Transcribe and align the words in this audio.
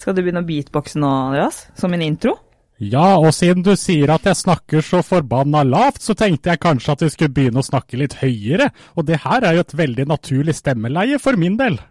Skal 0.00 0.16
du 0.16 0.22
begynne 0.24 0.40
å 0.40 0.48
beatboxe 0.48 0.96
nå, 1.00 1.08
Andreas? 1.28 1.66
Som 1.76 1.92
en 1.92 2.02
intro? 2.04 2.38
Ja, 2.80 3.18
og 3.20 3.34
siden 3.36 3.60
du 3.60 3.74
sier 3.76 4.08
at 4.14 4.24
jeg 4.24 4.38
snakker 4.40 4.80
så 4.84 5.02
forbanna 5.04 5.60
lavt, 5.68 6.00
så 6.00 6.14
tenkte 6.16 6.48
jeg 6.48 6.62
kanskje 6.62 6.92
at 6.94 7.02
vi 7.04 7.10
skulle 7.12 7.34
begynne 7.36 7.60
å 7.60 7.66
snakke 7.66 8.00
litt 8.00 8.16
høyere. 8.22 8.70
Og 8.96 9.04
det 9.10 9.18
her 9.26 9.44
er 9.44 9.52
jo 9.58 9.64
et 9.66 9.76
veldig 9.76 10.06
naturlig 10.08 10.54
stemmeleie 10.56 11.18
for 11.20 11.36
min 11.36 11.60
del. 11.60 11.76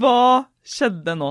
Hva 0.00 0.50
skjedde 0.66 1.14
nå? 1.20 1.30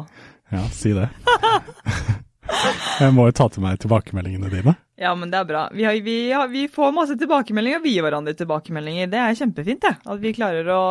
Ja, 0.55 0.63
si 0.71 0.95
det. 0.95 1.09
Jeg 3.03 3.11
må 3.13 3.27
jo 3.27 3.35
ta 3.35 3.45
til 3.51 3.61
meg 3.67 3.77
tilbakemeldingene 3.83 4.49
dine. 4.55 4.73
Ja, 4.99 5.13
men 5.15 5.31
det 5.31 5.39
er 5.39 5.45
bra. 5.47 5.61
Vi, 5.71 5.85
har, 5.87 5.95
vi, 6.03 6.17
har, 6.35 6.47
vi 6.51 6.65
får 6.67 6.91
masse 6.91 7.15
tilbakemeldinger, 7.19 7.79
vi 7.79 7.93
gir 7.93 8.03
hverandre 8.03 8.33
tilbakemeldinger. 8.35 9.07
Det 9.07 9.21
er 9.23 9.37
kjempefint, 9.39 9.85
det. 9.85 9.93
At 10.03 10.19
vi 10.19 10.33
klarer 10.35 10.67
å 10.75 10.81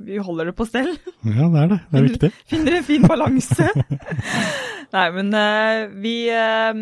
Vi 0.00 0.16
holder 0.24 0.48
det 0.48 0.54
på 0.56 0.64
stell. 0.68 0.94
Ja, 1.20 1.50
det 1.52 1.64
er 1.66 1.72
det. 1.74 1.80
Det 1.90 2.00
er 2.00 2.06
viktig. 2.06 2.30
Finner 2.48 2.78
en 2.78 2.86
fin 2.86 3.04
balanse. 3.04 3.68
Nei, 4.92 5.04
men 5.16 5.28
uh, 5.32 5.92
vi, 6.04 6.14
uh, 6.32 6.72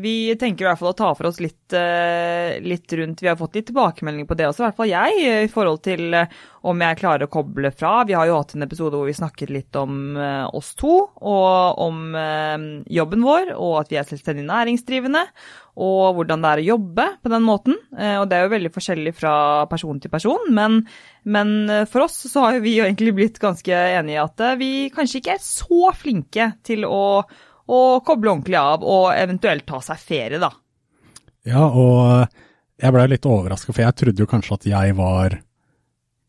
vi 0.00 0.14
tenker 0.40 0.64
i 0.64 0.68
hvert 0.70 0.80
fall 0.80 0.92
å 0.94 0.96
ta 0.96 1.10
for 1.16 1.28
oss 1.28 1.40
litt, 1.44 1.74
uh, 1.76 2.56
litt 2.64 2.94
rundt 2.96 3.20
Vi 3.20 3.28
har 3.28 3.36
fått 3.36 3.58
litt 3.58 3.68
tilbakemeldinger 3.68 4.28
på 4.28 4.38
det 4.38 4.46
også, 4.48 4.62
i 4.62 4.66
hvert 4.68 4.78
fall 4.78 4.92
jeg, 4.92 5.18
i 5.44 5.50
forhold 5.52 5.82
til 5.84 6.16
om 6.64 6.80
jeg 6.80 7.00
klarer 7.00 7.26
å 7.26 7.32
koble 7.32 7.68
fra. 7.76 7.98
Vi 8.08 8.16
har 8.16 8.28
jo 8.28 8.38
hatt 8.38 8.54
en 8.56 8.64
episode 8.64 8.96
hvor 8.96 9.08
vi 9.08 9.16
snakket 9.16 9.52
litt 9.52 9.76
om 9.76 10.16
oss 10.56 10.72
to, 10.80 10.94
og 11.20 11.82
om 11.84 12.16
jobben 12.88 13.26
vår, 13.26 13.52
og 13.52 13.82
at 13.82 13.92
vi 13.92 13.98
er 14.00 14.08
selvstendig 14.08 14.46
næringsdrivende 14.48 15.26
og 15.74 16.14
hvordan 16.14 16.42
det 16.42 16.50
er 16.50 16.60
å 16.62 16.66
jobbe 16.68 17.06
på 17.22 17.30
den 17.32 17.44
måten. 17.46 17.78
Eh, 17.98 18.16
og 18.20 18.28
det 18.30 18.38
er 18.38 18.46
jo 18.46 18.52
veldig 18.52 18.72
forskjellig 18.74 19.14
fra 19.16 19.34
person 19.70 19.98
til 20.00 20.12
person, 20.12 20.52
men, 20.54 20.82
men 21.26 21.54
eh, 21.70 21.86
for 21.90 22.06
oss 22.06 22.20
så 22.30 22.46
har 22.46 22.60
vi 22.62 22.76
jo 22.78 22.86
egentlig 22.86 23.14
blitt 23.16 23.40
ganske 23.42 23.74
enige 23.74 24.14
i 24.14 24.22
at 24.22 24.44
eh, 24.44 24.58
vi 24.60 24.70
kanskje 24.94 25.20
ikke 25.20 25.34
er 25.34 25.42
så 25.42 25.90
flinke 25.98 26.52
til 26.66 26.86
å, 26.86 27.06
å 27.66 27.80
koble 28.06 28.36
ordentlig 28.36 28.60
av 28.60 28.86
og 28.86 29.08
eventuelt 29.16 29.66
ta 29.66 29.82
seg 29.82 29.98
ferie, 29.98 30.42
da. 30.42 30.52
Ja, 31.44 31.66
og 31.66 32.30
jeg 32.80 32.94
blei 32.94 33.10
litt 33.10 33.26
overraska, 33.28 33.74
for 33.74 33.84
jeg 33.84 33.98
trodde 33.98 34.22
jo 34.22 34.30
kanskje 34.30 34.60
at 34.60 34.70
jeg 34.70 34.96
var 34.96 35.40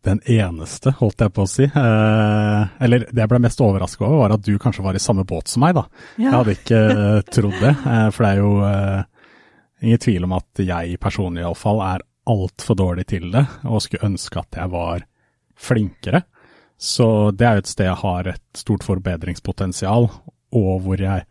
den 0.06 0.20
eneste, 0.30 0.92
holdt 1.00 1.22
jeg 1.22 1.34
på 1.34 1.46
å 1.46 1.50
si. 1.50 1.66
Eh, 1.66 2.78
eller 2.86 3.08
det 3.10 3.22
jeg 3.22 3.30
ble 3.30 3.46
mest 3.46 3.62
overraska 3.62 4.06
over, 4.06 4.24
var 4.26 4.36
at 4.40 4.46
du 4.46 4.56
kanskje 4.62 4.86
var 4.86 4.98
i 4.98 5.02
samme 5.02 5.26
båt 5.26 5.54
som 5.54 5.62
meg, 5.66 5.78
da. 5.78 5.86
Ja. 6.18 6.32
Jeg 6.32 6.40
hadde 6.40 6.56
ikke 6.58 6.86
trodd 7.30 7.62
det, 7.62 7.74
for 8.14 8.26
det 8.26 8.32
er 8.32 8.42
jo 8.42 8.56
Ingen 9.86 10.02
tvil 10.02 10.24
om 10.26 10.32
at 10.34 10.62
jeg 10.66 10.98
personlig 10.98 11.44
iallfall 11.44 11.84
er 11.86 12.04
altfor 12.26 12.78
dårlig 12.80 13.04
til 13.12 13.28
det, 13.30 13.44
og 13.70 13.84
skulle 13.86 14.08
ønske 14.08 14.42
at 14.42 14.58
jeg 14.58 14.72
var 14.74 15.04
flinkere. 15.62 16.24
Så 16.82 17.30
det 17.38 17.46
er 17.46 17.60
jo 17.60 17.64
et 17.64 17.70
sted 17.70 17.86
jeg 17.92 18.02
har 18.02 18.30
et 18.32 18.58
stort 18.58 18.86
forbedringspotensial, 18.88 20.10
og 20.58 20.72
hvor 20.82 21.04
jeg 21.06 21.28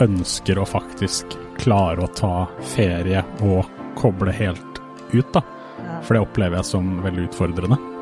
ønsker 0.00 0.56
å 0.56 0.64
faktisk 0.68 1.36
klare 1.60 2.06
å 2.06 2.14
ta 2.16 2.46
ferie 2.76 3.20
og 3.44 3.68
koble 4.00 4.32
helt 4.40 4.80
ut, 5.12 5.28
da. 5.36 5.44
For 6.00 6.16
det 6.16 6.24
opplever 6.24 6.62
jeg 6.62 6.70
som 6.70 6.96
veldig 7.04 7.28
utfordrende. 7.28 7.95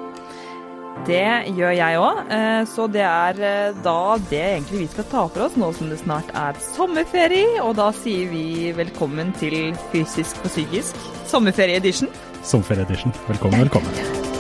Det 1.03 1.51
gjør 1.53 1.73
jeg 1.75 1.99
òg, 2.01 2.21
eh, 2.33 2.63
så 2.71 2.87
det 2.89 3.03
er 3.05 3.41
eh, 3.45 3.75
da 3.85 4.17
det 4.31 4.41
egentlig 4.41 4.79
vi 4.85 4.87
skal 4.89 5.09
ta 5.11 5.25
for 5.27 5.45
oss 5.45 5.57
nå 5.61 5.69
som 5.77 5.91
det 5.91 5.99
snart 6.01 6.31
er 6.39 6.57
sommerferie. 6.63 7.59
Og 7.61 7.75
da 7.77 7.91
sier 7.93 8.31
vi 8.31 8.71
velkommen 8.73 9.35
til 9.37 9.75
Fysisk 9.93 10.39
og 10.47 10.49
psykisk 10.55 10.97
sommerferie-edition. 11.29 12.09
Sommerferie-edition. 12.41 13.13
Velkommen, 13.29 13.67
velkommen. 13.67 14.33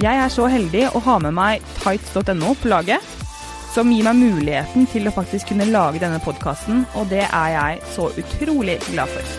Jeg 0.00 0.16
er 0.16 0.30
så 0.32 0.46
heldig 0.48 0.86
å 0.96 1.00
ha 1.04 1.18
med 1.20 1.36
meg 1.36 1.72
tights.no 1.84 2.54
på 2.56 2.70
laget 2.72 3.19
som 3.70 3.90
gir 3.92 4.02
meg 4.02 4.18
muligheten 4.18 4.86
til 4.90 5.06
å 5.06 5.14
faktisk 5.14 5.52
kunne 5.52 5.68
lage 5.70 6.00
denne 6.02 6.18
podkasten, 6.22 6.82
og 6.98 7.10
det 7.12 7.22
er 7.26 7.50
jeg 7.54 7.82
så 7.94 8.08
utrolig 8.18 8.80
glad 8.90 9.12
for. 9.14 9.36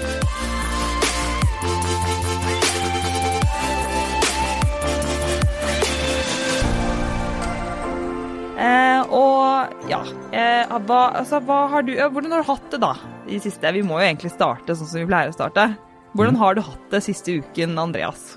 Eh, 8.61 9.01
og 9.09 9.89
ja 9.89 9.99
eh, 10.37 10.69
hva, 10.85 10.99
altså, 11.17 11.39
hva 11.41 11.63
har 11.71 11.81
du, 11.81 11.95
Hvordan 11.97 12.35
har 12.35 12.43
du 12.43 12.49
hatt 12.51 12.67
det 12.69 12.79
da 12.83 12.91
i 13.25 13.39
siste? 13.41 13.71
Vi 13.73 13.81
må 13.81 13.97
jo 13.97 14.05
egentlig 14.05 14.29
starte 14.35 14.75
sånn 14.77 14.87
som 14.87 15.01
vi 15.01 15.09
pleier 15.09 15.31
å 15.31 15.35
starte. 15.35 15.71
Hvordan 16.13 16.37
mm. 16.37 16.41
har 16.43 16.55
du 16.55 16.63
hatt 16.67 16.87
det 16.93 17.03
siste 17.03 17.39
uken, 17.41 17.75
Andreas? 17.81 18.35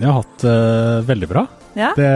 Jeg 0.00 0.08
har 0.08 0.22
hatt 0.22 0.42
det 0.42 0.56
eh, 0.56 1.06
veldig 1.10 1.30
bra. 1.30 1.46
Ja? 1.78 1.92
Det 1.98 2.10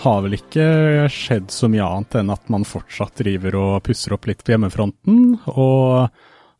har 0.00 0.22
vel 0.24 0.36
ikke 0.38 0.64
skjedd 1.12 1.50
så 1.52 1.68
mye 1.70 1.84
annet 1.84 2.16
enn 2.20 2.32
at 2.32 2.48
man 2.52 2.64
fortsatt 2.66 3.20
driver 3.20 3.58
og 3.60 3.82
pusser 3.86 4.14
opp 4.16 4.26
litt 4.30 4.42
på 4.44 4.54
hjemmefronten, 4.54 5.36
og 5.52 6.08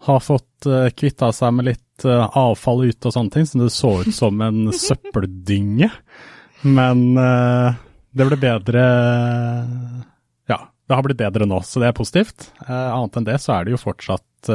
har 0.03 0.21
fått 0.23 0.67
uh, 0.67 0.89
kvitta 0.91 1.31
seg 1.35 1.55
med 1.55 1.69
litt 1.71 2.07
uh, 2.07 2.27
avfall 2.39 2.85
ute 2.89 3.09
og 3.09 3.15
sånne 3.15 3.35
ting, 3.35 3.47
så 3.47 3.63
det 3.63 3.71
så 3.75 3.93
ut 4.03 4.15
som 4.23 4.43
en 4.45 4.73
søppeldynge. 4.75 5.91
Men 6.67 7.05
uh, 7.19 7.75
det 8.13 8.29
ble 8.29 8.39
bedre 8.43 8.83
Ja, 10.51 10.59
det 10.59 10.99
har 10.99 11.07
blitt 11.07 11.23
bedre 11.23 11.49
nå, 11.49 11.63
så 11.67 11.83
det 11.83 11.91
er 11.91 11.97
positivt. 11.97 12.51
annet 12.69 13.19
enn 13.19 13.29
det 13.31 13.39
så 13.43 13.57
er 13.57 13.65
det 13.65 13.75
jo 13.75 13.81
fortsatt 13.81 14.51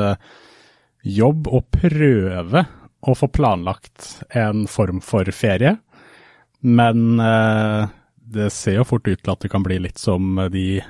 jobb 1.07 1.47
å 1.49 1.63
prøve 1.71 2.65
å 3.07 3.15
få 3.15 3.29
planlagt 3.31 4.19
en 4.35 4.65
form 4.69 4.99
for 5.01 5.29
ferie, 5.33 5.77
men 6.61 7.17
det 8.33 8.49
ser 8.55 8.81
jo 8.81 8.88
fort 8.88 9.07
ut 9.07 9.21
til 9.21 9.33
at 9.33 9.43
det 9.43 9.51
kan 9.53 9.65
bli 9.65 9.79
litt 9.85 10.01
som 10.01 10.39
de, 10.51 10.81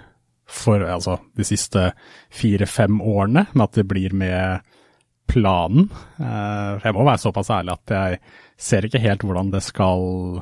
for, 0.49 0.83
altså, 0.83 1.19
de 1.37 1.45
siste 1.47 1.91
fire-fem 2.33 2.99
årene, 3.01 3.47
med 3.53 3.65
at 3.67 3.79
det 3.79 3.87
blir 3.89 4.15
med 4.17 4.65
planen. 5.27 5.89
Eh, 6.17 6.83
jeg 6.83 6.95
må 6.95 7.05
være 7.07 7.21
såpass 7.21 7.51
ærlig 7.53 7.75
at 7.75 7.95
jeg 7.97 8.21
ser 8.57 8.87
ikke 8.87 9.03
helt 9.03 9.25
hvordan 9.27 9.51
det 9.53 9.63
skal 9.65 10.39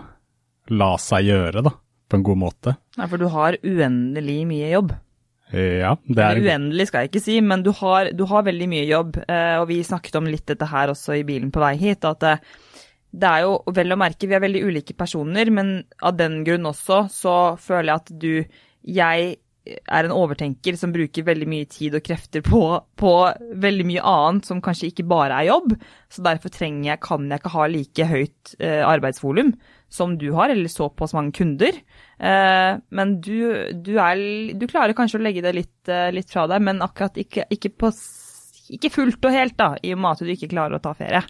la 0.73 0.93
seg 1.01 1.29
gjøre, 1.29 1.65
da, 1.65 1.73
på 2.09 2.19
en 2.19 2.25
god 2.25 2.41
måte. 2.41 2.75
Nei, 2.99 3.09
for 3.11 3.21
du 3.21 3.27
har 3.33 3.57
uendelig 3.63 4.39
mye 4.49 4.69
jobb. 4.71 4.95
Ja, 5.53 5.91
det 6.09 6.23
er 6.25 6.39
Uendelig 6.41 6.87
skal 6.89 7.03
jeg 7.03 7.11
ikke 7.11 7.21
si, 7.21 7.35
men 7.45 7.61
du 7.63 7.69
har, 7.77 8.09
du 8.17 8.23
har 8.29 8.47
veldig 8.47 8.67
mye 8.71 8.85
jobb. 8.89 9.19
Eh, 9.29 9.57
og 9.61 9.67
vi 9.69 9.83
snakket 9.85 10.17
om 10.17 10.29
litt 10.29 10.47
dette 10.49 10.67
her 10.71 10.93
også 10.93 11.19
i 11.19 11.25
bilen 11.27 11.51
på 11.53 11.61
vei 11.61 11.75
hit, 11.79 12.07
at 12.07 12.25
eh, 12.25 12.41
det 13.15 13.31
er 13.31 13.45
jo 13.45 13.55
vel 13.75 13.95
å 13.95 13.99
merke, 13.99 14.27
vi 14.27 14.35
er 14.35 14.43
veldig 14.43 14.65
ulike 14.67 14.95
personer, 14.97 15.49
men 15.53 15.77
av 16.03 16.17
den 16.19 16.41
grunn 16.47 16.67
også 16.67 17.05
så 17.13 17.35
føler 17.61 17.91
jeg 17.91 18.01
at 18.03 18.15
du 18.25 18.61
Jeg 18.85 19.37
er 19.65 20.05
en 20.05 20.13
overtenker 20.13 20.75
som 20.77 20.91
bruker 20.93 21.25
veldig 21.25 21.47
mye 21.49 21.65
tid 21.69 21.95
og 21.97 22.03
krefter 22.05 22.43
på, 22.45 22.59
på 23.01 23.13
veldig 23.63 23.85
mye 23.89 24.03
annet 24.05 24.45
som 24.45 24.61
kanskje 24.61 24.91
ikke 24.91 25.07
bare 25.09 25.39
er 25.39 25.47
jobb. 25.49 25.73
Så 26.11 26.21
derfor 26.25 26.53
trenger 26.53 26.91
jeg, 26.91 27.01
kan 27.01 27.25
jeg 27.31 27.41
ikke 27.41 27.53
ha 27.55 27.65
like 27.71 28.07
høyt 28.11 28.53
eh, 28.59 28.83
arbeidsvolum 28.85 29.55
som 29.95 30.13
du 30.21 30.27
har, 30.35 30.53
eller 30.53 30.69
såpass 30.69 31.15
mange 31.17 31.33
kunder. 31.39 31.79
Eh, 32.19 32.71
men 32.99 33.15
du, 33.25 33.39
du, 33.73 33.95
er, 33.97 34.21
du, 34.53 34.67
klarer 34.69 34.97
kanskje 34.97 35.17
å 35.17 35.25
legge 35.25 35.41
det 35.45 35.55
litt, 35.57 35.89
eh, 35.89 36.11
litt 36.13 36.29
fra 36.29 36.45
deg, 36.51 36.61
men 36.65 36.85
akkurat 36.85 37.17
ikke, 37.21 37.47
ikke, 37.53 37.73
på, 37.73 37.89
ikke 38.77 38.93
fullt 38.93 39.25
og 39.25 39.33
helt, 39.33 39.57
da, 39.57 39.73
i 39.81 39.95
og 39.97 40.03
med 40.03 40.13
at 40.13 40.25
du 40.25 40.35
ikke 40.35 40.51
klarer 40.53 40.77
å 40.77 40.83
ta 40.83 40.93
ferie. 40.97 41.25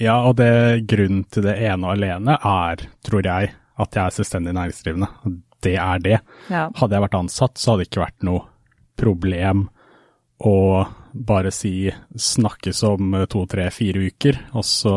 Ja, 0.00 0.22
og 0.28 0.38
det 0.40 0.86
grunnen 0.88 1.24
til 1.32 1.44
det 1.46 1.58
ene 1.60 1.88
og 1.88 1.96
alene 1.96 2.38
er, 2.38 2.86
tror 3.04 3.26
jeg, 3.26 3.52
at 3.82 3.98
jeg 3.98 4.04
er 4.04 4.16
selvstendig 4.16 4.54
næringsdrivende. 4.56 5.10
Det 5.62 5.76
er 5.78 6.02
det. 6.02 6.18
Ja. 6.50 6.66
Hadde 6.78 6.96
jeg 6.96 7.04
vært 7.06 7.20
ansatt, 7.20 7.60
så 7.60 7.72
hadde 7.72 7.84
det 7.84 7.90
ikke 7.90 8.04
vært 8.06 8.26
noe 8.26 8.46
problem 8.98 9.66
å 10.42 10.56
bare 11.12 11.52
si 11.54 11.90
snakkes 12.16 12.82
om 12.88 13.16
to, 13.30 13.44
tre, 13.50 13.68
fire 13.74 14.06
uker, 14.08 14.38
og 14.56 14.64
så 14.66 14.94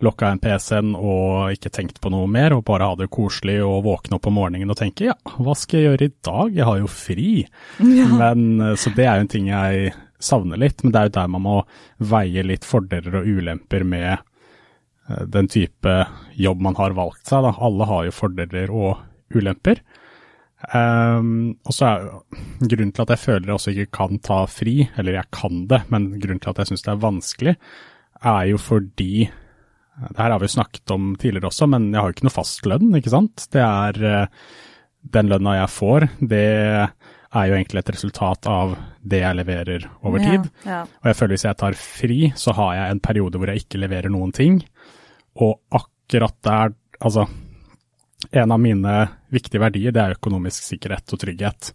lokka 0.00 0.30
en 0.32 0.40
PC-en 0.40 0.94
og 0.96 1.56
ikke 1.56 1.72
tenkt 1.74 1.98
på 2.00 2.12
noe 2.12 2.28
mer, 2.30 2.54
og 2.56 2.64
bare 2.68 2.88
ha 2.88 2.96
det 2.96 3.10
koselig 3.12 3.58
og 3.64 3.82
våkne 3.84 4.16
opp 4.16 4.28
om 4.30 4.38
morgenen 4.38 4.72
og 4.72 4.78
tenke 4.80 5.10
ja, 5.10 5.16
hva 5.36 5.56
skal 5.58 5.80
jeg 5.80 5.90
gjøre 5.90 6.06
i 6.06 6.14
dag, 6.28 6.54
jeg 6.56 6.68
har 6.70 6.78
jo 6.80 6.92
fri. 6.92 7.32
Ja. 7.80 8.06
Men, 8.20 8.46
så 8.80 8.92
det 8.96 9.06
er 9.06 9.18
jo 9.18 9.26
en 9.26 9.34
ting 9.34 9.50
jeg 9.50 9.92
savner 10.22 10.60
litt, 10.60 10.84
men 10.84 10.92
det 10.92 11.00
er 11.00 11.08
jo 11.08 11.16
der 11.18 11.32
man 11.32 11.44
må 11.46 11.56
veie 12.10 12.44
litt 12.46 12.66
fordeler 12.68 13.20
og 13.20 13.28
ulemper 13.28 13.86
med 13.88 14.10
eh, 14.12 15.24
den 15.26 15.50
type 15.50 15.96
jobb 16.38 16.62
man 16.66 16.78
har 16.80 16.96
valgt 16.98 17.30
seg. 17.30 17.46
Da. 17.46 17.56
Alle 17.58 17.88
har 17.90 18.06
jo 18.08 18.16
fordeler 18.16 18.72
og 18.74 19.00
ulemper. 19.34 19.82
Um, 20.60 21.54
og 21.64 21.72
så 21.72 21.86
er 21.88 22.02
Grunnen 22.60 22.90
til 22.92 23.06
at 23.06 23.12
jeg 23.14 23.22
føler 23.22 23.48
jeg 23.48 23.54
også 23.54 23.72
ikke 23.72 23.94
kan 23.96 24.18
ta 24.20 24.42
fri, 24.50 24.74
eller 25.00 25.16
jeg 25.16 25.32
kan 25.32 25.62
det, 25.70 25.78
men 25.88 26.10
grunnen 26.20 26.42
til 26.42 26.52
at 26.52 26.60
jeg 26.60 26.68
syns 26.68 26.84
det 26.84 26.90
er 26.92 27.00
vanskelig, 27.00 27.54
er 28.20 28.42
jo 28.50 28.58
fordi 28.60 29.14
det 30.00 30.18
her 30.20 30.34
har 30.34 30.40
vi 30.40 30.48
jo 30.48 30.56
snakket 30.56 30.92
om 30.94 31.14
tidligere 31.20 31.48
også, 31.48 31.68
men 31.72 31.88
jeg 31.90 32.00
har 32.00 32.10
jo 32.10 32.16
ikke 32.16 32.26
noe 32.28 32.34
fast 32.34 32.68
lønn, 32.68 32.92
ikke 32.96 33.12
sant. 33.12 33.46
Det 33.52 33.62
er 33.64 34.00
uh, 34.04 34.52
den 35.16 35.32
lønna 35.32 35.56
jeg 35.62 35.72
får, 35.72 36.06
det 36.28 36.44
er 37.30 37.46
jo 37.46 37.56
egentlig 37.56 37.82
et 37.82 37.92
resultat 37.94 38.46
av 38.50 38.74
det 39.06 39.20
jeg 39.22 39.38
leverer 39.38 39.86
over 40.02 40.22
tid. 40.22 40.48
Ja, 40.64 40.70
ja. 40.72 40.80
Og 41.02 41.10
jeg 41.10 41.18
føler 41.18 41.36
hvis 41.36 41.46
jeg 41.46 41.58
tar 41.62 41.76
fri, 41.78 42.18
så 42.36 42.54
har 42.58 42.72
jeg 42.76 42.94
en 42.94 43.02
periode 43.04 43.38
hvor 43.38 43.52
jeg 43.52 43.64
ikke 43.64 43.82
leverer 43.84 44.12
noen 44.12 44.34
ting. 44.34 44.58
Og 45.38 45.60
akkurat 45.70 46.36
der, 46.46 46.76
altså 47.00 47.28
En 48.36 48.52
av 48.52 48.60
mine 48.60 48.94
viktige 49.32 49.62
verdier, 49.62 49.94
det 49.96 50.00
er 50.02 50.12
økonomisk 50.12 50.66
sikkerhet 50.66 51.14
og 51.14 51.20
trygghet. 51.22 51.70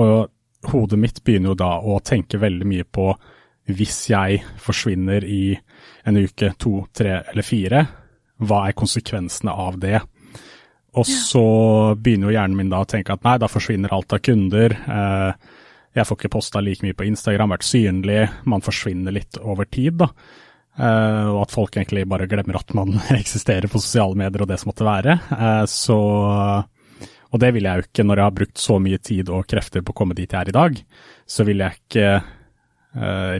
Og 0.00 0.30
hodet 0.72 0.98
mitt 0.98 1.18
begynner 1.20 1.52
jo 1.52 1.58
da 1.60 1.74
å 1.76 1.98
tenke 2.00 2.40
veldig 2.40 2.68
mye 2.70 2.86
på 2.88 3.10
hvis 3.68 3.98
jeg 4.08 4.40
forsvinner 4.64 5.26
i 5.28 5.52
en 6.08 6.16
uke, 6.16 6.54
to, 6.56 6.86
tre 6.96 7.18
eller 7.20 7.44
fire, 7.44 7.82
hva 8.40 8.62
er 8.70 8.78
konsekvensene 8.80 9.52
av 9.52 9.76
det? 9.82 10.00
Og 10.94 11.06
så 11.08 11.44
begynner 11.98 12.30
jo 12.30 12.36
hjernen 12.36 12.58
min 12.58 12.70
da 12.70 12.84
å 12.84 12.88
tenke 12.88 13.14
at 13.14 13.24
nei, 13.26 13.36
da 13.42 13.50
forsvinner 13.50 13.92
alt 13.94 14.14
av 14.14 14.22
kunder. 14.22 14.74
Eh, 14.74 15.52
jeg 15.94 16.06
får 16.06 16.18
ikke 16.18 16.32
posta 16.36 16.62
like 16.62 16.86
mye 16.86 16.96
på 16.96 17.06
Instagram, 17.08 17.54
vært 17.54 17.66
synlig. 17.66 18.20
Man 18.50 18.62
forsvinner 18.64 19.14
litt 19.14 19.38
over 19.42 19.66
tid, 19.66 19.98
da. 20.04 20.10
Eh, 20.74 21.26
og 21.32 21.40
at 21.44 21.54
folk 21.54 21.76
egentlig 21.78 22.06
bare 22.10 22.28
glemmer 22.30 22.60
at 22.60 22.70
man 22.78 22.94
eksisterer 23.14 23.70
på 23.70 23.82
sosiale 23.82 24.18
medier 24.18 24.46
og 24.46 24.50
det 24.50 24.60
som 24.62 24.70
måtte 24.70 24.86
være. 24.86 25.18
Eh, 25.34 25.64
så 25.70 25.98
Og 27.34 27.42
det 27.42 27.50
vil 27.56 27.66
jeg 27.66 27.80
jo 27.80 27.88
ikke 27.88 28.06
når 28.06 28.20
jeg 28.20 28.28
har 28.28 28.38
brukt 28.38 28.62
så 28.62 28.78
mye 28.78 29.02
tid 29.02 29.30
og 29.34 29.48
krefter 29.50 29.82
på 29.82 29.90
å 29.90 29.98
komme 29.98 30.14
dit 30.14 30.30
jeg 30.30 30.38
er 30.38 30.52
i 30.52 30.54
dag. 30.54 30.80
Så 31.26 31.42
vil 31.44 31.64
jeg 31.64 31.80
ikke 31.80 32.10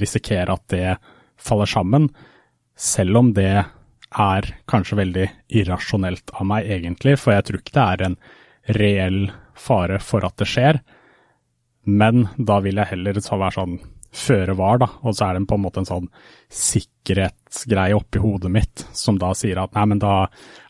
risikere 0.03 0.51
at 0.51 0.65
det 0.73 0.97
faller 1.39 1.69
sammen, 1.71 2.09
selv 2.75 3.21
om 3.21 3.29
det 3.37 3.63
er 4.21 4.51
kanskje 4.71 4.99
veldig 5.01 5.25
irrasjonelt 5.61 6.35
av 6.39 6.47
meg, 6.49 6.69
egentlig, 6.71 7.17
for 7.21 7.35
jeg 7.35 7.47
tror 7.49 7.61
ikke 7.61 7.77
det 7.77 7.87
er 7.87 8.05
en 8.09 8.19
reell 8.79 9.19
fare 9.59 9.99
for 10.03 10.27
at 10.27 10.37
det 10.41 10.49
skjer. 10.51 10.81
Men 11.85 12.29
da 12.39 12.61
vil 12.65 12.81
jeg 12.81 12.95
heller 12.95 13.19
være 13.21 13.57
sånn 13.59 13.77
føre 14.15 14.55
var, 14.55 14.79
da, 14.79 14.89
og 15.03 15.17
så 15.17 15.27
er 15.27 15.37
det 15.37 15.49
på 15.51 15.57
en 15.59 15.65
måte 15.65 15.83
en 15.83 15.89
sånn 15.89 16.05
sikkerhetsgreie 16.55 17.97
oppi 17.97 18.23
hodet 18.23 18.53
mitt 18.55 18.85
som 18.95 19.19
da 19.19 19.33
sier 19.35 19.59
at 19.59 19.75
nei, 19.75 19.89
men 19.91 20.03
da 20.03 20.15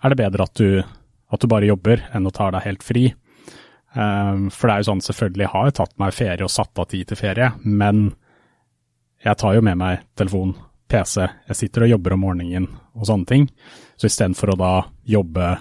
er 0.00 0.12
det 0.12 0.20
bedre 0.22 0.46
at 0.48 0.54
du, 0.56 0.80
at 0.80 1.42
du 1.42 1.50
bare 1.52 1.68
jobber 1.68 2.06
enn 2.16 2.24
å 2.24 2.32
ta 2.34 2.48
deg 2.54 2.64
helt 2.64 2.86
fri. 2.86 3.10
Um, 3.94 4.48
for 4.48 4.66
det 4.66 4.74
er 4.74 4.82
jo 4.82 4.88
sånn, 4.88 5.04
selvfølgelig 5.04 5.50
har 5.52 5.68
jeg 5.68 5.76
tatt 5.78 5.92
meg 6.00 6.16
ferie 6.16 6.46
og 6.46 6.54
satt 6.54 6.80
av 6.80 6.88
tid 6.90 7.10
til 7.10 7.20
ferie, 7.20 7.52
men 7.62 8.06
jeg 9.24 9.38
tar 9.40 9.54
jo 9.56 9.64
med 9.64 9.78
meg 9.80 10.08
telefon 10.18 10.56
PC, 10.90 11.22
jeg 11.48 11.58
sitter 11.58 11.86
og 11.86 11.94
jobber 11.94 12.16
om 12.16 12.24
morgenen 12.26 12.66
og 12.94 13.06
sånne 13.08 13.28
ting. 13.28 13.46
Så 13.96 14.10
istedenfor 14.10 14.54
å 14.54 14.58
da 14.60 14.74
jobbe 15.08 15.54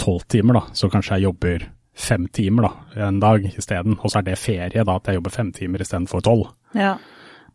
tolv 0.00 0.24
timer, 0.32 0.60
da, 0.60 0.64
så 0.76 0.90
kanskje 0.92 1.18
jeg 1.18 1.28
jobber 1.28 1.68
fem 2.00 2.26
timer 2.32 2.68
da, 2.68 2.72
en 3.08 3.20
dag 3.22 3.46
isteden. 3.50 3.98
Og 4.00 4.10
så 4.10 4.20
er 4.20 4.30
det 4.30 4.40
ferie, 4.40 4.84
da, 4.84 4.96
at 4.96 5.10
jeg 5.10 5.20
jobber 5.20 5.34
fem 5.34 5.50
timer 5.56 5.84
istedenfor 5.84 6.24
tolv. 6.24 6.50
Ja. 6.76 6.96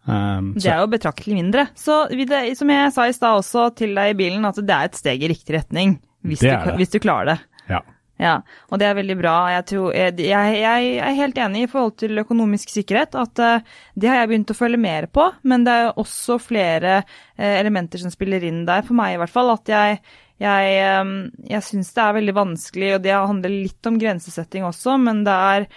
Um, 0.06 0.52
det 0.54 0.70
er 0.70 0.84
jo 0.84 0.92
betraktelig 0.92 1.40
mindre. 1.40 1.68
Så 1.78 2.04
det, 2.14 2.44
som 2.60 2.70
jeg 2.70 2.94
sa 2.94 3.08
i 3.10 3.16
stad 3.16 3.42
også 3.42 3.72
til 3.80 3.96
deg 3.98 4.14
i 4.14 4.20
bilen, 4.20 4.46
at 4.46 4.60
det 4.62 4.76
er 4.76 4.92
et 4.92 5.00
steg 5.00 5.26
i 5.26 5.32
riktig 5.32 5.58
retning. 5.58 5.98
Hvis, 6.26 6.42
du, 6.42 6.50
hvis 6.78 6.94
du 6.94 7.00
klarer 7.02 7.34
det. 7.34 7.38
Ja. 7.70 7.82
Ja, 8.16 8.38
og 8.72 8.80
det 8.80 8.88
er 8.88 8.96
veldig 8.96 9.16
bra. 9.20 9.34
Jeg, 9.52 9.66
tror, 9.72 9.88
jeg, 9.92 10.24
jeg, 10.24 10.92
er 11.04 11.18
helt 11.18 11.40
enig 11.46 11.66
i 11.66 11.72
forhold 11.72 11.98
til 12.00 12.22
økonomisk 12.22 12.72
sikkerhet, 12.72 13.18
at 13.20 13.42
uh, 13.44 13.74
det 14.00 14.08
har 14.08 14.22
jeg 14.22 14.30
begynt 14.32 14.54
å 14.54 14.56
følge 14.56 14.80
mer 14.80 15.08
på. 15.12 15.26
Men 15.44 15.66
det 15.68 15.74
er 15.76 16.00
også 16.00 16.38
flere 16.40 17.02
uh, 17.04 17.50
elementer 17.58 18.00
som 18.00 18.14
spiller 18.14 18.46
inn 18.48 18.64
der, 18.70 18.86
for 18.88 18.96
meg 18.96 19.16
i 19.16 19.20
hvert 19.20 19.34
fall. 19.34 19.52
At 19.58 19.72
jeg, 19.72 20.00
jeg, 20.44 20.78
um, 21.02 21.18
jeg 21.44 21.68
syns 21.68 21.92
det 21.98 22.06
er 22.06 22.16
veldig 22.22 22.38
vanskelig, 22.40 22.94
og 22.96 23.04
det 23.04 23.18
handler 23.18 23.58
litt 23.58 23.92
om 23.92 24.00
grensesetting 24.00 24.68
også, 24.70 24.96
men 25.02 25.26
det 25.28 25.36
er 25.52 25.70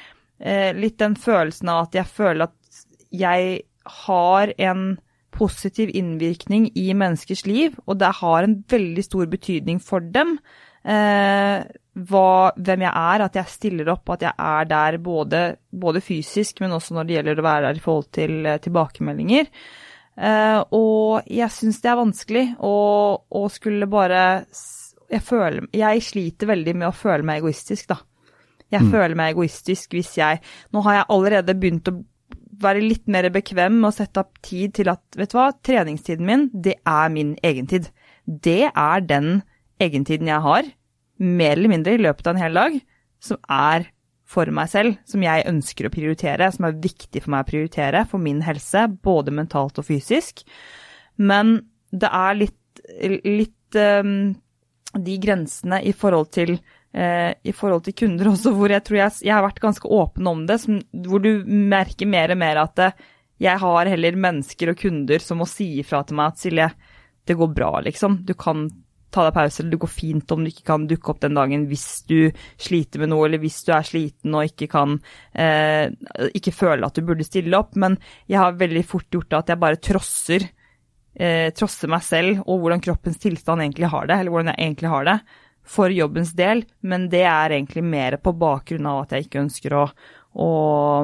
litt 0.79 1.01
den 1.03 1.17
følelsen 1.19 1.67
av 1.73 1.89
at 1.89 1.97
jeg 1.99 2.07
føler 2.15 2.47
at 2.47 2.83
jeg 3.11 3.57
har 4.07 4.53
en 4.63 4.85
positiv 5.35 5.91
innvirkning 5.99 6.69
i 6.79 6.93
menneskers 6.95 7.43
liv, 7.47 7.75
og 7.87 7.99
det 7.99 8.13
har 8.21 8.47
en 8.47 8.61
veldig 8.71 9.05
stor 9.05 9.27
betydning 9.31 9.83
for 9.83 10.05
dem. 10.15 10.37
Eh, 10.89 11.67
hva, 12.09 12.53
hvem 12.55 12.85
jeg 12.87 12.93
er, 12.93 13.25
at 13.25 13.37
jeg 13.37 13.53
stiller 13.53 13.91
opp, 13.93 14.15
at 14.15 14.25
jeg 14.25 14.33
er 14.33 14.69
der 14.71 14.99
både, 15.03 15.43
både, 15.69 16.03
fysisk, 16.05 16.63
men 16.63 16.73
også 16.77 16.97
når 16.97 17.09
det 17.09 17.17
gjelder 17.17 17.41
å 17.41 17.47
være 17.49 17.65
der 17.67 17.81
i 17.81 17.83
forhold 17.85 18.11
til 18.15 18.35
uh, 18.47 18.57
tilbakemeldinger. 18.63 19.51
Eh, 20.19 20.61
og 20.75 21.27
jeg 21.31 21.55
syns 21.55 21.81
det 21.83 21.91
er 21.91 21.99
vanskelig 22.01 22.45
å 22.67 23.43
skulle 23.55 23.87
bare 23.91 24.23
jeg, 25.09 25.23
føler, 25.25 25.67
jeg 25.75 26.05
sliter 26.05 26.51
veldig 26.51 26.75
med 26.81 26.89
å 26.89 26.97
føle 26.97 27.27
meg 27.27 27.43
egoistisk, 27.43 27.91
da. 27.93 28.01
Jeg 28.69 28.85
mm. 28.85 28.89
føler 28.93 29.17
meg 29.17 29.33
egoistisk 29.33 29.95
hvis 29.97 30.11
jeg 30.19 30.43
Nå 30.77 30.83
har 30.85 30.99
jeg 30.99 31.07
allerede 31.15 31.55
begynt 31.57 31.89
å 31.89 31.95
være 32.61 32.83
litt 32.83 33.07
mer 33.09 33.31
bekvem 33.33 33.79
med 33.79 33.89
å 33.89 33.95
sette 33.97 34.21
opp 34.21 34.41
tid 34.45 34.75
til 34.77 34.91
at, 34.93 35.01
vet 35.17 35.31
du 35.33 35.39
hva, 35.39 35.53
treningstiden 35.65 36.27
min, 36.27 36.49
det 36.53 36.75
er 36.83 37.15
min 37.15 37.37
egentid. 37.47 37.89
Det 38.27 38.67
er 38.69 39.07
den 39.07 39.39
egentiden 39.81 40.29
jeg 40.29 40.45
har 40.45 40.69
mer 41.19 41.57
eller 41.57 41.73
mindre 41.73 41.95
i 41.97 42.03
løpet 42.03 42.27
av 42.27 42.37
en 42.37 42.43
hel 42.43 42.59
dag, 42.59 42.81
som 43.23 43.41
er 43.51 43.89
for 44.29 44.51
meg 44.53 44.69
selv, 44.71 44.99
som 45.09 45.23
jeg 45.25 45.47
ønsker 45.49 45.89
å 45.89 45.93
prioritere, 45.93 46.51
som 46.53 46.69
er 46.69 46.81
viktig 46.83 47.23
for 47.25 47.33
meg 47.33 47.47
å 47.47 47.49
prioritere 47.49 48.05
for 48.11 48.23
min 48.23 48.43
helse, 48.45 48.85
både 49.05 49.33
mentalt 49.35 49.81
og 49.81 49.89
fysisk. 49.89 50.45
Men 51.17 51.57
det 51.91 52.11
er 52.13 52.37
litt, 52.37 52.83
litt 53.25 53.79
um, 53.81 54.35
de 54.93 55.17
grensene 55.23 55.81
i 55.89 55.95
forhold 55.97 56.29
til 56.37 56.59
uh, 56.59 57.33
i 57.33 57.55
forhold 57.57 57.87
til 57.87 57.97
kunder 58.05 58.33
også, 58.35 58.53
hvor 58.57 58.73
jeg 58.73 58.85
tror 58.85 59.01
jeg, 59.01 59.15
jeg, 59.25 59.35
har 59.35 59.47
vært 59.47 59.63
ganske 59.65 59.89
åpen 59.97 60.29
om 60.29 60.45
det, 60.49 60.61
som, 60.65 60.77
hvor 61.09 61.25
du 61.25 61.33
merker 61.49 62.11
mer 62.11 62.35
og 62.35 62.41
mer 62.45 62.63
at 62.67 62.77
det, 62.79 62.91
eh, 62.93 63.15
jeg 63.39 63.63
har 63.63 63.87
heller 63.87 64.17
mennesker 64.19 64.73
og 64.73 64.81
kunder 64.81 65.23
som 65.23 65.39
må 65.39 65.47
si 65.47 65.77
ifra 65.79 66.01
til 66.03 66.17
meg 66.19 66.33
at 66.33 66.41
Silje, 66.43 66.65
det 67.29 67.37
går 67.39 67.53
bra, 67.55 67.69
liksom. 67.87 68.17
Du 68.27 68.33
kan 68.35 68.65
ta 69.15 69.25
deg 69.25 69.35
pause, 69.37 69.63
eller 69.63 69.73
det 69.75 69.81
går 69.83 69.91
fint 69.91 70.35
om 70.35 70.45
du 70.45 70.51
ikke 70.51 70.67
kan 70.69 70.85
dukke 70.89 71.13
opp 71.13 71.23
den 71.23 71.37
dagen 71.39 71.65
hvis 71.71 71.87
du 72.09 72.31
sliter 72.61 73.03
med 73.03 73.13
noe, 73.13 73.25
eller 73.27 73.41
hvis 73.43 73.63
du 73.65 73.73
er 73.77 73.87
sliten 73.87 74.37
og 74.37 74.51
ikke 74.51 74.69
kan 74.73 74.99
eh, 75.33 75.89
Ikke 76.37 76.53
føler 76.55 76.85
at 76.87 76.99
du 76.99 77.07
burde 77.07 77.27
stille 77.27 77.57
opp. 77.57 77.77
Men 77.81 77.97
jeg 78.29 78.41
har 78.43 78.59
veldig 78.61 78.85
fort 78.89 79.09
gjort 79.13 79.31
det 79.31 79.41
at 79.41 79.53
jeg 79.53 79.63
bare 79.65 79.81
trosser, 79.89 80.47
eh, 81.17 81.49
trosser 81.57 81.93
meg 81.93 82.05
selv 82.05 82.43
og 82.45 82.63
hvordan 82.63 82.85
kroppens 82.85 83.21
tilstand 83.23 83.65
egentlig 83.65 83.93
har 83.95 84.09
det, 84.11 84.19
eller 84.19 84.35
hvordan 84.35 84.53
jeg 84.53 84.67
egentlig 84.67 84.93
har 84.95 85.09
det, 85.09 85.19
for 85.69 85.93
jobbens 85.93 86.35
del. 86.37 86.65
Men 86.81 87.09
det 87.13 87.25
er 87.25 87.57
egentlig 87.57 87.85
mer 87.85 88.19
på 88.21 88.37
bakgrunn 88.37 88.89
av 88.91 89.07
at 89.07 89.17
jeg 89.17 89.29
ikke 89.29 89.45
ønsker 89.47 89.77
å, 89.79 89.87
å, 90.37 90.51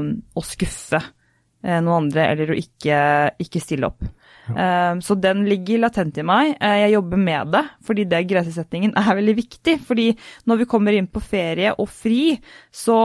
å 0.05 0.45
skuffe 0.45 1.01
eh, 1.01 1.81
noen 1.81 2.05
andre, 2.05 2.29
eller 2.35 2.53
å 2.53 2.61
ikke, 2.61 3.01
ikke 3.45 3.65
stille 3.65 3.89
opp. 3.89 4.05
Ja. 4.45 4.97
Så 5.01 5.17
den 5.17 5.45
ligger 5.49 5.85
latent 5.87 6.19
i 6.21 6.25
meg. 6.27 6.55
Eh, 6.61 6.81
jeg 6.85 6.95
jobber 6.97 7.21
med 7.21 7.53
det, 7.55 7.63
fordi 7.87 8.07
det 8.11 8.25
grensesettingen 8.31 8.97
er 9.01 9.21
veldig 9.21 9.37
viktig. 9.39 9.79
Fordi 9.87 10.11
når 10.51 10.63
vi 10.63 10.71
kommer 10.71 10.97
inn 10.97 11.09
på 11.11 11.23
ferie 11.25 11.75
og 11.79 11.89
fri, 11.91 12.35
så 12.75 12.99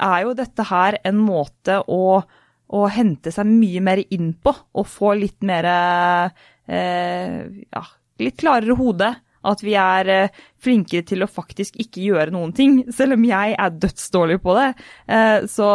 er 0.00 0.26
jo 0.26 0.36
dette 0.36 0.66
her 0.70 0.98
en 1.06 1.18
måte 1.20 1.80
å, 1.84 2.20
å 2.20 2.84
hente 2.92 3.32
seg 3.34 3.48
mye 3.48 3.82
mer 3.84 4.04
inn 4.08 4.32
på, 4.40 4.54
og 4.54 4.88
få 4.88 5.14
litt 5.18 5.42
mer 5.46 5.68
eh, 5.70 7.42
ja, 7.66 7.84
litt 8.22 8.40
klarere 8.40 8.78
hode. 8.78 9.10
At 9.40 9.62
vi 9.64 9.72
er 9.80 10.08
eh, 10.12 10.40
flinkere 10.60 11.06
til 11.08 11.24
å 11.24 11.30
faktisk 11.30 11.78
ikke 11.80 12.02
gjøre 12.04 12.34
noen 12.34 12.52
ting. 12.56 12.82
Selv 12.96 13.16
om 13.16 13.24
jeg 13.24 13.56
er 13.56 13.78
dødsdårlig 13.82 14.40
på 14.44 14.56
det, 14.58 14.68
eh, 15.08 15.38
så, 15.48 15.70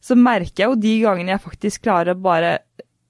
så 0.00 0.18
merker 0.18 0.64
jeg 0.64 0.70
jo 0.70 0.82
de 0.84 0.94
gangene 1.02 1.34
jeg 1.34 1.46
faktisk 1.46 1.86
klarer 1.88 2.14
å 2.14 2.22
bare 2.28 2.58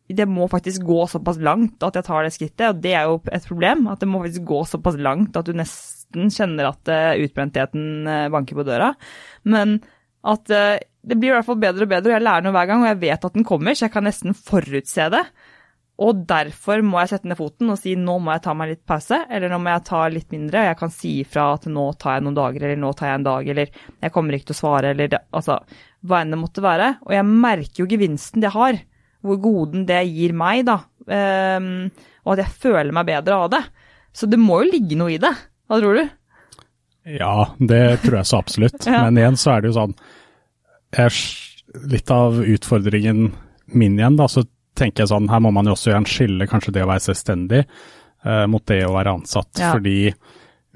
det 0.08 0.24
må 0.28 0.46
faktisk 0.48 0.86
gå 0.88 1.02
såpass 1.10 1.36
langt 1.44 1.84
at 1.84 1.98
jeg 1.98 2.06
tar 2.06 2.24
det 2.24 2.32
skrittet, 2.32 2.70
og 2.70 2.80
det 2.84 2.94
er 2.96 3.10
jo 3.10 3.18
et 3.28 3.48
problem. 3.48 3.86
At 3.92 4.00
det 4.00 4.08
må 4.08 4.22
faktisk 4.24 4.46
gå 4.48 4.62
såpass 4.70 4.96
langt 5.04 5.36
at 5.36 5.48
du 5.48 5.52
nesten 5.56 6.32
kjenner 6.32 6.70
at 6.70 6.88
uh, 6.88 7.20
utbrentheten 7.26 8.08
uh, 8.08 8.30
banker 8.32 8.56
på 8.56 8.64
døra. 8.68 8.94
Men 9.44 9.78
at 10.24 10.48
uh, 10.48 10.80
det 10.80 11.18
blir 11.20 11.32
i 11.32 11.36
hvert 11.36 11.46
fall 11.46 11.60
bedre 11.60 11.84
og 11.84 11.92
bedre, 11.92 12.10
og 12.10 12.16
jeg 12.16 12.24
lærer 12.24 12.46
noe 12.46 12.56
hver 12.56 12.70
gang, 12.70 12.82
og 12.82 12.90
jeg 12.90 13.00
vet 13.04 13.28
at 13.28 13.36
den 13.36 13.46
kommer, 13.48 13.76
så 13.76 13.86
jeg 13.86 13.94
kan 13.94 14.08
nesten 14.08 14.36
forutse 14.36 15.08
det. 15.12 15.22
Og 15.98 16.20
derfor 16.30 16.82
må 16.86 17.00
jeg 17.02 17.10
sette 17.10 17.26
ned 17.26 17.38
foten 17.40 17.72
og 17.72 17.78
si 17.80 17.96
nå 17.98 18.20
må 18.22 18.30
jeg 18.36 18.44
ta 18.44 18.52
meg 18.54 18.70
litt 18.70 18.84
pause, 18.86 19.18
eller 19.34 19.50
nå 19.50 19.58
må 19.60 19.72
jeg 19.72 19.86
ta 19.88 20.02
litt 20.14 20.28
mindre. 20.30 20.60
og 20.60 20.68
Jeg 20.70 20.78
kan 20.78 20.92
si 20.94 21.14
ifra 21.24 21.48
at 21.56 21.66
nå 21.68 21.88
tar 21.98 22.16
jeg 22.16 22.26
noen 22.26 22.36
dager, 22.38 22.64
eller 22.64 22.78
nå 22.80 22.92
tar 22.96 23.10
jeg 23.10 23.18
en 23.18 23.26
dag, 23.26 23.48
eller 23.54 23.80
jeg 24.06 24.14
kommer 24.14 24.36
ikke 24.36 24.52
til 24.52 24.56
å 24.56 24.60
svare, 24.62 24.92
eller 24.94 25.18
altså 25.18 25.58
hva 26.06 26.20
enn 26.22 26.32
det 26.32 26.38
måtte 26.38 26.64
være. 26.64 26.92
Og 27.08 27.16
jeg 27.16 27.26
merker 27.28 27.82
jo 27.82 27.90
gevinsten 27.90 28.44
det 28.44 28.54
har 28.54 28.78
hvor 29.24 29.40
goden 29.42 29.86
det 29.88 30.02
gir 30.08 30.34
meg, 30.36 30.64
da. 30.68 30.80
Um, 31.08 31.88
og 32.24 32.34
at 32.34 32.44
jeg 32.44 32.60
føler 32.66 32.94
meg 32.94 33.08
bedre 33.08 33.40
av 33.44 33.50
det. 33.54 33.62
Så 34.14 34.28
det 34.30 34.40
må 34.40 34.62
jo 34.62 34.72
ligge 34.72 34.98
noe 34.98 35.14
i 35.14 35.20
det. 35.22 35.32
Hva 35.68 35.80
tror 35.80 35.98
du? 35.98 36.04
Ja, 37.08 37.34
det 37.58 37.82
tror 38.04 38.20
jeg 38.20 38.30
så 38.30 38.40
absolutt. 38.42 38.80
ja. 38.86 39.02
Men 39.06 39.20
igjen 39.20 39.38
så 39.40 39.54
er 39.54 39.62
det 39.62 39.72
jo 39.72 39.78
sånn 39.80 39.94
jeg, 40.96 41.20
Litt 41.92 42.10
av 42.12 42.38
utfordringen 42.40 43.26
min 43.76 43.98
igjen, 43.98 44.16
da, 44.16 44.24
så 44.32 44.46
tenker 44.78 45.04
jeg 45.04 45.10
sånn 45.10 45.28
her 45.28 45.42
må 45.44 45.50
man 45.52 45.68
jo 45.68 45.74
også 45.74 45.90
gjøre 45.90 46.00
en 46.00 46.08
skille, 46.08 46.46
kanskje 46.48 46.72
det 46.72 46.84
å 46.86 46.88
være 46.88 47.04
selvstendig 47.04 47.58
uh, 47.66 48.46
mot 48.48 48.64
det 48.70 48.78
å 48.86 48.94
være 48.94 49.12
ansatt. 49.18 49.50
Ja. 49.60 49.74
Fordi 49.74 50.14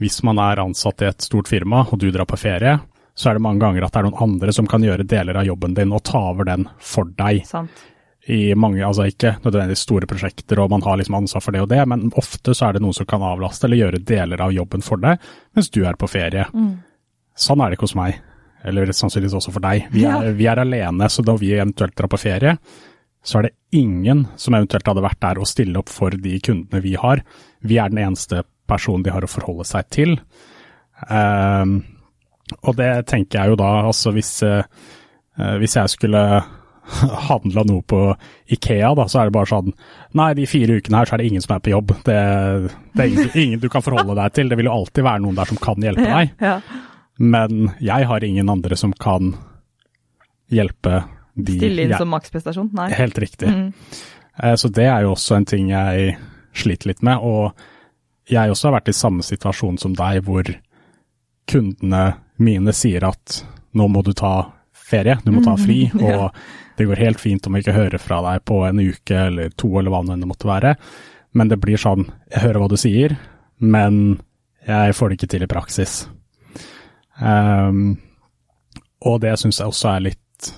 hvis 0.03 0.19
man 0.27 0.41
er 0.43 0.61
ansatt 0.61 1.05
i 1.05 1.09
et 1.09 1.25
stort 1.25 1.49
firma, 1.49 1.85
og 1.89 2.03
du 2.03 2.11
drar 2.13 2.29
på 2.29 2.37
ferie, 2.41 2.75
så 3.15 3.31
er 3.31 3.39
det 3.39 3.45
mange 3.45 3.63
ganger 3.63 3.87
at 3.87 3.95
det 3.95 4.03
er 4.03 4.09
noen 4.09 4.25
andre 4.27 4.53
som 4.57 4.69
kan 4.69 4.85
gjøre 4.85 5.07
deler 5.09 5.41
av 5.41 5.49
jobben 5.49 5.77
din 5.77 5.93
og 5.97 6.05
ta 6.09 6.21
over 6.33 6.49
den 6.49 6.67
for 6.81 7.09
deg. 7.17 7.43
Sant. 7.49 7.85
I 8.31 8.55
mange, 8.55 8.85
altså 8.87 9.09
ikke 9.11 9.33
nødvendigvis 9.43 9.83
store 9.83 10.07
prosjekter 10.07 10.61
og 10.62 10.71
man 10.71 10.85
har 10.87 11.00
liksom 11.00 11.17
ansvar 11.19 11.43
for 11.43 11.55
det 11.55 11.64
og 11.64 11.71
det, 11.73 11.81
men 11.91 12.05
ofte 12.19 12.55
så 12.55 12.69
er 12.69 12.76
det 12.76 12.83
noen 12.85 12.95
som 12.95 13.09
kan 13.11 13.25
avlaste 13.26 13.67
eller 13.67 13.81
gjøre 13.81 14.02
deler 14.07 14.45
av 14.45 14.52
jobben 14.55 14.85
for 14.87 15.02
deg 15.02 15.19
mens 15.57 15.71
du 15.75 15.81
er 15.83 15.99
på 15.99 16.11
ferie. 16.11 16.45
Mm. 16.55 16.76
Sånn 17.35 17.64
er 17.64 17.73
det 17.73 17.79
ikke 17.79 17.88
hos 17.88 17.97
meg, 17.99 18.21
eller 18.62 18.93
sannsynligvis 18.95 19.35
også 19.41 19.55
for 19.57 19.64
deg. 19.64 19.88
Vi 19.91 20.05
er, 20.07 20.29
ja. 20.29 20.37
vi 20.38 20.47
er 20.52 20.62
alene, 20.62 21.11
så 21.11 21.25
da 21.26 21.35
vi 21.41 21.50
eventuelt 21.57 21.97
drar 21.99 22.12
på 22.12 22.21
ferie, 22.21 22.55
så 23.23 23.38
er 23.38 23.49
det 23.49 23.79
ingen 23.79 24.26
som 24.37 24.55
eventuelt 24.55 24.87
hadde 24.87 25.05
vært 25.05 25.23
der 25.23 25.41
og 25.43 25.49
stille 25.50 25.79
opp 25.79 25.91
for 25.91 26.14
de 26.14 26.38
kundene 26.43 26.83
vi 26.85 26.95
har. 26.99 27.23
Vi 27.62 27.79
er 27.79 27.91
den 27.91 28.02
eneste 28.02 28.43
personen 28.71 29.05
de 29.07 29.14
har 29.14 29.25
å 29.25 29.31
forholde 29.31 29.67
seg 29.67 29.88
til. 29.95 30.17
Um, 31.09 31.81
og 32.62 32.76
det 32.79 32.91
tenker 33.11 33.41
jeg 33.41 33.52
jo 33.52 33.59
da, 33.59 33.71
altså 33.88 34.12
hvis, 34.14 34.35
uh, 34.47 34.62
hvis 35.62 35.79
jeg 35.79 35.95
skulle 35.95 36.25
handla 37.29 37.65
noe 37.69 37.83
på 37.87 38.01
Ikea, 38.53 38.93
da, 38.99 39.07
så 39.09 39.23
er 39.23 39.31
det 39.31 39.37
bare 39.37 39.51
sånn 39.51 39.71
Nei, 40.19 40.33
de 40.39 40.47
fire 40.51 40.79
ukene 40.81 40.99
her 40.99 41.09
så 41.09 41.17
er 41.17 41.23
det 41.23 41.29
ingen 41.31 41.45
som 41.45 41.55
er 41.57 41.62
på 41.65 41.73
jobb. 41.73 41.95
Det, 42.05 42.17
det 42.93 43.05
er 43.05 43.12
ingen, 43.12 43.31
ingen, 43.39 43.62
du 43.62 43.69
kan 43.73 43.85
forholde 43.85 44.17
deg 44.19 44.35
til. 44.37 44.51
Det 44.51 44.59
vil 44.61 44.69
jo 44.69 44.75
alltid 44.75 45.07
være 45.07 45.23
noen 45.25 45.39
der 45.39 45.49
som 45.49 45.61
kan 45.62 45.87
hjelpe 45.87 46.09
deg. 46.09 46.35
Ja, 46.43 46.57
ja. 46.59 46.81
Men 47.23 47.71
jeg 47.81 48.09
har 48.09 48.25
ingen 48.25 48.51
andre 48.51 48.77
som 48.77 48.93
kan 48.93 49.35
hjelpe 50.53 51.05
de 51.33 51.57
Stille 51.57 51.87
inn 51.87 51.95
jeg, 51.95 52.01
som 52.01 52.11
maksprestasjon? 52.12 52.73
Nei. 52.77 52.91
Helt 52.97 53.21
riktig. 53.23 53.49
Mm. 53.49 53.71
Så 54.59 54.69
det 54.73 54.89
er 54.89 55.05
jo 55.05 55.15
også 55.15 55.39
en 55.39 55.49
ting 55.49 55.71
jeg 55.73 56.17
sliter 56.57 56.93
litt 56.93 57.05
med. 57.05 57.25
Og 57.25 58.33
jeg 58.33 58.53
også 58.53 58.69
har 58.69 58.79
vært 58.81 58.93
i 58.93 58.97
samme 58.97 59.25
situasjon 59.25 59.79
som 59.81 59.97
deg, 59.97 60.23
hvor 60.27 60.49
kundene 61.51 62.03
mine 62.43 62.75
sier 62.77 63.05
at 63.09 63.43
nå 63.77 63.89
må 63.89 64.03
du 64.05 64.12
ta 64.17 64.53
ferie, 64.93 65.17
du 65.25 65.33
må 65.33 65.43
ta 65.45 65.57
fri, 65.61 65.87
mm, 65.93 66.03
ja. 66.05 66.19
og 66.19 66.62
det 66.76 66.88
går 66.88 67.02
helt 67.02 67.21
fint 67.21 67.47
om 67.47 67.57
jeg 67.57 67.67
ikke 67.67 67.76
hører 67.76 68.02
fra 68.02 68.21
deg 68.25 68.45
på 68.49 68.62
en 68.67 68.81
uke 68.81 69.19
eller 69.29 69.52
to, 69.61 69.71
eller 69.79 69.93
hva 69.93 70.02
det 70.09 70.29
måtte 70.29 70.49
være. 70.49 70.76
Men 71.37 71.49
det 71.49 71.61
blir 71.61 71.81
sånn, 71.81 72.07
jeg 72.33 72.45
hører 72.45 72.62
hva 72.62 72.71
du 72.73 72.79
sier, 72.81 73.17
men 73.62 74.21
jeg 74.67 74.97
får 74.97 75.11
det 75.11 75.19
ikke 75.19 75.31
til 75.35 75.47
i 75.47 75.50
praksis. 75.50 75.95
Um, 77.19 77.97
og 79.07 79.21
det 79.23 79.35
syns 79.41 79.61
jeg 79.61 79.73
også 79.73 79.91
er 79.95 80.07
litt 80.09 80.52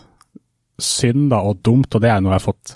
synd 0.80 1.30
da, 1.32 1.40
og 1.46 1.62
dumt, 1.64 1.94
og 1.94 2.02
det 2.02 2.10
er 2.10 2.22
noe 2.22 2.34
jeg 2.34 2.40
har 2.40 2.46
fått 2.46 2.74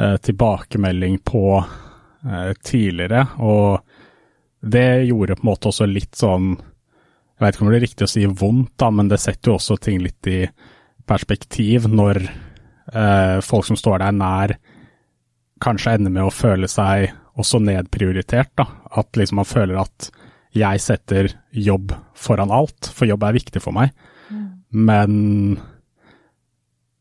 uh, 0.00 0.16
tilbakemelding 0.24 1.20
på 1.26 1.44
uh, 1.62 2.52
tidligere. 2.64 3.26
Og 3.38 3.80
det 4.74 5.04
gjorde 5.08 5.38
på 5.38 5.46
en 5.46 5.50
måte 5.50 5.70
også 5.70 5.86
litt 5.90 6.16
sånn 6.16 6.54
Jeg 6.54 7.42
vet 7.42 7.56
ikke 7.56 7.64
om 7.66 7.68
det 7.68 7.76
er 7.76 7.82
riktig 7.82 8.06
å 8.06 8.12
si 8.12 8.22
vondt, 8.30 8.72
da, 8.78 8.88
men 8.94 9.08
det 9.10 9.18
setter 9.20 9.50
jo 9.50 9.56
også 9.58 9.76
ting 9.82 9.98
litt 10.00 10.28
i 10.30 10.44
perspektiv 11.04 11.88
når 11.90 12.20
folk 12.84 13.64
som 13.64 13.78
står 13.80 14.02
deg 14.02 14.16
nær, 14.18 14.52
kanskje 15.64 15.94
ender 15.96 16.12
med 16.12 16.26
å 16.26 16.34
føle 16.34 16.68
seg 16.68 17.08
også 17.40 17.58
nedprioritert. 17.64 18.52
da, 18.54 18.66
At 18.90 19.16
liksom 19.16 19.40
man 19.40 19.48
føler 19.48 19.80
at 19.80 20.10
jeg 20.54 20.80
setter 20.80 21.30
jobb 21.50 21.94
foran 22.14 22.52
alt, 22.54 22.90
for 22.94 23.08
jobb 23.10 23.24
er 23.26 23.38
viktig 23.38 23.62
for 23.62 23.74
meg. 23.74 23.90
Mm. 24.30 24.44
Men 24.86 25.16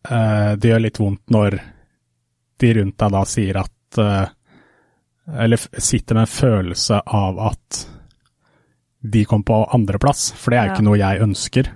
eh, 0.09 0.53
det 0.57 0.71
gjør 0.71 0.85
litt 0.87 1.01
vondt 1.01 1.33
når 1.33 1.59
de 2.61 2.73
rundt 2.79 2.97
deg 3.03 3.13
da 3.13 3.23
sier 3.27 3.59
at 3.61 3.99
eh, 4.01 4.25
Eller 5.43 5.61
sitter 5.79 6.17
med 6.17 6.25
en 6.25 6.33
følelse 6.33 6.97
av 7.05 7.37
at 7.39 7.85
de 9.03 9.21
kom 9.27 9.43
på 9.43 9.55
andreplass, 9.75 10.31
for 10.35 10.51
det 10.51 10.57
er 10.57 10.65
jo 10.65 10.71
ja. 10.71 10.73
ikke 10.75 10.85
noe 10.87 10.99
jeg 10.99 11.21
ønsker. 11.23 11.69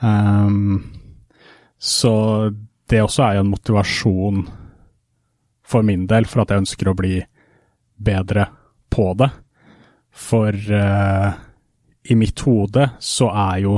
Um, 0.00 0.76
så 1.78 2.12
det 2.90 3.02
også 3.02 3.24
er 3.26 3.36
jo 3.36 3.44
en 3.44 3.52
motivasjon 3.52 4.44
for 5.66 5.86
min 5.86 6.06
del 6.06 6.28
for 6.30 6.44
at 6.44 6.52
jeg 6.52 6.62
ønsker 6.62 6.90
å 6.90 6.96
bli 6.98 7.18
bedre 7.96 8.46
på 8.92 9.10
det. 9.18 9.28
For 10.16 10.54
uh, 10.54 11.28
i 12.06 12.16
mitt 12.16 12.40
hode 12.46 12.88
så 13.02 13.30
er 13.50 13.62
jo 13.66 13.76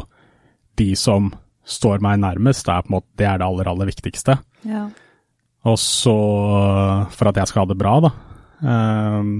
de 0.78 0.92
som 0.98 1.30
står 1.68 2.00
meg 2.04 2.20
nærmest, 2.22 2.66
det 2.66 2.74
er, 2.74 2.84
på 2.84 2.92
en 2.92 2.96
måte, 2.98 3.10
det, 3.18 3.26
er 3.28 3.40
det 3.40 3.48
aller, 3.48 3.70
aller 3.72 3.90
viktigste. 3.90 4.38
Ja. 4.68 4.86
Og 5.68 5.76
så, 5.82 6.16
for 7.12 7.30
at 7.30 7.40
jeg 7.40 7.50
skal 7.50 7.64
ha 7.64 7.70
det 7.72 7.78
bra, 7.80 7.94
da. 8.04 8.12
Um, 8.58 9.32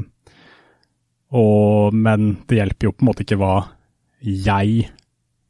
og, 1.39 1.95
men 1.95 2.31
det 2.49 2.61
hjelper 2.61 2.89
jo 2.89 2.95
på 2.97 3.05
en 3.05 3.11
måte 3.11 3.25
ikke 3.25 3.39
hva 3.41 3.55
jeg 4.25 4.89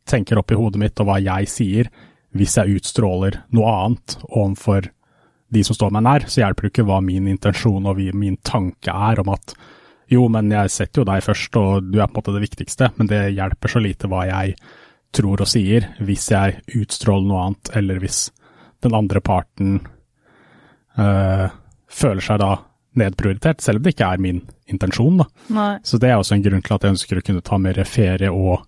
tenker 0.09 0.41
opp 0.41 0.53
i 0.53 0.59
hodet 0.59 0.81
mitt, 0.83 1.01
og 1.01 1.09
hva 1.09 1.19
jeg 1.23 1.51
sier, 1.51 1.91
hvis 2.37 2.59
jeg 2.59 2.79
utstråler 2.79 3.43
noe 3.57 3.73
annet 3.73 4.19
overfor 4.29 4.91
de 5.49 5.65
som 5.65 5.77
står 5.77 5.93
meg 5.97 6.05
nær. 6.05 6.27
Så 6.29 6.43
hjelper 6.43 6.67
det 6.67 6.73
ikke 6.75 6.87
hva 6.89 7.01
min 7.05 7.29
intensjon 7.31 7.89
og 7.89 8.01
min 8.17 8.37
tanke 8.45 8.93
er 8.93 9.23
om 9.23 9.33
at 9.33 9.55
jo, 10.09 10.25
men 10.33 10.49
jeg 10.53 10.73
setter 10.73 11.03
jo 11.03 11.09
deg 11.09 11.25
først, 11.25 11.57
og 11.61 11.89
du 11.93 11.99
er 12.01 12.09
på 12.09 12.17
en 12.17 12.21
måte 12.23 12.33
det 12.33 12.45
viktigste, 12.47 12.89
men 12.97 13.11
det 13.11 13.27
hjelper 13.37 13.73
så 13.73 13.83
lite 13.85 14.09
hva 14.09 14.23
jeg 14.29 14.55
tror 15.13 15.43
og 15.45 15.49
sier, 15.49 15.91
hvis 16.05 16.31
jeg 16.33 16.63
utstråler 16.79 17.29
noe 17.29 17.43
annet, 17.45 17.71
eller 17.77 18.01
hvis 18.01 18.23
den 18.85 18.97
andre 18.97 19.21
parten 19.25 19.79
øh, 20.97 21.47
føler 21.93 22.25
seg 22.25 22.41
da 22.41 22.55
nedprioritert, 22.99 23.61
selv 23.61 23.81
om 23.81 23.85
det 23.85 23.95
ikke 23.95 24.09
er 24.09 24.23
min 24.23 24.41
intensjon. 24.73 25.21
da. 25.21 25.29
Nei. 25.55 25.71
Så 25.85 26.01
det 26.01 26.11
er 26.11 26.19
også 26.21 26.39
en 26.39 26.45
grunn 26.45 26.65
til 26.65 26.77
at 26.77 26.85
jeg 26.85 26.97
ønsker 26.97 27.21
å 27.21 27.27
kunne 27.29 27.45
ta 27.45 27.61
mer 27.61 27.83
ferie 27.89 28.33
og 28.33 28.65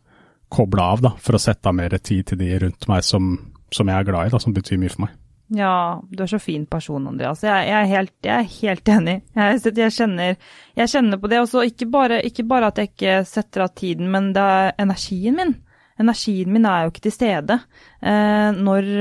koble 0.50 0.84
av, 0.84 1.02
da, 1.04 1.14
for 1.22 1.38
å 1.38 1.42
sette 1.42 1.70
av 1.70 1.76
mer 1.78 1.96
tid 1.98 2.30
til 2.30 2.40
de 2.40 2.52
rundt 2.64 2.88
meg 2.90 3.06
som, 3.06 3.32
som 3.72 3.90
jeg 3.90 3.96
er 3.96 4.08
glad 4.08 4.28
i, 4.28 4.34
da, 4.34 4.42
som 4.42 4.54
betyr 4.56 4.80
mye 4.82 4.92
for 4.92 5.06
meg. 5.06 5.16
Ja, 5.50 5.98
du 6.06 6.20
er 6.22 6.30
så 6.30 6.38
fin 6.38 6.62
person, 6.70 7.08
Andreas. 7.10 7.40
Jeg, 7.42 7.66
jeg, 7.66 7.74
er, 7.74 7.88
helt, 7.90 8.12
jeg 8.22 8.34
er, 8.36 8.50
helt, 8.60 8.90
enig. 8.94 9.16
Jeg, 9.34 9.62
jeg, 9.66 9.94
kjenner, 9.96 10.36
jeg 10.78 10.92
kjenner, 10.92 11.18
på 11.18 11.30
det. 11.30 11.40
også, 11.42 11.64
ikke 11.66 11.88
bare, 11.90 12.20
ikke 12.26 12.44
bare 12.46 12.70
at 12.70 12.78
jeg 12.78 12.92
ikke 12.92 13.16
setter 13.26 13.64
av 13.66 13.72
tiden, 13.74 14.12
men 14.14 14.30
det 14.36 14.44
er 14.44 14.70
energien 14.84 15.38
min. 15.40 15.56
Energien 16.00 16.54
min 16.54 16.68
er 16.70 16.84
jo 16.84 16.92
ikke 16.92 17.02
til 17.08 17.16
stede. 17.16 17.58
Eh, 17.98 18.50
når, 18.56 18.92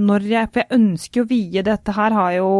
når, 0.00 0.24
jeg 0.32 0.50
For 0.54 0.64
jeg 0.64 0.78
ønsker 0.78 1.22
å 1.22 1.28
vie 1.28 1.66
dette 1.66 1.94
her, 1.94 2.16
har 2.16 2.32
jeg 2.32 2.40
jo 2.40 2.56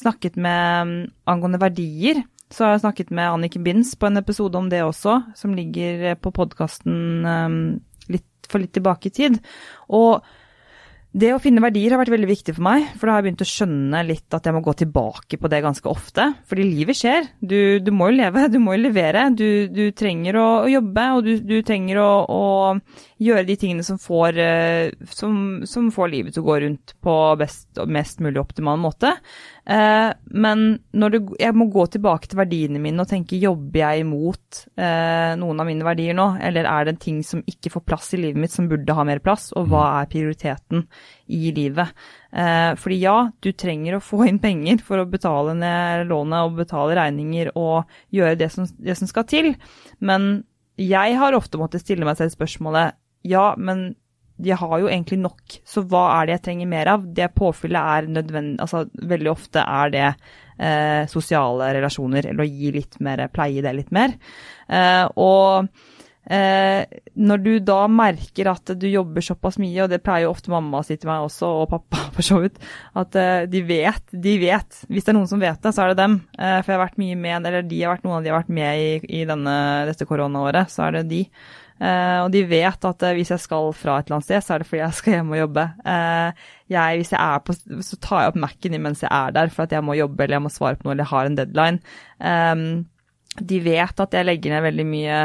snakket 0.00 0.40
med 0.40 0.96
angående 1.28 1.60
verdier. 1.62 2.24
Så 2.52 2.64
har 2.64 2.76
jeg 2.76 2.84
snakket 2.84 3.12
med 3.14 3.26
Anniken 3.26 3.64
Binds 3.66 3.96
på 3.98 4.06
en 4.06 4.20
episode 4.20 4.58
om 4.58 4.68
det 4.70 4.84
også, 4.86 5.18
som 5.34 5.54
ligger 5.56 6.14
på 6.22 6.30
podkasten 6.36 7.26
um, 7.26 7.60
for 8.50 8.62
litt 8.62 8.74
tilbake 8.76 9.10
i 9.10 9.14
tid. 9.14 9.38
Og 9.94 10.24
det 11.16 11.30
å 11.32 11.40
finne 11.40 11.62
verdier 11.64 11.94
har 11.94 12.00
vært 12.02 12.12
veldig 12.12 12.28
viktig 12.28 12.54
for 12.58 12.64
meg, 12.66 12.90
for 12.98 13.08
da 13.08 13.14
har 13.14 13.22
jeg 13.22 13.26
begynt 13.30 13.44
å 13.44 13.48
skjønne 13.48 14.00
litt 14.04 14.36
at 14.36 14.48
jeg 14.48 14.52
må 14.52 14.60
gå 14.64 14.74
tilbake 14.82 15.38
på 15.40 15.48
det 15.48 15.62
ganske 15.64 15.88
ofte. 15.88 16.26
Fordi 16.48 16.66
livet 16.66 16.98
skjer. 16.98 17.30
Du, 17.40 17.80
du 17.80 17.88
må 17.94 18.10
jo 18.10 18.18
leve, 18.18 18.42
du 18.52 18.58
må 18.60 18.76
jo 18.76 18.82
levere. 18.84 19.30
Du, 19.32 19.46
du 19.72 19.86
trenger 19.96 20.36
å, 20.36 20.46
å, 20.66 20.68
jobbe, 20.74 21.06
og 21.16 21.24
du, 21.24 21.32
du 21.40 21.56
trenger 21.64 22.02
å, 22.02 22.10
å, 22.28 22.42
gjøre 23.22 23.46
de 23.48 23.54
tingene 23.56 23.84
som 23.86 23.98
får, 24.00 24.38
eh, 24.40 25.06
som, 25.08 25.62
som 25.68 25.88
får, 25.92 26.10
livet 26.12 26.34
til 26.36 26.44
å 26.44 26.48
gå 26.50 26.56
rundt 26.62 26.92
på 27.02 27.14
best 27.40 27.80
og 27.80 27.92
mest 27.92 28.20
mulig 28.24 28.40
optimal 28.42 28.76
måte. 28.80 29.14
Eh, 29.64 30.10
men 30.36 30.64
når 30.92 31.14
det, 31.14 31.20
jeg 31.40 31.56
må 31.56 31.68
gå 31.72 31.86
tilbake 31.94 32.28
til 32.28 32.40
verdiene 32.42 32.82
mine 32.82 33.02
og 33.02 33.08
tenke 33.10 33.40
jobber 33.40 33.80
jeg 33.80 34.04
imot 34.04 34.60
eh, 34.76 35.32
noen 35.40 35.62
av 35.62 35.68
mine 35.68 35.86
verdier 35.86 36.16
nå, 36.16 36.28
eller 36.44 36.68
er 36.68 36.86
det 36.86 36.94
en 36.94 37.02
ting 37.06 37.22
som 37.26 37.44
ikke 37.48 37.72
får 37.72 37.86
plass 37.88 38.12
i 38.12 38.20
livet 38.20 38.42
mitt 38.42 38.54
som 38.54 38.68
burde 38.70 38.96
ha 38.98 39.06
mer 39.08 39.22
plass, 39.24 39.48
og 39.56 39.70
hva 39.70 39.86
mm. 39.86 39.96
er 40.02 40.10
prioriteten 40.12 40.84
i 41.32 41.54
livet? 41.56 41.94
Eh, 42.36 42.72
fordi 42.76 43.00
ja, 43.00 43.16
du 43.40 43.50
trenger 43.56 43.96
å 43.96 44.04
få 44.04 44.26
inn 44.28 44.42
penger 44.42 44.84
for 44.84 45.00
å 45.00 45.08
betale 45.08 45.56
ned 45.56 46.04
lånet 46.12 46.50
og 46.50 46.60
betale 46.60 46.98
regninger 47.00 47.54
og 47.56 47.88
gjøre 48.12 48.36
det 48.44 48.52
som, 48.52 48.68
det 48.76 48.98
som 49.00 49.08
skal 49.08 49.24
til, 49.30 49.54
men 50.04 50.44
jeg 50.76 51.16
har 51.16 51.32
ofte 51.32 51.56
måttet 51.56 51.80
stille 51.80 52.04
meg 52.04 52.18
selv 52.18 52.34
spørsmålet 52.34 52.96
ja, 53.22 53.54
men 53.56 53.88
jeg 54.36 54.58
har 54.60 54.80
jo 54.82 54.88
egentlig 54.90 55.18
nok, 55.22 55.58
så 55.64 55.82
hva 55.88 56.04
er 56.18 56.26
det 56.26 56.36
jeg 56.36 56.44
trenger 56.50 56.68
mer 56.68 56.90
av? 56.92 57.04
Det 57.16 57.30
påfyllet 57.36 57.92
er 57.96 58.10
nødvendig 58.12 58.60
Altså 58.60 58.84
veldig 59.08 59.30
ofte 59.32 59.62
er 59.64 59.92
det 59.94 60.06
eh, 60.10 61.02
sosiale 61.08 61.72
relasjoner, 61.78 62.28
eller 62.30 62.44
å 62.44 62.48
gi 62.48 62.72
litt 62.74 62.98
mer, 63.04 63.26
pleie 63.32 63.64
det 63.64 63.72
litt 63.78 63.94
mer. 63.96 64.12
Eh, 64.68 65.04
og 65.16 65.68
eh, 66.28 66.84
når 67.16 67.42
du 67.46 67.50
da 67.64 67.78
merker 67.88 68.52
at 68.52 68.74
du 68.76 68.86
jobber 68.90 69.24
såpass 69.24 69.56
mye, 69.62 69.86
og 69.86 69.92
det 69.92 70.02
pleier 70.04 70.26
jo 70.26 70.34
ofte 70.34 70.52
mamma 70.52 70.82
å 70.82 70.86
si 70.86 70.98
til 71.00 71.10
meg 71.10 71.24
også, 71.30 71.52
og 71.62 71.70
pappa 71.72 72.06
for 72.16 72.28
så 72.28 72.42
vidt, 72.44 72.60
at 73.00 73.16
eh, 73.20 73.48
de 73.48 73.64
vet, 73.64 74.04
de 74.12 74.38
vet. 74.42 74.82
Hvis 74.90 75.08
det 75.08 75.14
er 75.14 75.20
noen 75.20 75.30
som 75.32 75.40
vet 75.42 75.62
det, 75.64 75.72
så 75.72 75.86
er 75.86 75.94
det 75.94 76.02
dem. 76.02 76.20
Eh, 76.36 76.58
for 76.60 76.74
jeg 76.74 76.80
har 76.80 76.86
vært 76.90 77.00
mye 77.00 77.20
med, 77.24 77.38
eller 77.40 77.64
de 77.64 77.84
har 77.84 77.96
vært, 77.96 78.04
noen 78.04 78.20
av 78.20 78.26
de 78.26 78.34
har 78.34 78.42
vært 78.42 78.56
med 78.60 78.82
i, 78.84 79.20
i 79.22 79.28
denne, 79.28 79.60
dette 79.88 80.08
koronaåret, 80.08 80.68
så 80.72 80.90
er 80.90 81.00
det 81.00 81.08
de. 81.14 81.22
Uh, 81.76 82.24
og 82.24 82.30
de 82.32 82.40
vet 82.48 82.86
at 82.88 83.02
uh, 83.04 83.12
hvis 83.12 83.30
jeg 83.34 83.42
skal 83.42 83.66
fra 83.76 83.98
et 83.98 84.06
eller 84.06 84.16
annet 84.16 84.28
sted, 84.28 84.44
så 84.44 84.54
er 84.54 84.62
det 84.62 84.68
fordi 84.70 84.80
jeg 84.80 84.96
skal 84.96 85.16
hjem 85.18 85.32
og 85.34 85.40
jobbe. 85.42 85.64
Uh, 85.84 86.44
jeg, 86.72 87.00
hvis 87.00 87.12
jeg 87.12 87.20
er 87.20 87.42
på, 87.44 87.56
så 87.84 87.98
tar 88.00 88.22
jeg 88.22 88.32
opp 88.32 88.38
Mac-en 88.46 88.78
mens 88.80 89.02
jeg 89.04 89.12
er 89.12 89.34
der, 89.36 89.52
for 89.52 89.66
at 89.66 89.74
jeg 89.76 89.84
må 89.84 89.96
jobbe 89.98 90.24
eller 90.24 90.38
jeg 90.38 90.46
må 90.46 90.52
svare 90.54 90.80
på 90.80 90.88
noe 90.88 90.94
eller 90.94 91.04
jeg 91.04 91.12
har 91.12 91.28
en 91.28 91.40
deadline. 91.42 91.98
Um, 92.16 92.70
de 93.36 93.58
vet 93.60 94.00
at 94.06 94.16
jeg 94.16 94.24
legger 94.24 94.54
ned 94.54 94.64
veldig 94.70 94.88
mye 94.88 95.18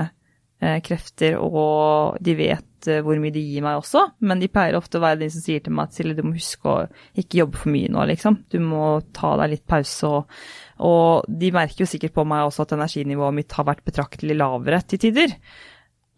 krefter, 0.86 1.39
og 1.41 2.20
de 2.22 2.36
vet 2.38 2.67
hvor 3.01 3.17
mye 3.17 3.34
de 3.34 3.41
gir 3.41 3.63
meg 3.65 3.79
også, 3.79 4.03
men 4.29 4.38
de 4.41 4.50
pleier 4.51 4.75
ofte 4.77 5.00
å 5.00 5.01
være 5.01 5.24
de 5.24 5.29
som 5.34 5.41
sier 5.41 5.63
til 5.65 5.74
meg 5.74 5.89
at 5.89 5.98
Silje, 5.98 6.17
du 6.20 6.27
må 6.27 6.36
huske 6.36 6.70
å 6.70 6.75
ikke 7.17 7.39
jobbe 7.39 7.62
for 7.63 7.74
mye 7.74 7.89
nå, 7.89 8.03
liksom. 8.12 8.38
Du 8.51 8.60
må 8.62 8.91
ta 9.15 9.31
deg 9.41 9.55
litt 9.55 9.65
pause. 9.70 10.12
Og, 10.12 10.38
og 10.86 11.34
de 11.41 11.50
merker 11.55 11.81
jo 11.81 11.89
sikkert 11.89 12.13
på 12.13 12.27
meg 12.29 12.46
også 12.46 12.67
at 12.67 12.75
energinivået 12.77 13.39
mitt 13.39 13.58
har 13.58 13.70
vært 13.72 13.81
betraktelig 13.89 14.38
lavere 14.38 14.84
til 14.86 15.01
tider. 15.08 15.34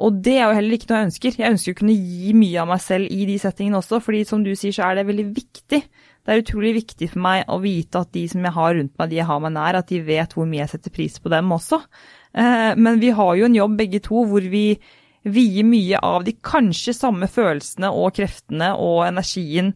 Og 0.03 0.17
det 0.25 0.33
er 0.35 0.49
jo 0.49 0.57
heller 0.57 0.75
ikke 0.75 0.89
noe 0.89 0.99
jeg 0.99 1.09
ønsker. 1.09 1.35
Jeg 1.39 1.55
ønsker 1.55 1.75
å 1.75 1.79
kunne 1.79 1.95
gi 1.95 2.33
mye 2.35 2.63
av 2.63 2.71
meg 2.73 2.81
selv 2.83 3.11
i 3.13 3.27
de 3.29 3.37
settingene 3.39 3.79
også, 3.79 4.01
fordi 4.03 4.23
som 4.27 4.41
du 4.43 4.51
sier, 4.51 4.75
så 4.75 4.89
er 4.89 4.99
det 4.99 5.05
veldig 5.07 5.27
viktig. 5.35 5.79
Det 6.23 6.31
er 6.33 6.41
utrolig 6.41 6.73
viktig 6.79 7.07
for 7.13 7.23
meg 7.23 7.47
å 7.51 7.59
vite 7.63 8.01
at 8.03 8.11
de 8.15 8.25
som 8.31 8.43
jeg 8.43 8.55
har 8.55 8.75
rundt 8.77 8.93
meg, 8.99 9.11
de 9.11 9.19
jeg 9.21 9.29
har 9.29 9.39
meg 9.43 9.55
nær, 9.55 9.79
at 9.79 9.89
de 9.91 10.01
vet 10.03 10.35
hvor 10.35 10.49
mye 10.49 10.63
jeg 10.63 10.73
setter 10.73 10.95
pris 10.95 11.15
på 11.23 11.31
dem 11.31 11.55
også. 11.55 11.79
Eh, 12.35 12.73
men 12.79 12.99
vi 12.99 13.13
har 13.15 13.33
jo 13.39 13.47
en 13.47 13.57
jobb 13.59 13.79
begge 13.79 14.03
to 14.03 14.25
hvor 14.27 14.51
vi 14.53 14.65
vier 15.23 15.67
mye 15.67 15.99
av 16.03 16.25
de 16.27 16.35
kanskje 16.43 16.95
samme 16.97 17.29
følelsene 17.31 17.91
og 17.95 18.15
kreftene 18.17 18.73
og 18.75 19.05
energien 19.07 19.71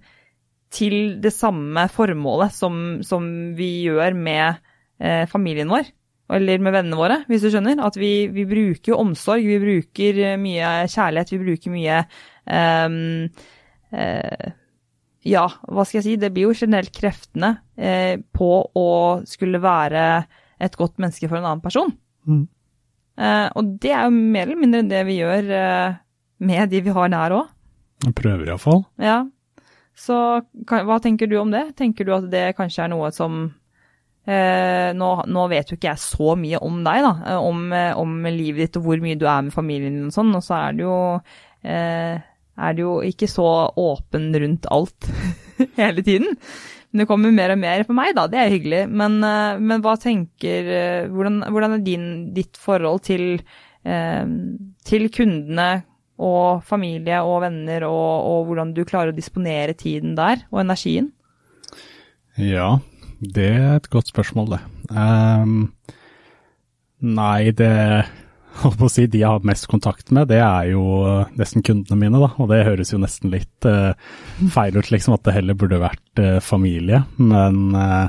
til 0.74 1.18
det 1.24 1.32
samme 1.32 1.86
formålet 1.92 2.56
som, 2.56 2.82
som 3.08 3.28
vi 3.56 3.70
gjør 3.88 4.18
med 4.18 4.60
eh, 5.00 5.24
familien 5.32 5.72
vår. 5.72 5.88
Eller 6.34 6.60
med 6.60 6.76
vennene 6.76 7.00
våre, 7.00 7.22
hvis 7.30 7.46
du 7.46 7.52
skjønner. 7.54 7.80
At 7.84 7.96
vi, 8.00 8.28
vi 8.34 8.44
bruker 8.50 8.98
omsorg, 9.00 9.46
vi 9.48 9.60
bruker 9.62 10.22
mye 10.42 10.72
kjærlighet, 10.92 11.32
vi 11.32 11.40
bruker 11.44 11.74
mye 11.74 12.02
um, 12.44 12.98
uh, 13.96 14.50
Ja, 15.28 15.46
hva 15.68 15.86
skal 15.88 16.02
jeg 16.02 16.08
si. 16.08 16.18
Det 16.20 16.34
blir 16.36 16.50
jo 16.50 16.58
generelt 16.58 16.92
kreftene 16.96 17.54
uh, 17.80 18.16
på 18.36 18.52
å 18.76 18.90
skulle 19.30 19.64
være 19.64 20.04
et 20.60 20.76
godt 20.76 21.00
menneske 21.00 21.30
for 21.30 21.40
en 21.40 21.48
annen 21.48 21.64
person. 21.64 21.96
Mm. 22.28 22.44
Uh, 23.18 23.48
og 23.58 23.78
det 23.82 23.94
er 23.96 24.10
jo 24.10 24.18
mer 24.18 24.50
eller 24.50 24.62
mindre 24.62 24.84
det 24.90 25.06
vi 25.08 25.22
gjør 25.22 25.48
med 26.38 26.70
de 26.70 26.84
vi 26.86 26.94
har 26.94 27.10
nær 27.10 27.40
òg. 27.40 27.56
Prøver 28.18 28.52
iallfall. 28.52 28.84
Ja. 29.02 29.24
Så 29.98 30.18
hva 30.70 31.00
tenker 31.02 31.30
du 31.30 31.40
om 31.40 31.50
det? 31.56 31.72
Tenker 31.80 32.06
du 32.06 32.12
at 32.14 32.28
det 32.30 32.52
kanskje 32.60 32.84
er 32.86 32.92
noe 32.94 33.10
som 33.16 33.48
nå, 34.28 35.10
nå, 35.32 35.44
vet 35.48 35.70
jo 35.72 35.78
ikke 35.78 35.88
jeg 35.88 36.04
så 36.04 36.34
mye 36.36 36.60
om 36.60 36.82
deg, 36.84 37.06
da, 37.06 37.36
om, 37.40 37.62
om, 37.72 38.16
livet 38.28 38.66
ditt 38.66 38.80
og 38.80 38.90
hvor 38.90 39.00
mye 39.00 39.16
du 39.16 39.24
er 39.24 39.46
med 39.46 39.56
familien 39.56 40.02
og 40.10 40.12
sånn, 40.12 40.34
og 40.36 40.44
så 40.44 40.58
er 40.58 40.76
det 40.76 40.84
jo, 40.84 40.98
er 41.64 42.76
det 42.76 42.84
jo 42.84 42.98
ikke 43.08 43.30
så 43.32 43.48
åpen 43.80 44.28
rundt 44.36 44.68
alt 44.76 45.08
hele 45.80 46.04
tiden. 46.04 46.36
Men 46.92 47.04
det 47.04 47.08
kommer 47.10 47.34
mer 47.36 47.52
og 47.54 47.60
mer 47.60 47.84
for 47.86 47.98
meg, 47.98 48.14
da. 48.18 48.24
Det 48.32 48.40
er 48.40 48.54
hyggelig. 48.54 48.82
Men, 48.90 49.20
eh, 49.26 49.60
men 49.60 49.84
hva 49.84 49.98
tenker 50.00 50.72
eh, 50.72 51.10
Hvordan, 51.12 51.44
hvordan 51.52 51.76
er 51.76 51.84
din, 51.84 52.08
ditt 52.36 52.58
forhold 52.58 53.04
til, 53.08 53.42
eh, 53.84 54.24
til, 54.88 55.10
kundene 55.14 55.84
og 56.18 56.64
familie 56.66 57.20
og 57.22 57.44
venner, 57.44 57.86
og, 57.86 58.14
og, 58.32 58.48
hvordan 58.48 58.74
du 58.74 58.82
klarer 58.88 59.14
å 59.14 59.18
disponere 59.18 59.78
tiden 59.78 60.16
der, 60.18 60.42
og 60.50 60.64
energien? 60.64 61.12
Ja, 62.42 62.80
det 63.20 63.50
er 63.50 63.76
et 63.78 63.90
godt 63.90 64.12
spørsmål, 64.12 64.56
det. 64.56 64.62
Um, 64.94 65.74
nei, 67.02 67.52
det 67.58 67.74
å 68.66 68.90
si, 68.90 69.06
de 69.10 69.22
jeg 69.22 69.30
har 69.30 69.46
mest 69.48 69.68
kontakt 69.70 70.12
med, 70.16 70.30
det 70.32 70.40
er 70.42 70.72
jo 70.72 70.84
eh, 71.06 71.34
nesten 71.38 71.66
kundene 71.66 72.00
mine, 72.00 72.22
da. 72.22 72.32
Og 72.42 72.50
det 72.52 72.66
høres 72.68 72.94
jo 72.94 73.02
nesten 73.02 73.32
litt 73.34 73.68
uh, 73.70 73.94
feil 74.54 74.78
ut, 74.78 74.92
liksom, 74.94 75.16
at 75.18 75.26
det 75.28 75.36
heller 75.38 75.58
burde 75.58 75.82
vært 75.82 76.22
uh, 76.22 76.38
familie. 76.44 77.04
Men 77.22 77.76
uh, 77.78 78.08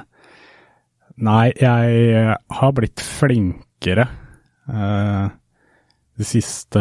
nei, 1.25 1.45
jeg 1.59 2.37
har 2.61 2.77
blitt 2.77 3.05
flinkere 3.05 4.09
de 4.69 6.27
siste 6.29 6.81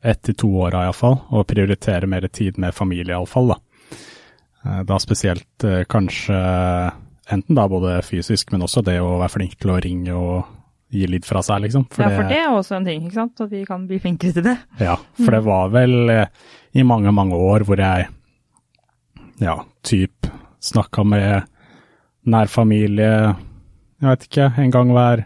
ett 0.00 0.20
til 0.24 0.36
to 0.40 0.48
åra 0.64 0.86
iallfall, 0.86 1.18
og 1.36 1.44
prioritere 1.50 2.08
mer 2.08 2.24
tid 2.32 2.56
med 2.56 2.72
familie 2.72 3.12
iallfall, 3.12 3.52
da. 3.52 3.58
Da 4.88 4.96
spesielt 5.00 5.66
kanskje 5.92 6.38
enten 7.30 7.58
da 7.58 7.66
både 7.70 7.98
fysisk, 8.06 8.50
men 8.54 8.64
også 8.66 8.82
det 8.86 8.98
å 9.02 9.18
være 9.20 9.34
flink 9.36 9.58
til 9.60 9.74
å 9.74 9.80
ringe 9.82 10.16
og 10.16 10.56
gi 10.90 11.06
litt 11.06 11.26
fra 11.28 11.42
seg, 11.46 11.62
liksom. 11.66 11.84
For 11.94 12.02
ja, 12.02 12.10
for 12.16 12.26
det, 12.26 12.34
det 12.34 12.40
er 12.42 12.54
også 12.56 12.74
en 12.80 12.88
ting, 12.88 13.04
ikke 13.06 13.18
sant? 13.20 13.42
At 13.44 13.52
vi 13.52 13.60
kan 13.68 13.84
bli 13.86 14.00
flinkere 14.02 14.34
til 14.34 14.46
det. 14.48 14.56
Ja, 14.82 14.96
for 15.20 15.36
det 15.36 15.42
var 15.46 15.70
vel 15.74 16.10
eh, 16.10 16.32
i 16.74 16.82
mange, 16.86 17.12
mange 17.14 17.38
år 17.38 17.64
hvor 17.68 17.78
jeg, 17.78 18.08
ja, 19.40 19.54
typ 19.86 20.26
snakka 20.60 21.04
med 21.06 21.46
nær 22.30 22.50
familie, 22.52 23.12
jeg 24.00 24.08
vet 24.08 24.26
ikke, 24.26 24.50
en 24.60 24.74
gang 24.74 24.90
hver 24.96 25.24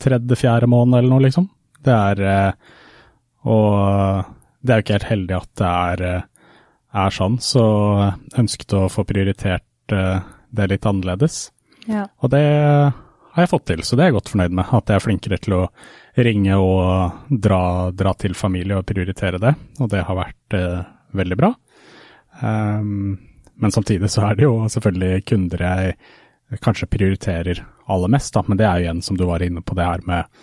tredje-fjerde 0.00 0.68
måned 0.72 0.98
eller 0.98 1.12
noe, 1.12 1.24
liksom. 1.28 1.46
Det 1.84 1.94
er 1.94 2.26
eh, 2.26 2.74
Og 3.48 4.26
det 4.60 4.72
er 4.74 4.80
jo 4.80 4.84
ikke 4.84 4.98
helt 4.98 5.10
heldig 5.12 5.36
at 5.38 5.50
det 5.60 5.70
er, 5.70 6.02
eh, 6.10 6.26
er 7.04 7.14
sånn, 7.14 7.38
så 7.40 7.64
ønsket 8.42 8.74
å 8.76 8.88
få 8.92 9.06
prioritert 9.08 9.64
det 10.50 10.68
litt 10.72 10.86
annerledes. 10.86 11.48
Ja. 11.86 12.06
Og 12.20 12.32
det 12.32 12.44
har 13.30 13.44
jeg 13.44 13.50
fått 13.52 13.66
til, 13.70 13.82
så 13.86 13.96
det 13.96 14.04
er 14.04 14.10
jeg 14.10 14.18
godt 14.18 14.32
fornøyd 14.32 14.54
med. 14.58 14.74
At 14.76 14.90
jeg 14.90 15.00
er 15.00 15.04
flinkere 15.04 15.40
til 15.42 15.56
å 15.56 15.64
ringe 16.20 16.58
og 16.58 17.30
dra, 17.30 17.62
dra 17.94 18.14
til 18.18 18.34
familie 18.38 18.80
og 18.80 18.86
prioritere 18.88 19.40
det, 19.42 19.54
og 19.78 19.90
det 19.92 20.04
har 20.06 20.18
vært 20.18 20.56
eh, 20.58 20.80
veldig 21.16 21.38
bra. 21.38 21.52
Um, 22.40 23.18
men 23.60 23.74
samtidig 23.74 24.10
så 24.10 24.24
er 24.28 24.38
det 24.38 24.46
jo 24.46 24.54
selvfølgelig 24.72 25.24
kunder 25.28 25.64
jeg 25.66 26.60
kanskje 26.64 26.88
prioriterer 26.90 27.60
aller 27.90 28.10
mest, 28.10 28.32
da, 28.34 28.42
men 28.46 28.58
det 28.58 28.66
er 28.66 28.80
jo 28.80 28.88
igjen, 28.88 29.02
som 29.06 29.18
du 29.18 29.26
var 29.28 29.44
inne 29.44 29.62
på, 29.62 29.76
det 29.78 29.86
her 29.86 30.02
med 30.08 30.40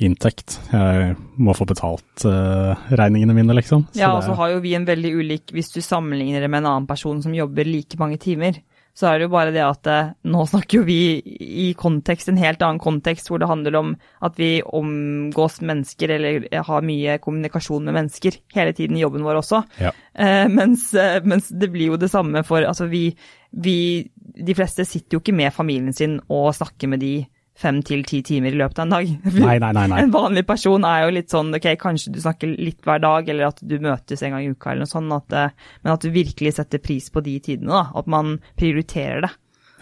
inntekt. 0.00 0.56
Jeg 0.72 1.14
må 1.38 1.54
få 1.54 1.66
betalt 1.68 2.24
uh, 2.24 2.72
regningene 2.96 3.34
mine, 3.36 3.54
liksom. 3.58 3.84
Så 3.92 4.00
ja, 4.00 4.10
og 4.16 4.24
så 4.24 4.34
har 4.38 4.54
jo 4.54 4.62
vi 4.64 4.72
en 4.78 4.86
veldig 4.88 5.10
ulik 5.18 5.52
Hvis 5.52 5.72
du 5.74 5.80
sammenligner 5.84 6.40
det 6.40 6.48
med 6.48 6.62
en 6.62 6.70
annen 6.70 6.88
person 6.88 7.20
som 7.22 7.34
jobber 7.36 7.68
like 7.68 7.98
mange 8.00 8.16
timer, 8.22 8.62
så 8.96 9.06
er 9.08 9.18
det 9.18 9.28
jo 9.28 9.32
bare 9.32 9.52
det 9.54 9.62
at 9.64 9.88
eh, 9.90 10.12
nå 10.32 10.44
snakker 10.50 10.80
jo 10.80 10.86
vi 10.88 10.98
i 11.40 11.70
kontekst, 11.78 12.28
en 12.30 12.40
helt 12.40 12.62
annen 12.64 12.80
kontekst, 12.82 13.30
hvor 13.30 13.40
det 13.40 13.48
handler 13.50 13.78
om 13.78 13.92
at 14.26 14.38
vi 14.40 14.50
omgås 14.66 15.60
mennesker 15.64 16.14
eller 16.16 16.48
har 16.66 16.86
mye 16.86 17.18
kommunikasjon 17.22 17.86
med 17.86 17.96
mennesker 17.96 18.40
hele 18.56 18.74
tiden 18.76 18.98
i 18.98 19.04
jobben 19.04 19.24
vår 19.26 19.40
også. 19.40 19.62
Ja. 19.80 19.94
Eh, 20.14 20.46
mens, 20.52 20.90
eh, 20.94 21.20
mens, 21.24 21.48
det 21.50 21.70
blir 21.72 21.94
jo 21.94 22.00
det 22.00 22.10
samme 22.12 22.42
for 22.46 22.66
Altså 22.66 22.86
vi, 22.90 23.10
vi 23.50 24.10
De 24.18 24.54
fleste 24.54 24.84
sitter 24.84 25.16
jo 25.16 25.20
ikke 25.22 25.34
med 25.36 25.54
familien 25.54 25.94
sin 25.96 26.18
og 26.28 26.50
snakker 26.56 26.90
med 26.90 27.00
de 27.02 27.14
fem 27.60 27.80
til 27.84 28.02
ti 28.08 28.22
timer 28.24 28.54
i 28.54 28.60
løpet 28.60 28.80
av 28.80 28.86
en 28.86 28.94
dag. 28.94 29.10
Nei, 29.44 29.56
nei, 29.60 29.72
nei. 29.76 30.00
En 30.00 30.12
vanlig 30.14 30.46
person 30.48 30.84
er 30.88 31.04
jo 31.04 31.12
litt 31.14 31.32
sånn 31.32 31.52
ok, 31.56 31.68
kanskje 31.80 32.14
du 32.14 32.20
snakker 32.22 32.54
litt 32.54 32.80
hver 32.86 33.02
dag, 33.02 33.28
eller 33.28 33.50
at 33.50 33.60
du 33.60 33.76
møtes 33.82 34.22
en 34.24 34.34
gang 34.34 34.46
i 34.46 34.54
uka 34.54 34.72
eller 34.72 34.86
noe 34.86 34.92
sånt, 34.92 35.12
at, 35.16 35.36
eh, 35.36 35.70
men 35.84 35.94
at 35.94 36.04
du 36.04 36.12
virkelig 36.14 36.54
setter 36.56 36.82
pris 36.82 37.10
på 37.12 37.22
de 37.26 37.36
tidene, 37.44 37.72
da. 37.74 38.00
At 38.00 38.10
man 38.10 38.38
prioriterer 38.60 39.26
det. 39.26 39.32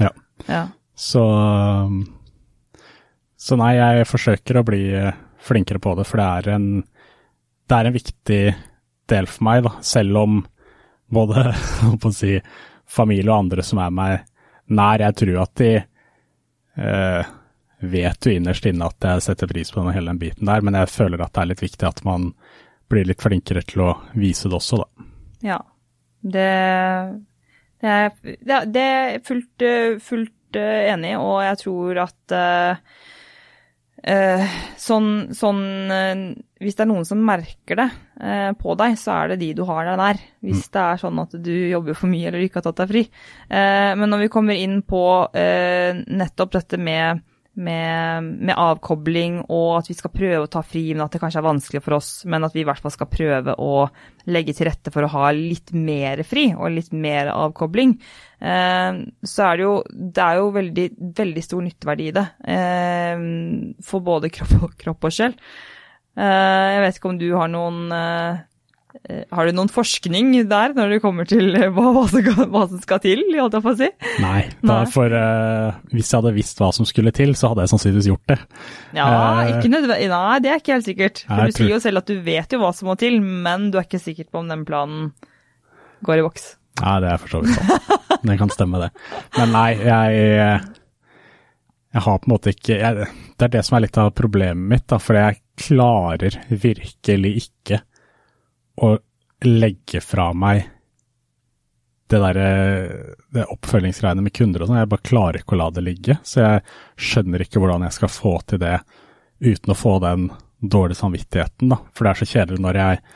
Ja. 0.03 0.13
ja. 0.49 0.65
Så 0.99 1.25
Så 3.39 3.55
nei, 3.59 3.73
jeg 3.79 4.09
forsøker 4.11 4.59
å 4.59 4.67
bli 4.67 4.83
eh, 4.99 5.15
flinkere 5.47 5.83
på 5.83 5.95
det, 5.99 6.07
for 6.09 6.21
det 6.21 6.29
er 6.29 6.55
en, 6.57 6.71
det 7.71 7.77
er 7.77 7.89
en 7.89 7.95
viktig 7.95 8.43
del 9.09 9.31
for 9.31 9.47
meg, 9.47 9.63
da. 9.69 9.77
Selv 9.87 10.25
om 10.25 10.41
både 11.15 11.53
å 11.95 12.13
si, 12.15 12.35
familie 12.89 13.31
og 13.31 13.45
andre 13.45 13.65
som 13.65 13.81
er 13.85 13.95
meg 13.95 14.19
nær, 14.75 15.01
jeg 15.07 15.17
tror 15.23 15.43
at 15.45 15.55
de 15.61 15.71
eh, 15.79 17.35
vet 17.81 18.27
jo 18.27 18.35
innerst 18.35 18.67
inne 18.67 18.89
at 18.89 19.05
jeg 19.05 19.25
setter 19.29 19.51
pris 19.51 19.71
på 19.75 19.85
hele 19.91 20.11
den 20.11 20.21
biten 20.21 20.49
der, 20.49 20.65
men 20.65 20.79
jeg 20.79 20.91
føler 20.93 21.23
at 21.23 21.35
det 21.35 21.43
er 21.43 21.51
litt 21.53 21.63
viktig 21.63 21.89
at 21.89 22.03
man 22.07 22.33
blir 22.89 23.07
litt 23.07 23.23
flinkere 23.23 23.63
til 23.69 23.85
å 23.85 23.91
vise 24.19 24.49
det 24.49 24.59
også, 24.59 24.81
da. 24.81 25.09
Ja, 25.45 25.59
det, 26.25 26.49
det 27.85 27.93
er, 27.95 28.67
det 28.67 28.83
er 28.83 29.21
fullt, 29.27 29.69
fullt 30.03 30.59
enig 30.59 31.13
i, 31.13 31.21
og 31.21 31.39
jeg 31.45 31.61
tror 31.61 32.01
at 32.07 32.35
uh, 32.35 32.81
uh, 34.09 34.57
sånn, 34.81 35.11
sånn 35.37 35.63
uh, 35.93 36.23
Hvis 36.59 36.79
det 36.79 36.85
er 36.85 36.91
noen 36.91 37.07
som 37.07 37.23
merker 37.23 37.79
det 37.79 37.89
på 38.59 38.75
deg, 38.75 38.97
så 38.99 39.13
er 39.15 39.29
det 39.31 39.37
de 39.45 39.53
du 39.55 39.61
har 39.69 39.85
deg 39.87 39.99
nær. 40.01 40.19
Hvis 40.43 40.65
mm. 40.65 40.71
det 40.75 40.81
er 40.83 40.97
sånn 40.99 41.21
at 41.23 41.37
du 41.39 41.53
jobber 41.55 41.95
for 41.95 42.11
mye 42.11 42.33
eller 42.33 42.43
ikke 42.43 42.59
har 42.59 42.65
tatt 42.67 42.81
deg 42.81 42.89
fri. 42.91 43.03
men 43.47 44.11
når 44.11 44.25
vi 44.25 44.31
kommer 44.35 44.59
inn 44.59 44.81
på 44.83 45.03
nettopp 46.19 46.57
dette 46.57 46.81
med 46.83 47.23
med, 47.59 48.29
med, 48.39 48.55
avkobling, 48.55 49.41
og 49.51 49.81
at 49.81 49.91
vi 49.91 49.97
skal 49.99 50.13
prøve 50.15 50.45
å 50.45 50.51
ta 50.51 50.63
fri, 50.67 50.85
men 50.95 51.05
at 51.05 51.15
det 51.15 51.21
kanskje 51.23 51.43
er 51.43 51.49
vanskelig 51.49 51.83
for 51.85 51.99
oss. 51.99 52.11
Men 52.31 52.47
at 52.47 52.55
vi 52.57 52.63
i 52.63 52.69
hvert 52.69 52.83
fall 52.83 52.95
skal 52.95 53.11
prøve 53.11 53.57
å 53.59 53.89
legge 54.31 54.55
til 54.57 54.69
rette 54.71 54.93
for 54.95 55.07
å 55.07 55.13
ha 55.13 55.31
litt 55.35 55.73
mer 55.75 56.23
fri 56.29 56.51
og 56.55 56.77
litt 56.77 56.93
mer 56.95 57.33
avkobling. 57.35 57.97
Eh, 58.39 59.03
så 59.27 59.49
er 59.49 59.59
det 59.59 59.67
jo, 59.67 59.75
det 59.91 60.25
er 60.25 60.43
jo 60.43 60.53
veldig, 60.59 60.87
veldig 61.19 61.45
stor 61.45 61.67
nytteverdi 61.67 62.09
i 62.11 62.15
det. 62.21 62.27
Eh, 62.57 63.27
for 63.85 64.07
både 64.07 64.33
kropp 64.35 64.57
og, 64.63 64.79
kropp 64.79 65.11
og 65.11 65.19
sjel. 65.19 65.37
Eh, 66.19 66.67
jeg 66.75 66.85
vet 66.87 67.01
ikke 67.01 67.13
om 67.13 67.21
du 67.21 67.31
har 67.35 67.51
noen 67.53 67.89
Eh, 67.95 68.39
har 69.33 69.49
du 69.49 69.55
noen 69.57 69.71
forskning 69.73 70.33
der 70.51 70.75
når 70.77 70.95
det 70.95 70.99
kommer 71.05 71.29
til 71.29 71.55
eh, 71.57 71.69
hva, 71.73 71.93
hva, 71.95 72.05
som, 72.11 72.21
skal, 72.21 72.49
hva 72.53 72.65
som, 72.69 72.81
skal, 72.83 73.01
til, 73.05 73.23
holdt 73.39 73.57
jeg 73.57 73.65
på 73.65 73.73
å 73.73 73.79
si? 73.79 73.89
Nei, 74.25 74.41
for 74.93 75.15
uh, 75.15 75.79
hvis 75.95 76.11
jeg 76.11 76.19
hadde 76.19 76.35
visst 76.37 76.61
hva 76.61 76.71
som 76.77 76.89
skulle 76.89 77.13
til, 77.17 77.33
så 77.39 77.53
hadde 77.53 77.65
jeg 77.65 77.73
sannsynligvis 77.73 78.11
gjort 78.11 78.33
det. 78.35 78.39
Ja, 78.99 79.09
uh, 79.09 79.69
nei, 79.69 80.39
det 80.45 80.53
er 80.53 80.61
ikke 80.61 80.77
helt 80.77 80.89
sikkert. 80.89 81.25
For 81.29 81.49
du 81.49 81.57
sier 81.57 81.75
jo 81.77 81.83
selv 81.85 82.03
at 82.03 82.11
du 82.11 82.19
vet 82.27 82.53
jo 82.53 82.61
hva 82.63 82.73
som 82.77 82.91
må 82.91 82.99
til, 83.01 83.21
men 83.23 83.71
du 83.73 83.79
er 83.81 83.89
ikke 83.89 84.03
sikker 84.03 84.29
på 84.29 84.43
om 84.43 84.51
den 84.53 84.67
planen 84.69 85.13
går 86.05 86.21
i 86.21 86.27
voks. 86.27 86.51
Nei, 86.83 86.99
det 87.03 87.15
er 87.15 87.23
for 87.23 87.39
så 87.39 87.43
vidt 87.43 87.57
sant. 87.59 88.19
det 88.29 88.37
kan 88.41 88.53
stemme, 88.53 88.83
det. 88.83 88.93
Men 89.39 89.55
nei, 89.57 89.71
jeg 89.79 90.59
jeg 91.89 92.05
har 92.05 92.19
på 92.21 92.29
en 92.29 92.33
måte 92.35 92.53
ikke 92.53 92.77
jeg, 92.77 93.07
Det 93.39 93.47
er 93.47 93.53
det 93.55 93.63
som 93.67 93.79
er 93.79 93.87
litt 93.87 93.99
av 94.01 94.11
problemet 94.17 94.71
mitt, 94.71 94.85
da, 94.91 94.99
for 95.01 95.17
jeg 95.17 95.41
klarer 95.59 96.37
virkelig 96.51 97.33
ikke 97.47 97.81
å 98.85 98.97
legge 99.47 100.03
fra 100.05 100.33
meg 100.35 100.67
det 102.09 102.19
derre 102.23 102.49
det 103.37 103.45
oppfølgingsgreiene 103.53 104.23
med 104.25 104.33
kunder 104.33 104.65
og 104.65 104.71
sånn. 104.71 104.81
Jeg 104.81 104.91
bare 104.91 105.05
klarer 105.05 105.41
ikke 105.43 105.57
å 105.57 105.61
la 105.61 105.69
det 105.75 105.85
ligge. 105.85 106.17
Så 106.25 106.41
jeg 106.41 106.63
skjønner 106.97 107.45
ikke 107.45 107.61
hvordan 107.61 107.85
jeg 107.85 107.97
skal 107.99 108.13
få 108.13 108.39
til 108.49 108.63
det 108.63 108.79
uten 109.45 109.75
å 109.75 109.79
få 109.79 109.99
den 110.03 110.31
dårlige 110.59 110.99
samvittigheten, 111.03 111.71
da. 111.71 111.79
For 111.95 112.07
det 112.07 112.13
er 112.13 112.21
så 112.23 112.31
kjedelig 112.35 112.65
når 112.65 112.83
jeg 112.83 113.09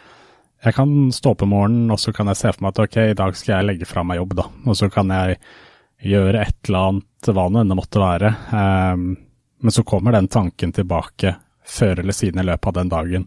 Jeg 0.62 0.76
kan 0.76 0.90
stå 1.10 1.32
opp 1.32 1.40
om 1.42 1.48
morgenen, 1.50 1.90
og 1.90 1.98
så 1.98 2.12
kan 2.14 2.28
jeg 2.30 2.38
se 2.38 2.50
for 2.52 2.62
meg 2.62 2.70
at 2.70 2.80
ok, 2.84 2.96
i 3.10 3.16
dag 3.18 3.34
skal 3.34 3.56
jeg 3.56 3.66
legge 3.66 3.86
fra 3.90 4.04
meg 4.06 4.20
jobb, 4.20 4.36
da. 4.38 4.44
Og 4.70 4.76
så 4.78 4.86
kan 4.94 5.08
jeg 5.10 5.40
gjøre 6.06 6.38
et 6.38 6.68
eller 6.68 6.86
annet, 6.86 7.30
hva 7.34 7.46
nå 7.50 7.64
enn 7.64 7.74
måtte 7.74 7.98
være. 7.98 8.30
Um, 8.52 9.08
men 9.58 9.74
så 9.74 9.82
kommer 9.82 10.14
den 10.14 10.30
tanken 10.30 10.70
tilbake 10.70 11.34
før 11.66 11.98
eller 12.04 12.14
siden 12.14 12.44
i 12.44 12.46
løpet 12.46 12.70
av 12.70 12.76
den 12.78 12.92
dagen, 12.94 13.26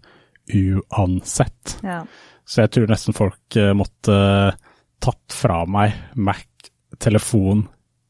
uansett. 0.54 1.78
Ja. 1.84 2.04
Så 2.46 2.66
jeg 2.66 2.74
tror 2.76 2.92
nesten 2.92 3.18
folk 3.18 3.58
uh, 3.58 3.72
måtte 3.78 4.18
tatt 5.04 5.34
fra 5.34 5.64
meg 5.70 5.96
Mac, 6.16 6.46
telefon, 7.02 7.66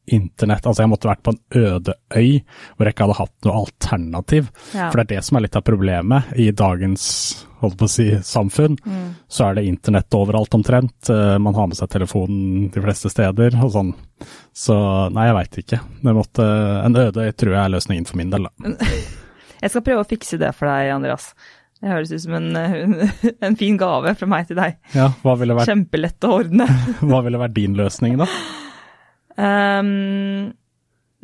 internett. 0.06 0.66
Altså 0.66 0.84
jeg 0.84 0.90
måtte 0.92 1.08
vært 1.10 1.24
på 1.26 1.34
en 1.34 1.40
øde 1.58 1.96
øy 2.14 2.38
hvor 2.76 2.86
jeg 2.86 2.94
ikke 2.94 3.06
hadde 3.08 3.18
hatt 3.18 3.46
noe 3.46 3.58
alternativ. 3.64 4.50
Ja. 4.70 4.90
For 4.90 5.00
det 5.00 5.06
er 5.06 5.12
det 5.16 5.24
som 5.26 5.38
er 5.38 5.46
litt 5.46 5.58
av 5.58 5.66
problemet 5.66 6.36
i 6.38 6.48
dagens 6.54 7.08
holdt 7.62 7.78
på 7.80 7.88
å 7.88 7.90
si, 7.90 8.06
samfunn. 8.22 8.76
Mm. 8.84 9.08
Så 9.32 9.48
er 9.48 9.58
det 9.58 9.66
internett 9.66 10.16
overalt 10.16 10.54
omtrent. 10.54 11.10
Uh, 11.10 11.36
man 11.42 11.56
har 11.58 11.70
med 11.70 11.78
seg 11.78 11.90
telefonen 11.92 12.70
de 12.72 12.84
fleste 12.84 13.10
steder 13.12 13.56
og 13.64 13.72
sånn. 13.74 13.94
Så 14.56 14.76
nei, 15.12 15.28
jeg 15.30 15.38
veit 15.40 15.62
ikke. 15.64 15.82
Måtte, 16.06 16.48
en 16.84 17.00
øde 17.00 17.26
øy 17.26 17.32
tror 17.32 17.56
jeg 17.56 17.62
er 17.62 17.76
løsningen 17.76 18.08
for 18.08 18.20
min 18.20 18.34
del, 18.34 18.48
da. 18.48 18.74
Jeg 19.56 19.72
skal 19.72 19.82
prøve 19.86 20.02
å 20.04 20.06
fikse 20.06 20.36
det 20.36 20.50
for 20.52 20.68
deg, 20.68 20.90
Andreas. 20.92 21.30
Det 21.76 21.90
høres 21.92 22.12
ut 22.12 22.22
som 22.24 22.36
en, 22.38 22.52
en, 23.44 23.56
fin 23.58 23.76
gave 23.80 24.14
fra 24.16 24.28
meg 24.30 24.46
til 24.48 24.58
deg. 24.58 24.78
Ja, 24.96 25.10
hva 25.22 25.34
ville 25.40 25.56
vært... 25.56 25.68
Kjempelett 25.68 26.26
å 26.26 26.36
ordne. 26.38 26.68
hva 27.08 27.20
ville 27.26 27.40
vært 27.40 27.56
din 27.56 27.76
løsning, 27.78 28.16
da? 28.20 28.28
Um, 29.36 30.54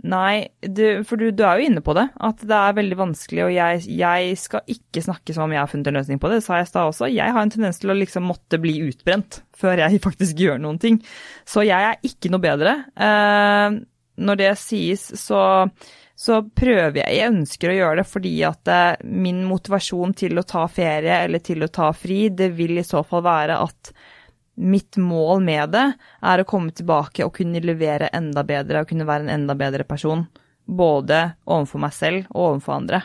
nei, 0.04 0.34
du, 0.60 0.84
for 1.08 1.16
du, 1.16 1.30
du, 1.32 1.40
er 1.48 1.60
jo 1.60 1.70
inne 1.70 1.82
på 1.84 1.94
det, 1.96 2.04
at 2.12 2.44
det 2.44 2.58
er 2.58 2.76
veldig 2.76 2.98
vanskelig, 3.00 3.46
og 3.46 3.54
jeg, 3.54 3.86
jeg, 3.96 4.34
skal 4.42 4.74
ikke 4.74 5.04
snakke 5.06 5.32
som 5.32 5.46
om 5.46 5.54
jeg 5.56 5.62
har 5.62 5.70
funnet 5.72 5.88
en 5.88 5.96
løsning 5.96 6.20
på 6.20 6.28
det, 6.28 6.42
det 6.42 6.46
sa 6.46 6.60
jeg 6.60 6.68
i 6.68 6.72
stad 6.74 6.90
også. 6.90 7.08
Jeg 7.08 7.32
har 7.32 7.46
en 7.46 7.54
tendens 7.54 7.80
til 7.80 7.94
å 7.94 7.96
liksom 7.96 8.28
måtte 8.28 8.60
bli 8.60 8.76
utbrent 8.90 9.40
før 9.56 9.86
jeg 9.86 10.02
faktisk 10.08 10.44
gjør 10.44 10.60
noen 10.60 10.82
ting. 10.82 11.00
Så 11.48 11.64
jeg 11.64 11.94
er 11.94 11.96
ikke 12.04 12.32
noe 12.34 12.44
bedre. 12.44 12.76
Uh, 12.92 13.80
når 14.20 14.42
det 14.42 14.52
sies, 14.60 15.08
så 15.16 15.40
så 16.14 16.42
prøver 16.42 17.00
jeg 17.00 17.16
Jeg 17.16 17.32
ønsker 17.32 17.70
å 17.70 17.76
gjøre 17.76 18.00
det 18.02 18.08
fordi 18.08 18.32
at 18.46 18.70
eh, 18.70 19.04
min 19.08 19.42
motivasjon 19.48 20.14
til 20.18 20.38
å 20.38 20.46
ta 20.46 20.66
ferie 20.70 21.22
eller 21.24 21.42
til 21.44 21.64
å 21.64 21.70
ta 21.72 21.92
fri, 21.96 22.26
det 22.28 22.52
vil 22.58 22.78
i 22.78 22.86
så 22.86 23.02
fall 23.06 23.24
være 23.26 23.58
at 23.62 23.92
mitt 24.54 24.98
mål 25.00 25.40
med 25.42 25.72
det 25.72 25.86
er 26.20 26.42
å 26.42 26.48
komme 26.48 26.74
tilbake 26.76 27.24
og 27.24 27.34
kunne 27.38 27.62
levere 27.64 28.12
enda 28.12 28.44
bedre 28.44 28.82
og 28.82 28.90
kunne 28.90 29.08
være 29.08 29.26
en 29.26 29.34
enda 29.40 29.56
bedre 29.58 29.86
person. 29.88 30.26
Både 30.66 31.24
overfor 31.48 31.82
meg 31.82 31.96
selv 31.96 32.28
og 32.30 32.52
overfor 32.52 32.76
andre. 32.76 33.02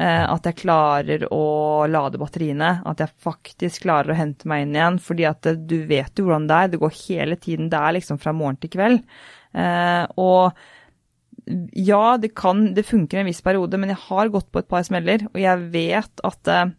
Eh, 0.00 0.24
at 0.24 0.46
jeg 0.48 0.60
klarer 0.62 1.26
å 1.34 1.84
lade 1.90 2.20
batteriene, 2.20 2.78
at 2.88 3.02
jeg 3.02 3.12
faktisk 3.20 3.84
klarer 3.84 4.12
å 4.12 4.16
hente 4.16 4.48
meg 4.48 4.66
inn 4.66 4.76
igjen. 4.76 5.00
Fordi 5.02 5.26
at 5.28 5.48
du 5.68 5.78
vet 5.88 6.16
jo 6.16 6.28
hvordan 6.28 6.46
det 6.48 6.60
er, 6.60 6.70
det 6.72 6.82
går 6.84 6.94
hele 7.02 7.40
tiden. 7.40 7.72
Det 7.72 7.80
er 7.80 7.96
liksom 7.98 8.20
fra 8.22 8.36
morgen 8.36 8.60
til 8.62 8.72
kveld. 8.72 9.02
Eh, 9.52 10.04
og 10.20 10.62
ja, 11.46 12.18
det 12.22 12.34
kan 12.38 12.68
Det 12.74 12.84
funker 12.86 13.18
en 13.18 13.26
viss 13.26 13.42
periode, 13.42 13.78
men 13.80 13.90
jeg 13.90 13.98
har 14.04 14.30
gått 14.30 14.50
på 14.52 14.62
et 14.62 14.68
par 14.70 14.84
smeller, 14.86 15.26
og 15.32 15.40
jeg 15.42 15.66
vet 15.74 16.22
at 16.28 16.50
eh, 16.52 16.70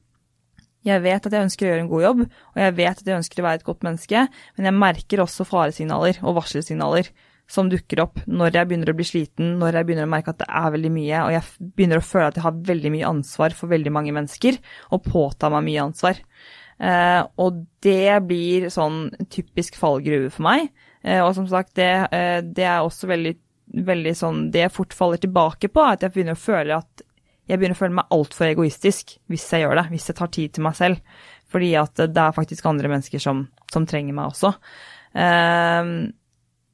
jeg 0.84 1.04
vet 1.04 1.28
at 1.28 1.36
jeg 1.36 1.48
ønsker 1.48 1.66
å 1.66 1.70
gjøre 1.70 1.84
en 1.86 1.92
god 1.92 2.04
jobb, 2.04 2.24
og 2.28 2.58
jeg 2.60 2.76
vet 2.80 3.04
at 3.04 3.08
jeg 3.08 3.20
ønsker 3.22 3.40
å 3.40 3.46
være 3.46 3.62
et 3.62 3.68
godt 3.68 3.86
menneske, 3.88 4.24
men 4.58 4.68
jeg 4.68 4.76
merker 4.76 5.24
også 5.24 5.46
faresignaler 5.48 6.20
og 6.24 6.36
varselsignaler 6.42 7.12
som 7.54 7.70
dukker 7.72 8.02
opp 8.04 8.20
når 8.28 8.58
jeg 8.58 8.70
begynner 8.70 8.92
å 8.92 8.96
bli 8.98 9.06
sliten, 9.08 9.54
når 9.62 9.78
jeg 9.78 9.88
begynner 9.88 10.08
å 10.08 10.12
merke 10.12 10.34
at 10.34 10.42
det 10.42 10.50
er 10.50 10.74
veldig 10.76 10.92
mye, 10.96 11.22
og 11.24 11.36
jeg 11.36 11.72
begynner 11.78 12.02
å 12.02 12.06
føle 12.08 12.28
at 12.32 12.40
jeg 12.40 12.46
har 12.46 12.60
veldig 12.72 12.92
mye 12.96 13.14
ansvar 13.14 13.56
for 13.58 13.72
veldig 13.72 13.96
mange 13.96 14.16
mennesker, 14.16 14.60
og 14.92 15.08
påtar 15.08 15.54
meg 15.56 15.68
mye 15.70 15.88
ansvar. 15.88 16.20
Eh, 16.84 17.22
og 17.40 17.64
det 17.86 18.20
blir 18.28 18.68
sånn 18.74 19.06
typisk 19.32 19.78
fallgruve 19.80 20.32
for 20.34 20.48
meg. 20.48 20.72
Eh, 21.04 21.22
og 21.24 21.32
som 21.38 21.48
sagt, 21.52 21.76
det, 21.80 21.92
det 22.56 22.68
er 22.68 22.82
også 22.82 23.12
veldig 23.12 23.36
veldig 23.74 24.12
sånn 24.18 24.44
Det 24.54 24.62
jeg 24.66 24.74
fort 24.74 24.94
faller 24.94 25.22
tilbake 25.22 25.70
på, 25.74 25.82
er 25.82 25.98
at 25.98 26.06
jeg 26.06 26.14
begynner 26.14 26.38
å 26.38 26.44
føle 26.44 26.78
at 26.78 27.04
jeg 27.50 27.60
begynner 27.60 27.76
å 27.76 27.82
føle 27.82 27.98
meg 27.98 28.16
altfor 28.16 28.48
egoistisk 28.48 29.18
hvis 29.32 29.46
jeg 29.52 29.66
gjør 29.66 29.80
det, 29.82 29.88
hvis 29.92 30.10
jeg 30.10 30.18
tar 30.20 30.32
tid 30.32 30.54
til 30.56 30.64
meg 30.64 30.78
selv. 30.80 31.16
Fordi 31.52 31.72
at 31.78 32.00
det 32.00 32.22
er 32.24 32.36
faktisk 32.36 32.68
andre 32.70 32.92
mennesker 32.92 33.22
som, 33.22 33.48
som 33.74 33.88
trenger 33.90 34.16
meg 34.16 34.32
også. 34.32 34.54
Um, 35.14 36.14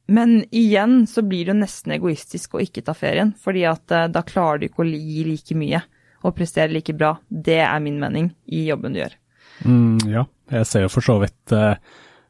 men 0.09 0.35
igjen 0.55 1.01
så 1.09 1.23
blir 1.25 1.47
det 1.47 1.53
jo 1.53 1.61
nesten 1.63 1.95
egoistisk 1.97 2.55
å 2.55 2.61
ikke 2.63 2.85
ta 2.85 2.95
ferien, 2.97 3.33
fordi 3.37 3.65
at 3.69 3.95
uh, 3.95 4.05
da 4.13 4.23
klarer 4.25 4.61
du 4.61 4.69
ikke 4.69 4.85
å 4.85 4.87
gi 4.87 5.25
like 5.27 5.57
mye 5.57 5.81
og 6.23 6.35
prestere 6.37 6.73
like 6.73 6.95
bra. 6.97 7.15
Det 7.27 7.59
er 7.65 7.83
min 7.83 7.99
mening 8.01 8.31
i 8.53 8.67
jobben 8.69 8.95
du 8.95 9.01
gjør. 9.01 9.17
Mm, 9.65 9.97
ja, 10.13 10.23
jeg 10.53 10.69
ser 10.69 10.85
jo 10.85 10.93
for 10.93 11.05
så 11.05 11.17
vidt, 11.23 11.55
uh, 11.55 11.75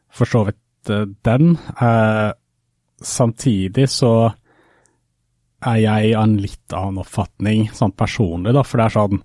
for 0.09 0.31
så 0.31 0.45
vidt 0.47 0.93
uh, 0.95 1.05
den. 1.27 1.57
samtidig 2.99 3.89
så 3.91 4.31
er 5.65 5.81
jeg 5.83 6.13
av 6.15 6.23
en 6.23 6.37
litt 6.39 6.75
annen 6.75 7.01
oppfatning 7.03 7.67
sånn 7.75 7.95
personlig, 7.97 8.53
da. 8.55 8.63
For 8.63 8.79
det 8.79 8.87
er 8.87 8.97
sånn 8.97 9.21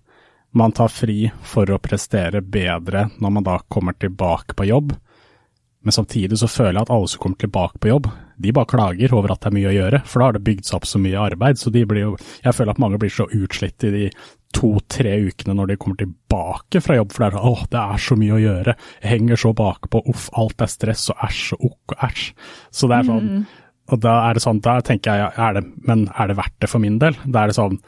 man 0.54 0.74
tar 0.74 0.92
fri 0.92 1.30
for 1.42 1.70
å 1.70 1.80
prestere 1.82 2.38
bedre 2.38 3.08
når 3.18 3.32
man 3.34 3.46
da 3.46 3.56
kommer 3.68 3.96
tilbake 3.98 4.54
på 4.54 4.68
jobb. 4.68 4.92
Men 5.84 5.92
samtidig 5.92 6.38
så 6.40 6.48
føler 6.48 6.78
jeg 6.78 6.86
at 6.86 6.92
alle 6.94 7.10
som 7.10 7.20
kommer 7.20 7.40
tilbake 7.42 7.80
på 7.82 7.90
jobb, 7.90 8.06
de 8.40 8.52
bare 8.54 8.70
klager 8.70 9.12
over 9.14 9.34
at 9.34 9.42
det 9.42 9.50
er 9.50 9.56
mye 9.58 9.72
å 9.72 9.74
gjøre. 9.74 10.00
For 10.06 10.20
da 10.22 10.28
har 10.28 10.36
det 10.36 10.44
bygd 10.46 10.68
seg 10.68 10.78
opp 10.78 10.86
så 10.88 11.00
mye 11.02 11.26
arbeid. 11.26 11.58
Så 11.60 11.74
jo 11.74 12.16
Jeg 12.44 12.54
føler 12.54 12.70
at 12.70 12.80
mange 12.82 12.98
blir 13.02 13.12
så 13.12 13.26
utslitt 13.26 13.84
i 13.84 13.90
de 13.90 14.04
to-tre 14.54 15.16
ukene 15.26 15.56
når 15.58 15.72
de 15.72 15.76
kommer 15.76 15.98
tilbake 15.98 16.80
fra 16.80 16.96
jobb, 16.96 17.10
for 17.12 17.24
det 17.24 17.26
er 17.26 17.36
sånn 17.36 17.50
åh, 17.50 17.66
det 17.74 17.82
er 17.82 18.06
så 18.06 18.16
mye 18.16 18.36
å 18.36 18.42
gjøre. 18.44 18.76
Jeg 19.02 19.10
henger 19.10 19.42
så 19.42 19.52
bakpå, 19.58 20.04
uff, 20.14 20.30
alt 20.38 20.62
er 20.62 20.70
stress 20.70 21.10
og 21.10 21.26
æsj 21.26 21.44
og 21.58 21.68
okk 21.72 21.96
og 21.96 22.06
æsj. 22.08 22.24
Så 22.70 22.90
det 22.90 23.00
er 23.00 23.10
sånn 23.10 23.28
mm 23.28 23.44
og 23.92 24.00
da 24.00 24.14
er 24.28 24.36
det 24.36 24.44
sånn, 24.44 24.62
da 24.64 24.78
tenker 24.84 25.20
jeg, 25.20 25.32
er 25.36 25.56
det, 25.58 25.64
men 25.84 26.06
er 26.16 26.30
det 26.30 26.38
verdt 26.38 26.56
det 26.64 26.70
for 26.72 26.82
min 26.82 26.98
del? 27.02 27.16
Da 27.24 27.44
er 27.44 27.52
det 27.52 27.58
sånn, 27.58 27.78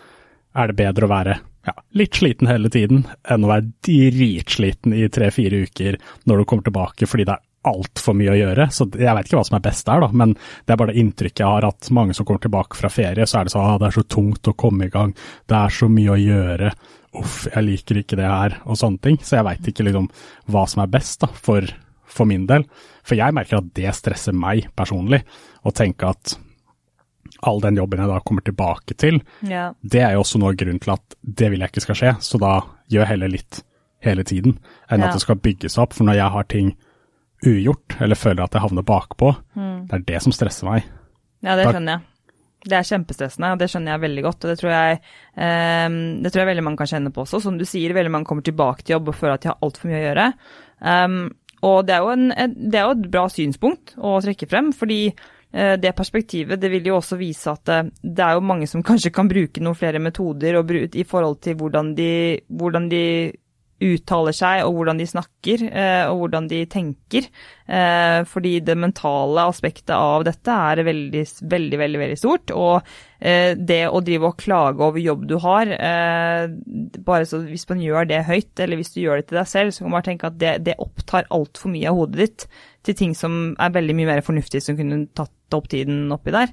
er 0.57 0.71
det 0.71 0.79
bedre 0.79 1.09
å 1.09 1.13
være 1.13 1.39
ja, 1.67 1.75
litt 1.99 2.19
sliten 2.21 2.49
hele 2.51 2.71
tiden 2.73 3.05
enn 3.29 3.45
å 3.45 3.51
være 3.51 3.71
dritsliten 3.87 4.95
i 4.97 5.09
tre-fire 5.13 5.65
uker 5.67 5.99
når 6.29 6.43
du 6.43 6.49
kommer 6.49 6.69
tilbake 6.69 7.09
fordi 7.11 7.27
det 7.29 7.37
er 7.37 7.45
altfor 7.67 8.15
mye 8.15 8.31
å 8.31 8.39
gjøre. 8.39 8.69
Så 8.71 8.87
jeg 8.95 9.15
vet 9.17 9.29
ikke 9.29 9.41
hva 9.41 9.47
som 9.49 9.57
er 9.59 9.65
best 9.65 9.89
der, 9.89 10.05
da, 10.05 10.11
men 10.15 10.37
det 10.37 10.75
er 10.75 10.81
bare 10.81 10.93
det 10.95 11.03
inntrykket 11.03 11.43
jeg 11.43 11.55
har 11.57 11.67
at 11.67 11.89
mange 11.95 12.15
som 12.15 12.29
kommer 12.29 12.45
tilbake 12.45 12.79
fra 12.79 12.91
ferie, 12.93 13.27
så 13.27 13.41
er 13.41 13.49
det 13.49 13.55
sånn 13.57 13.67
ah, 13.67 13.81
det 13.83 13.89
er 13.89 13.97
så 13.97 14.05
tungt 14.17 14.53
å 14.53 14.55
komme 14.59 14.87
i 14.87 14.93
gang, 14.93 15.17
det 15.51 15.59
er 15.59 15.75
så 15.75 15.89
mye 15.91 16.15
å 16.15 16.21
gjøre, 16.21 16.71
uff, 17.19 17.41
jeg 17.51 17.67
liker 17.67 18.01
ikke 18.03 18.21
det 18.21 18.29
her, 18.31 18.61
og 18.67 18.79
sånne 18.79 19.03
ting. 19.03 19.19
Så 19.25 19.39
jeg 19.39 19.49
veit 19.49 19.73
ikke 19.73 19.89
liksom 19.89 20.07
hva 20.53 20.67
som 20.71 20.85
er 20.85 20.93
best 20.93 21.25
da, 21.25 21.31
for, 21.49 21.67
for 22.17 22.29
min 22.29 22.49
del. 22.49 22.67
For 23.07 23.19
jeg 23.19 23.37
merker 23.37 23.61
at 23.61 23.71
det 23.77 23.93
stresser 23.97 24.37
meg 24.37 24.71
personlig 24.79 25.23
å 25.67 25.75
tenke 25.77 26.11
at 26.11 26.37
all 27.47 27.61
den 27.61 27.77
jobben 27.77 28.01
jeg 28.01 28.11
da 28.11 28.19
kommer 28.25 28.45
tilbake 28.47 28.97
til, 28.99 29.21
ja. 29.45 29.69
det 29.83 30.03
er 30.03 30.17
jo 30.17 30.23
også 30.25 30.41
noe 30.41 30.55
av 30.55 30.59
grunnen 30.61 30.81
til 30.83 30.95
at 30.95 31.17
det 31.21 31.51
vil 31.53 31.63
jeg 31.63 31.73
ikke 31.73 31.85
skal 31.85 31.99
skje, 32.01 32.13
så 32.25 32.41
da 32.41 32.53
gjør 32.89 33.03
jeg 33.03 33.13
heller 33.13 33.33
litt 33.35 33.63
hele 34.07 34.25
tiden, 34.27 34.59
enn 34.91 35.03
ja. 35.03 35.09
at 35.09 35.17
det 35.17 35.25
skal 35.25 35.41
bygges 35.43 35.79
opp. 35.83 35.97
For 35.97 36.07
når 36.09 36.21
jeg 36.21 36.35
har 36.37 36.51
ting 36.53 36.75
ugjort, 37.47 37.97
eller 38.01 38.19
føler 38.19 38.45
at 38.47 38.57
jeg 38.57 38.65
havner 38.65 38.87
bakpå, 38.87 39.33
mm. 39.57 39.79
det 39.91 39.99
er 39.99 40.05
det 40.13 40.21
som 40.25 40.35
stresser 40.35 40.69
meg. 40.69 40.87
Ja, 41.45 41.57
det 41.59 41.69
skjønner 41.69 41.99
jeg. 41.99 42.13
Det 42.67 42.75
er 42.75 42.87
kjempestressende, 42.89 43.53
og 43.55 43.61
det 43.61 43.69
skjønner 43.71 43.95
jeg 43.95 44.03
veldig 44.03 44.23
godt. 44.25 44.43
Og 44.43 44.51
det 44.51 44.57
tror 44.59 44.73
jeg, 44.73 45.01
um, 45.39 45.99
det 46.25 46.33
tror 46.33 46.43
jeg 46.43 46.51
veldig 46.51 46.65
mange 46.67 46.81
kan 46.81 46.91
kjenne 46.91 47.13
på 47.15 47.23
også. 47.23 47.39
Som 47.45 47.61
du 47.61 47.67
sier, 47.69 47.95
veldig 47.95 48.11
mange 48.11 48.27
kommer 48.27 48.47
tilbake 48.47 48.83
til 48.83 48.97
jobb 48.97 49.13
og 49.13 49.19
føler 49.19 49.37
at 49.37 49.45
de 49.45 49.53
har 49.53 49.61
altfor 49.63 49.91
mye 49.91 50.01
å 50.01 50.07
gjøre. 50.07 50.25
Um, 50.81 51.21
og 51.67 51.87
det 51.89 51.97
er, 51.97 52.05
jo 52.05 52.13
en, 52.15 52.55
det 52.57 52.79
er 52.79 52.87
jo 52.87 52.95
et 52.95 53.09
bra 53.11 53.25
synspunkt 53.33 53.97
å 53.99 54.19
trekke 54.23 54.49
frem, 54.51 54.71
fordi 54.77 55.01
Eh, 55.57 55.79
det 55.81 55.95
perspektivet 55.97 56.61
det 56.61 56.69
vil 56.73 56.91
jo 56.91 56.99
også 56.99 57.17
vise 57.17 57.49
at 57.49 57.71
eh, 57.73 57.89
det 58.03 58.25
er 58.25 58.37
jo 58.37 58.45
mange 58.45 58.69
som 58.69 58.85
kanskje 58.89 59.15
kan 59.15 59.31
bruke 59.31 59.63
noen 59.63 59.79
flere 59.79 60.03
metoder 60.03 60.61
i 60.93 61.07
forhold 61.09 61.41
til 61.47 61.59
hvordan 61.61 61.95
de, 61.97 62.13
hvordan 62.49 62.91
de 62.93 63.03
uttaler 63.77 64.33
seg, 64.33 64.63
og 64.65 64.73
hvordan 64.73 64.97
de 64.97 65.05
snakker, 65.05 65.67
eh, 65.69 66.05
og 66.09 66.23
hvordan 66.23 66.47
de 66.49 66.63
tenker. 66.65 67.27
Fordi 68.31 68.53
det 68.65 68.77
mentale 68.79 69.43
aspektet 69.51 69.93
av 69.93 70.23
dette 70.25 70.55
er 70.71 70.81
veldig, 70.87 71.25
veldig, 71.51 71.81
veldig, 71.83 72.01
veldig 72.01 72.17
stort. 72.17 72.55
Og 72.57 72.87
det 73.19 73.81
å 73.89 74.03
drive 74.05 74.29
og 74.29 74.37
klage 74.37 74.85
over 74.85 75.01
jobb 75.01 75.23
du 75.31 75.39
har, 75.41 75.71
bare 77.07 77.29
så 77.29 77.41
hvis 77.47 77.65
man 77.71 77.81
gjør 77.81 78.09
det 78.11 78.23
høyt, 78.29 78.53
eller 78.61 78.77
hvis 78.77 78.93
du 78.93 79.01
gjør 79.01 79.23
det 79.23 79.29
til 79.31 79.41
deg 79.41 79.49
selv, 79.49 79.73
så 79.73 79.83
kan 79.83 79.89
man 79.89 79.97
bare 79.97 80.09
tenke 80.11 80.29
at 80.29 80.37
det, 80.41 80.53
det 80.69 80.77
opptar 80.85 81.31
altfor 81.33 81.73
mye 81.73 81.89
av 81.89 81.97
hodet 81.97 82.21
ditt 82.21 82.49
til 82.87 82.97
ting 82.99 83.17
som 83.19 83.55
er 83.63 83.75
veldig 83.75 83.97
mye 83.99 84.09
mer 84.09 84.23
fornuftig, 84.25 84.63
som 84.63 84.77
kunne 84.79 85.07
tatt 85.17 85.33
opp 85.55 85.69
tiden 85.71 86.11
oppi 86.15 86.33
der. 86.35 86.51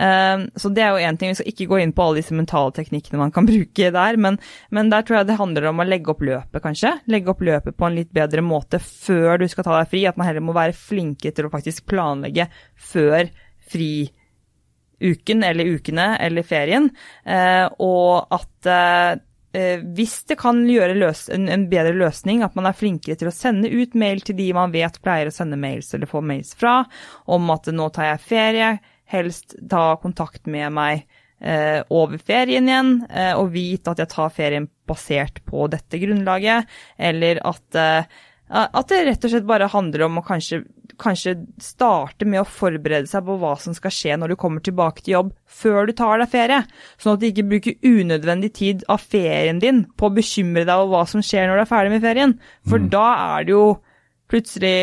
Ehm, 0.00 0.46
så 0.56 0.70
det 0.72 0.84
er 0.84 0.94
jo 0.94 1.08
én 1.08 1.18
ting. 1.20 1.32
Vi 1.32 1.40
skal 1.40 1.50
ikke 1.52 1.68
gå 1.72 1.80
inn 1.82 1.92
på 1.96 2.06
alle 2.06 2.20
disse 2.20 2.36
mentale 2.36 2.72
teknikkene 2.76 3.20
man 3.20 3.34
kan 3.34 3.48
bruke 3.50 3.90
der, 3.96 4.20
men, 4.20 4.38
men, 4.72 4.92
der 4.92 5.04
tror 5.06 5.20
jeg 5.20 5.30
det 5.30 5.40
handler 5.40 5.70
om 5.70 5.82
å 5.82 5.88
legge 5.88 6.12
opp 6.12 6.24
løpet, 6.24 6.62
kanskje. 6.64 6.94
Legge 7.12 7.32
opp 7.32 7.44
løpet 7.44 7.76
på 7.76 7.88
en 7.88 7.98
litt 7.98 8.12
bedre 8.16 8.44
måte 8.44 8.80
før 8.84 9.40
du 9.40 9.46
skal 9.50 9.66
ta 9.66 9.76
deg 9.78 9.92
fri. 9.92 10.06
At 10.08 10.20
man 10.20 10.30
heller 10.30 10.44
må 10.44 10.56
være 10.56 10.76
flinke 10.76 11.34
til 11.34 11.48
å 11.48 11.52
faktisk 11.52 11.88
planlegge 11.90 12.48
før 12.90 13.28
friuken 15.00 15.42
eller 15.44 15.64
ukene 15.64 16.12
eller 16.20 16.46
ferien, 16.46 16.90
eh, 17.24 17.66
og 17.80 18.28
at 18.36 18.70
eh, 18.70 19.18
Eh, 19.52 19.80
hvis 19.96 20.12
det 20.30 20.36
kan 20.38 20.60
gjøre 20.70 20.94
løs, 20.94 21.24
en, 21.34 21.48
en, 21.50 21.64
bedre 21.70 21.90
løsning, 21.98 22.44
at 22.46 22.54
man 22.54 22.68
er 22.70 22.76
flinkere 22.76 23.18
til 23.18 23.30
å 23.32 23.34
sende 23.34 23.66
ut 23.66 23.96
mail 23.98 24.22
til 24.22 24.36
de 24.38 24.46
man 24.54 24.70
vet 24.70 25.00
pleier 25.02 25.26
å 25.26 25.34
sende 25.34 25.58
mails 25.58 25.90
eller 25.96 26.06
få 26.10 26.22
mails 26.22 26.54
fra, 26.58 26.84
om 27.26 27.50
at 27.50 27.66
nå 27.74 27.88
tar 27.90 28.12
jeg 28.12 28.22
ferie, 28.28 28.68
helst 29.10 29.56
ta 29.70 29.96
kontakt 29.98 30.46
med 30.46 30.70
meg 30.76 31.02
eh, 31.42 31.82
over 31.90 32.22
ferien 32.22 32.70
igjen, 32.70 32.92
eh, 33.10 33.32
og 33.34 33.50
vite 33.56 33.90
at 33.90 34.04
jeg 34.04 34.12
tar 34.14 34.30
ferien 34.36 34.70
basert 34.86 35.42
på 35.50 35.66
dette 35.72 35.98
grunnlaget, 35.98 36.70
eller 37.10 37.42
at 37.50 37.80
eh, 37.80 38.20
at 38.50 38.88
det 38.90 39.04
rett 39.06 39.24
og 39.26 39.30
slett 39.30 39.44
bare 39.46 39.68
handler 39.70 40.08
om 40.08 40.16
å 40.18 40.24
kanskje, 40.26 40.64
kanskje, 41.00 41.34
starte 41.62 42.26
med 42.28 42.42
å 42.42 42.48
forberede 42.48 43.08
seg 43.10 43.24
på 43.26 43.36
hva 43.40 43.54
som 43.60 43.74
skal 43.76 43.94
skje 43.94 44.16
når 44.20 44.32
du 44.32 44.38
kommer 44.40 44.64
tilbake 44.64 45.04
til 45.04 45.16
jobb, 45.16 45.34
før 45.48 45.88
du 45.88 45.94
tar 45.96 46.22
deg 46.22 46.32
ferie. 46.32 46.62
Sånn 47.00 47.16
at 47.16 47.22
du 47.22 47.28
ikke 47.30 47.48
bruker 47.50 47.78
unødvendig 47.86 48.52
tid 48.60 48.84
av 48.92 49.02
ferien 49.02 49.60
din 49.62 49.84
på 49.96 50.08
å 50.08 50.16
bekymre 50.16 50.66
deg 50.66 50.74
over 50.74 50.92
hva 50.94 51.04
som 51.10 51.24
skjer 51.24 51.48
når 51.48 51.60
du 51.60 51.64
er 51.64 51.72
ferdig 51.72 51.94
med 51.94 52.04
ferien. 52.04 52.36
For 52.68 52.82
mm. 52.82 52.90
da 52.92 53.06
er 53.36 53.48
det 53.48 53.56
jo 53.56 53.64
plutselig 54.30 54.76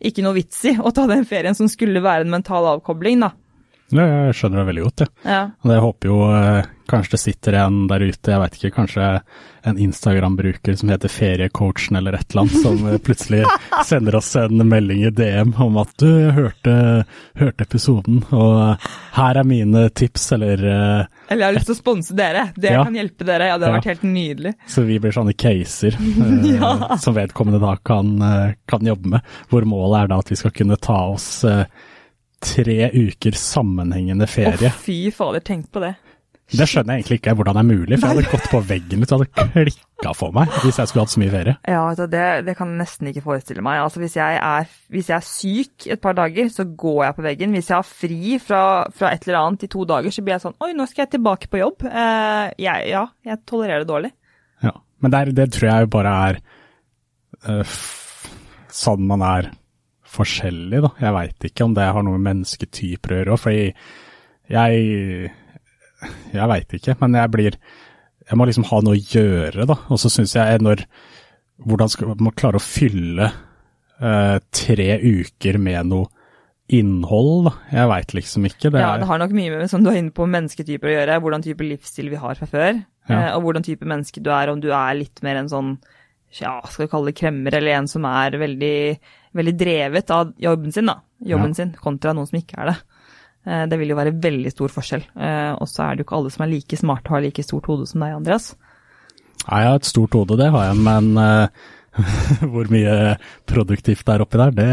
ikke 0.00 0.24
noe 0.24 0.38
vits 0.38 0.62
i 0.70 0.76
å 0.80 0.92
ta 0.96 1.04
den 1.10 1.26
ferien 1.28 1.56
som 1.56 1.68
skulle 1.68 2.02
være 2.04 2.24
en 2.24 2.32
mental 2.32 2.68
avkobling, 2.70 3.20
da. 3.26 3.34
Jeg 3.90 4.34
skjønner 4.38 4.62
det 4.62 4.68
veldig 4.70 4.84
godt, 4.84 5.02
jeg. 5.02 5.14
Ja. 5.26 5.40
Og 5.64 5.72
jeg 5.74 5.82
håper 5.84 6.10
jo 6.10 6.18
eh, 6.30 6.68
kanskje 6.90 7.14
det 7.14 7.20
sitter 7.22 7.56
en 7.64 7.78
der 7.90 8.04
ute, 8.04 8.30
jeg 8.32 8.42
veit 8.42 8.56
ikke, 8.58 8.70
kanskje 8.74 9.08
en 9.66 9.80
Instagram-bruker 9.82 10.76
som 10.78 10.92
heter 10.92 11.12
Feriecoachen 11.12 11.98
eller 11.98 12.16
et 12.16 12.30
eller 12.30 12.44
annet, 12.44 12.62
som 12.62 12.86
eh, 12.86 12.98
plutselig 13.02 13.42
sender 13.90 14.16
oss 14.20 14.30
en 14.38 14.62
melding 14.68 15.02
i 15.08 15.12
DM 15.14 15.52
om 15.62 15.80
at 15.82 15.92
du, 16.00 16.06
jeg 16.06 16.36
hørte, 16.38 16.76
hørte 17.42 17.66
episoden, 17.66 18.22
og 18.30 18.88
her 19.18 19.42
er 19.42 19.48
mine 19.48 19.86
tips, 19.90 20.30
eller 20.38 20.64
eh, 20.70 21.04
Eller 21.28 21.44
jeg 21.44 21.48
har 21.48 21.58
lyst 21.58 21.70
til 21.72 21.78
å 21.78 21.82
sponse 21.82 22.18
dere, 22.18 22.48
det 22.56 22.74
ja. 22.76 22.86
kan 22.86 22.98
hjelpe 22.98 23.26
dere, 23.26 23.50
ja 23.50 23.58
det 23.58 23.68
har 23.68 23.76
ja. 23.76 23.82
vært 23.82 23.92
helt 23.92 24.08
nydelig. 24.08 24.56
Så 24.70 24.86
vi 24.86 24.98
blir 25.02 25.14
sånne 25.14 25.34
caser 25.34 25.98
ja. 26.54 26.74
som 27.02 27.18
vedkommende 27.18 27.62
da 27.62 27.76
kan, 27.82 28.14
kan, 28.70 28.86
jobbe 28.86 29.16
med, 29.16 29.38
hvor 29.50 29.66
målet 29.68 30.04
er 30.04 30.12
da 30.14 30.22
at 30.22 30.30
vi 30.30 30.38
skal 30.38 30.54
kunne 30.54 30.78
ta 30.78 31.02
oss 31.10 31.30
tre 32.40 32.90
uker 32.94 33.36
sammenhengende 33.36 34.28
ferie. 34.30 34.72
Å, 34.72 34.80
fy 34.80 35.02
fader, 35.14 35.44
tenk 35.44 35.68
på 35.72 35.82
det. 35.84 35.94
Det 36.50 36.66
skjønner 36.66 36.96
jeg 36.96 37.04
egentlig 37.04 37.16
ikke 37.20 37.32
hvordan 37.38 37.54
det 37.54 37.60
er 37.62 37.68
mulig, 37.68 37.96
for 38.00 38.08
jeg 38.08 38.16
hadde 38.16 38.30
gått 38.32 38.46
på 38.50 38.60
veggen 38.66 39.04
ut 39.04 39.12
og 39.14 39.20
hadde 39.20 39.50
klikka 39.68 40.14
for 40.18 40.34
meg 40.34 40.50
hvis 40.64 40.80
jeg 40.80 40.90
skulle 40.90 41.04
hatt 41.04 41.12
så 41.12 41.20
mye 41.22 41.30
ferie. 41.30 41.54
Ja, 41.70 41.82
det, 41.94 42.24
det 42.48 42.54
kan 42.58 42.72
jeg 42.72 42.80
nesten 42.80 43.10
ikke 43.10 43.22
forestille 43.22 43.62
meg. 43.62 43.78
Altså, 43.84 44.02
hvis 44.02 44.16
jeg, 44.18 44.40
er, 44.42 44.72
hvis 44.90 45.12
jeg, 45.12 45.20
er, 45.20 45.28
syk 45.28 45.86
et 45.94 46.02
par 46.02 46.16
dager, 46.18 46.50
så 46.50 46.66
går 46.66 47.04
jeg 47.04 47.16
på 47.20 47.26
veggen. 47.28 47.54
Hvis 47.54 47.70
jeg 47.70 47.76
har 47.76 47.86
fri 47.86 48.34
fra, 48.42 48.62
fra, 48.90 49.12
et 49.14 49.28
eller 49.28 49.38
annet 49.44 49.68
i 49.68 49.70
to 49.70 49.86
dager, 49.92 50.14
så 50.14 50.26
blir 50.26 50.36
jeg 50.36 50.44
sånn 50.48 50.58
Oi, 50.66 50.72
nå 50.74 50.88
skal 50.90 51.04
jeg 51.04 51.12
tilbake 51.14 51.52
på 51.52 51.62
jobb. 51.62 51.86
Eh, 51.86 52.50
jeg, 52.66 52.90
ja, 52.96 53.04
jeg 53.30 53.42
tolererer 53.46 53.84
det 53.84 53.92
dårlig. 53.92 54.12
Ja, 54.66 54.74
men 55.04 55.14
det, 55.14 55.24
det 55.38 55.50
tror 55.54 55.70
jeg 55.70 55.92
bare 55.94 56.16
er 56.26 56.42
uh, 57.46 57.78
sånn 58.74 59.06
man 59.06 59.22
er 59.24 59.52
forskjellig, 60.10 60.80
da. 60.84 60.90
Jeg 61.00 61.16
veit 61.16 61.46
ikke 61.50 61.66
om 61.66 61.76
det 61.76 61.86
har 61.86 62.06
noe 62.06 62.18
med 62.18 62.26
mennesketyper 62.30 63.14
å 63.14 63.20
gjøre, 63.20 63.38
fordi 63.40 63.66
jeg 64.50 65.30
Jeg 66.30 66.48
veit 66.48 66.72
ikke, 66.74 66.96
men 67.02 67.14
jeg 67.18 67.30
blir 67.30 67.56
Jeg 68.30 68.38
må 68.38 68.46
liksom 68.48 68.66
ha 68.70 68.80
noe 68.84 68.96
å 68.96 69.04
gjøre, 69.14 69.66
da. 69.68 69.76
Og 69.90 70.00
så 70.00 70.10
syns 70.12 70.34
jeg 70.36 70.62
når 70.64 70.86
Hvordan 71.60 71.92
skal 71.92 72.14
man 72.16 72.32
klare 72.32 72.56
å 72.56 72.64
fylle 72.64 73.28
uh, 74.00 74.38
tre 74.48 74.94
uker 74.96 75.58
med 75.60 75.90
noe 75.90 76.08
innhold, 76.70 77.50
da. 77.50 77.52
Jeg 77.74 77.90
veit 77.90 78.14
liksom 78.16 78.46
ikke. 78.48 78.70
Det 78.70 78.80
ja, 78.80 78.94
det 78.96 79.08
har 79.10 79.18
nok 79.20 79.34
mye 79.34 79.50
med, 79.52 79.66
som 79.68 79.82
du 79.84 79.90
er 79.90 79.98
inne 79.98 80.14
på, 80.14 80.24
mennesketyper 80.30 80.88
å 80.88 80.94
gjøre. 80.94 81.18
Hvordan 81.20 81.44
type 81.44 81.66
livsstil 81.66 82.08
vi 82.12 82.20
har 82.22 82.38
fra 82.38 82.48
før. 82.48 82.78
Ja. 83.10 83.18
Uh, 83.18 83.30
og 83.34 83.44
hvordan 83.44 83.66
type 83.66 83.88
menneske 83.90 84.22
du 84.24 84.30
er. 84.32 84.52
Om 84.52 84.62
du 84.62 84.70
er 84.70 84.96
litt 84.96 85.20
mer 85.26 85.42
en 85.42 85.50
sånn 85.52 85.74
ja, 86.38 86.60
skal 86.70 86.84
vi 86.84 86.90
kalle 86.92 87.10
det 87.10 87.18
kremmer, 87.18 87.56
eller 87.58 87.80
en 87.80 87.88
som 87.90 88.06
er 88.06 88.36
veldig, 88.38 88.76
veldig 89.36 89.54
drevet 89.58 90.10
av 90.14 90.32
jobben 90.40 90.72
sin, 90.74 90.90
da. 90.90 91.00
Jobben 91.26 91.54
ja. 91.54 91.60
sin, 91.62 91.74
kontra 91.80 92.14
noen 92.16 92.28
som 92.30 92.40
ikke 92.40 92.58
er 92.60 92.72
det. 92.72 92.78
Eh, 93.46 93.64
det 93.70 93.80
vil 93.80 93.92
jo 93.92 93.98
være 93.98 94.16
veldig 94.20 94.52
stor 94.52 94.72
forskjell. 94.74 95.04
Eh, 95.16 95.52
og 95.56 95.68
så 95.70 95.86
er 95.86 95.96
det 95.96 96.04
jo 96.04 96.08
ikke 96.08 96.20
alle 96.20 96.32
som 96.34 96.46
er 96.46 96.54
like 96.54 96.80
smarte 96.80 97.10
og 97.10 97.18
har 97.18 97.26
like 97.26 97.44
stort 97.46 97.68
hode 97.70 97.88
som 97.90 98.04
deg, 98.04 98.16
Andreas. 98.18 98.54
Nei, 99.46 99.60
jeg 99.62 99.72
har 99.72 99.78
et 99.80 99.88
stort 99.88 100.16
hode, 100.16 100.36
det 100.36 100.50
har 100.52 100.66
jeg, 100.68 100.80
men 100.84 101.06
uh, 101.16 101.70
hvor 102.52 102.68
mye 102.70 102.96
produktivt 103.48 104.04
det 104.04 104.12
er 104.12 104.24
oppi 104.26 104.36
der, 104.36 104.52
det 104.52 104.66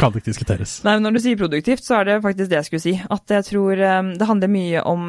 kan 0.00 0.10
ikke 0.10 0.32
diskuteres. 0.32 0.80
Nei, 0.82 0.96
men 0.96 1.06
Når 1.06 1.14
du 1.14 1.20
sier 1.22 1.38
produktivt, 1.38 1.84
så 1.86 2.00
er 2.00 2.08
det 2.08 2.16
faktisk 2.24 2.50
det 2.50 2.58
jeg 2.58 2.68
skulle 2.68 2.82
si. 2.82 2.96
At 3.14 3.36
jeg 3.36 3.46
tror 3.46 3.84
det 4.18 4.28
handler 4.28 4.50
mye 4.50 4.82
om, 4.90 5.06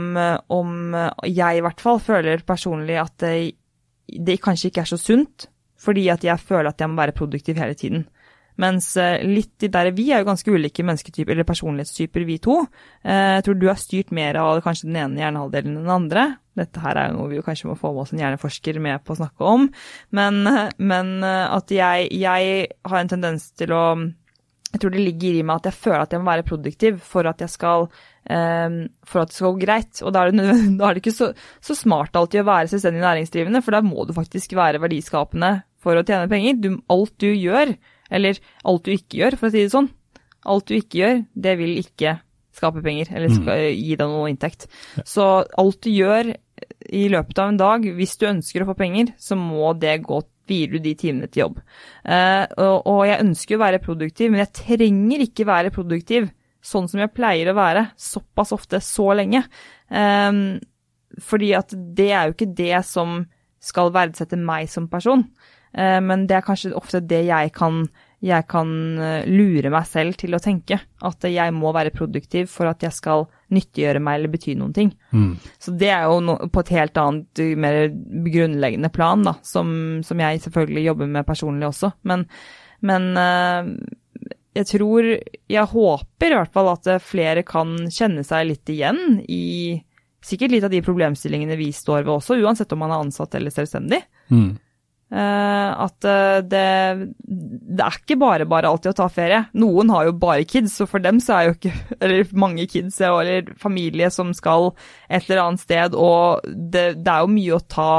om 0.53 0.93
Jeg 1.25 1.57
i 1.57 1.65
hvert 1.65 1.81
fall 1.81 1.97
føler 2.05 2.45
personlig 2.45 3.01
at 3.01 3.17
det, 3.25 3.33
det 4.13 4.37
kanskje 4.45 4.69
ikke 4.69 4.85
er 4.85 4.93
så 4.93 5.01
sunt 5.01 5.49
fordi 5.83 6.05
at 6.13 6.23
jeg 6.23 6.39
føler 6.39 6.69
at 6.69 6.79
jeg 6.79 6.87
må 6.87 7.01
være 7.01 7.17
produktiv 7.17 7.57
hele 7.59 7.75
tiden. 7.75 8.05
Mens 8.61 8.91
eh, 9.01 9.23
litt 9.25 9.65
der 9.73 9.91
Vi 9.95 10.09
er 10.13 10.21
jo 10.21 10.29
ganske 10.29 10.53
ulike 10.53 10.85
mennesketyper, 10.85 11.33
eller 11.33 11.47
personlighetstyper, 11.47 12.25
vi 12.27 12.37
to. 12.43 12.59
Eh, 13.01 13.39
jeg 13.39 13.45
tror 13.47 13.59
du 13.59 13.67
har 13.69 13.81
styrt 13.81 14.13
mer 14.15 14.37
av 14.41 14.61
kanskje 14.65 14.89
den 14.89 14.99
ene 15.01 15.23
hjernehalvdelen 15.23 15.75
enn 15.75 15.85
den 15.85 15.93
andre. 15.97 16.25
Dette 16.57 16.83
her 16.83 16.99
er 16.99 17.09
jo 17.09 17.17
noe 17.17 17.31
vi 17.31 17.41
kanskje 17.45 17.71
må 17.71 17.77
få 17.79 17.93
med 17.93 18.05
oss 18.05 18.13
en 18.13 18.21
hjerneforsker 18.21 18.77
med 18.83 19.01
på 19.05 19.15
å 19.15 19.21
snakke 19.23 19.53
om. 19.55 19.69
Men, 20.13 20.43
men 20.77 21.13
eh, 21.25 21.45
at 21.49 21.73
jeg, 21.73 22.09
jeg 22.13 22.67
har 22.89 22.99
en 22.99 23.15
tendens 23.15 23.49
til 23.57 23.73
å 23.73 23.85
Jeg 24.73 24.81
tror 24.81 24.93
det 24.93 25.03
ligger 25.05 25.35
i 25.37 25.43
meg 25.45 25.59
at 25.59 25.67
jeg 25.69 25.81
føler 25.83 26.01
at 26.01 26.13
jeg 26.13 26.21
må 26.21 26.31
være 26.31 26.45
produktiv 26.47 26.97
for 27.05 27.29
at 27.29 27.41
skal 27.51 27.89
Um, 28.23 28.85
for 29.03 29.19
at 29.19 29.33
det 29.33 29.35
skal 29.35 29.51
gå 29.51 29.65
greit. 29.65 29.99
Og 29.99 30.13
da 30.15 30.21
er 30.23 30.31
det, 30.31 30.45
da 30.79 30.87
er 30.87 30.95
det 30.95 31.03
ikke 31.03 31.11
så, 31.15 31.33
så, 31.59 31.75
smart 31.75 32.15
alltid 32.15 32.39
å 32.39 32.47
være 32.47 32.69
selvstendig 32.71 33.03
næringsdrivende, 33.03 33.59
for 33.65 33.75
da 33.75 33.81
må 33.83 34.05
du 34.07 34.13
faktisk 34.15 34.55
være 34.55 34.79
verdiskapende 34.79 35.57
for 35.83 35.99
å 35.99 36.05
tjene 36.07 36.31
penger. 36.31 36.61
Du, 36.63 36.69
alt 36.93 37.13
du 37.19 37.27
gjør, 37.27 37.73
eller 38.13 38.39
alt 38.69 38.85
du 38.85 38.93
ikke 38.93 39.19
gjør, 39.21 39.39
for 39.39 39.49
å 39.49 39.53
si 39.53 39.65
det 39.65 39.73
sånn, 39.73 39.89
alt 40.49 40.69
du 40.69 40.77
ikke 40.77 41.01
gjør, 41.01 41.23
det 41.45 41.55
vil 41.59 41.79
ikke 41.81 42.17
skape 42.53 42.83
penger, 42.85 43.09
eller 43.13 43.31
mm. 43.31 43.37
skal, 43.39 43.63
gi 43.73 43.95
deg 43.97 44.11
noe 44.11 44.29
inntekt. 44.29 44.67
Så 45.09 45.25
alt 45.41 45.79
du 45.85 45.89
gjør 45.89 46.33
i 46.93 47.07
løpet 47.11 47.41
av 47.41 47.49
en 47.49 47.59
dag, 47.59 47.87
hvis 47.97 48.15
du 48.21 48.27
ønsker 48.29 48.63
å 48.63 48.69
få 48.69 48.77
penger, 48.77 49.13
så 49.17 49.37
må 49.39 49.73
det 49.79 49.97
gå 50.05 50.21
vier 50.49 50.73
du 50.73 50.79
de 50.83 50.93
timene 50.99 51.29
til 51.31 51.45
jobb. 51.45 51.59
Uh, 52.03 52.43
og, 52.59 52.77
og, 52.91 53.01
jeg 53.07 53.23
ønsker 53.23 53.57
å 53.57 53.63
være 53.63 53.83
produktiv, 53.83 54.31
men 54.31 54.43
jeg 54.43 54.55
trenger 54.59 55.23
ikke 55.25 55.47
være 55.47 55.71
produktiv 55.73 56.27
sånn 56.63 56.87
som 56.91 57.01
jeg 57.01 57.11
pleier 57.15 57.51
å 57.51 57.57
være, 57.57 57.87
såpass 57.99 58.53
ofte, 58.55 58.79
så 58.83 59.09
lenge. 59.17 59.43
Um, 59.89 60.59
fordi 61.23 61.51
at 61.57 61.73
det 61.73 62.11
er 62.11 62.27
jo 62.29 62.35
ikke 62.35 62.53
det 62.55 62.83
som 62.87 63.23
skal 63.63 63.91
verdsette 63.95 64.39
meg 64.39 64.71
som 64.71 64.89
person. 64.91 65.25
Eh, 65.73 65.99
men 66.01 66.25
det 66.29 66.37
er 66.37 66.45
kanskje 66.45 66.73
ofte 66.77 67.01
det 67.05 67.23
jeg 67.27 67.51
kan, 67.55 67.83
jeg 68.23 68.45
kan 68.49 68.73
eh, 69.01 69.29
lure 69.29 69.71
meg 69.73 69.87
selv 69.89 70.17
til 70.19 70.35
å 70.35 70.41
tenke. 70.43 70.79
At 71.05 71.25
jeg 71.27 71.55
må 71.55 71.73
være 71.75 71.93
produktiv 71.95 72.51
for 72.53 72.69
at 72.69 72.85
jeg 72.85 72.95
skal 72.95 73.25
nyttiggjøre 73.53 74.01
meg 74.03 74.19
eller 74.19 74.33
bety 74.33 74.55
noen 74.59 74.75
ting. 74.75 74.93
Mm. 75.13 75.33
Så 75.61 75.73
det 75.77 75.91
er 75.93 76.05
jo 76.09 76.19
no, 76.25 76.37
på 76.53 76.63
et 76.63 76.73
helt 76.77 76.99
annet, 77.01 77.43
mer 77.59 77.81
grunnleggende 78.33 78.93
plan, 78.93 79.25
da, 79.25 79.37
som, 79.45 79.73
som 80.05 80.21
jeg 80.23 80.43
selvfølgelig 80.45 80.87
jobber 80.89 81.11
med 81.17 81.27
personlig 81.27 81.69
også. 81.69 81.93
Men, 82.09 82.27
men 82.85 83.11
eh, 83.19 83.73
jeg 84.53 84.69
tror 84.69 85.07
Jeg 85.49 85.65
håper 85.71 86.29
i 86.29 86.35
hvert 86.37 86.53
fall 86.53 86.67
at 86.69 86.87
flere 87.01 87.41
kan 87.47 87.73
kjenne 87.89 88.21
seg 88.27 88.51
litt 88.51 88.69
igjen 88.69 89.23
i 89.25 89.81
sikkert 90.23 90.53
litt 90.53 90.63
av 90.63 90.71
de 90.71 90.81
problemstillingene 90.83 91.57
vi 91.59 91.71
står 91.75 92.05
ved 92.05 92.13
også, 92.13 92.37
uansett 92.39 92.71
om 92.71 92.83
man 92.83 92.93
er 92.93 93.01
ansatt 93.03 93.35
eller 93.35 93.53
selvstendig. 93.53 93.99
Mm. 94.31 94.53
Uh, 95.13 95.69
at 95.85 96.05
uh, 96.09 96.39
det, 96.41 96.61
det, 97.21 97.83
er 97.85 97.97
ikke 97.99 98.15
bare 98.17 98.47
bare 98.49 98.71
alltid 98.71 98.95
å 98.95 98.97
ta 99.03 99.05
ferie. 99.13 99.43
Noen 99.61 99.91
har 99.93 100.07
jo 100.07 100.15
bare 100.17 100.47
kids, 100.49 100.79
og 100.81 100.89
for 100.89 101.03
dem 101.03 101.19
så 101.21 101.35
er 101.37 101.45
jo 101.45 101.53
ikke 101.53 101.73
Eller 102.03 102.31
mange 102.33 102.65
kids 102.71 102.97
eller 103.03 103.51
familie 103.61 104.09
som 104.13 104.31
skal 104.33 104.71
et 105.05 105.27
eller 105.27 105.43
annet 105.43 105.61
sted, 105.61 105.93
og 105.93 106.41
det, 106.49 106.87
det 107.05 107.13
er 107.13 107.21
jo 107.21 107.33
mye 107.35 107.53
å 107.59 107.61
ta 107.69 107.91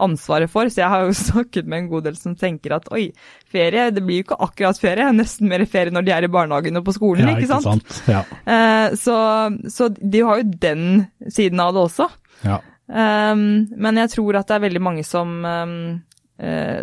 ansvaret 0.00 0.48
for. 0.50 0.70
Så 0.72 0.80
jeg 0.80 0.88
har 0.94 1.04
jo 1.04 1.16
snakket 1.28 1.68
med 1.68 1.82
en 1.82 1.90
god 1.90 2.08
del 2.08 2.16
som 2.18 2.36
tenker 2.38 2.76
at 2.78 2.88
oi, 2.94 3.10
ferie, 3.52 3.90
det 3.92 4.04
blir 4.06 4.22
jo 4.22 4.26
ikke 4.30 4.40
akkurat 4.46 4.80
ferie, 4.80 5.10
nesten 5.16 5.50
mer 5.52 5.64
ferie 5.68 5.92
når 5.92 6.06
de 6.08 6.14
er 6.16 6.26
i 6.28 6.32
barnehagen 6.32 6.80
og 6.80 6.86
på 6.88 6.96
skolen, 6.96 7.28
ja, 7.28 7.36
ikke, 7.36 7.50
sant? 7.52 7.68
sant? 7.68 8.00
Ja. 8.08 8.22
Uh, 8.48 8.96
så, 8.98 9.16
så, 9.68 9.90
de 9.92 10.24
har 10.24 10.40
jo 10.40 10.60
den 10.64 10.86
siden 11.28 11.60
av 11.60 11.76
det 11.76 11.84
også. 11.84 12.08
Ja. 12.46 12.62
Um, 12.92 13.68
men 13.76 14.00
jeg 14.00 14.10
tror 14.16 14.40
at 14.40 14.48
det 14.48 14.56
er 14.56 14.64
veldig 14.66 14.82
mange 14.82 15.04
som 15.06 15.36
um, 15.44 15.76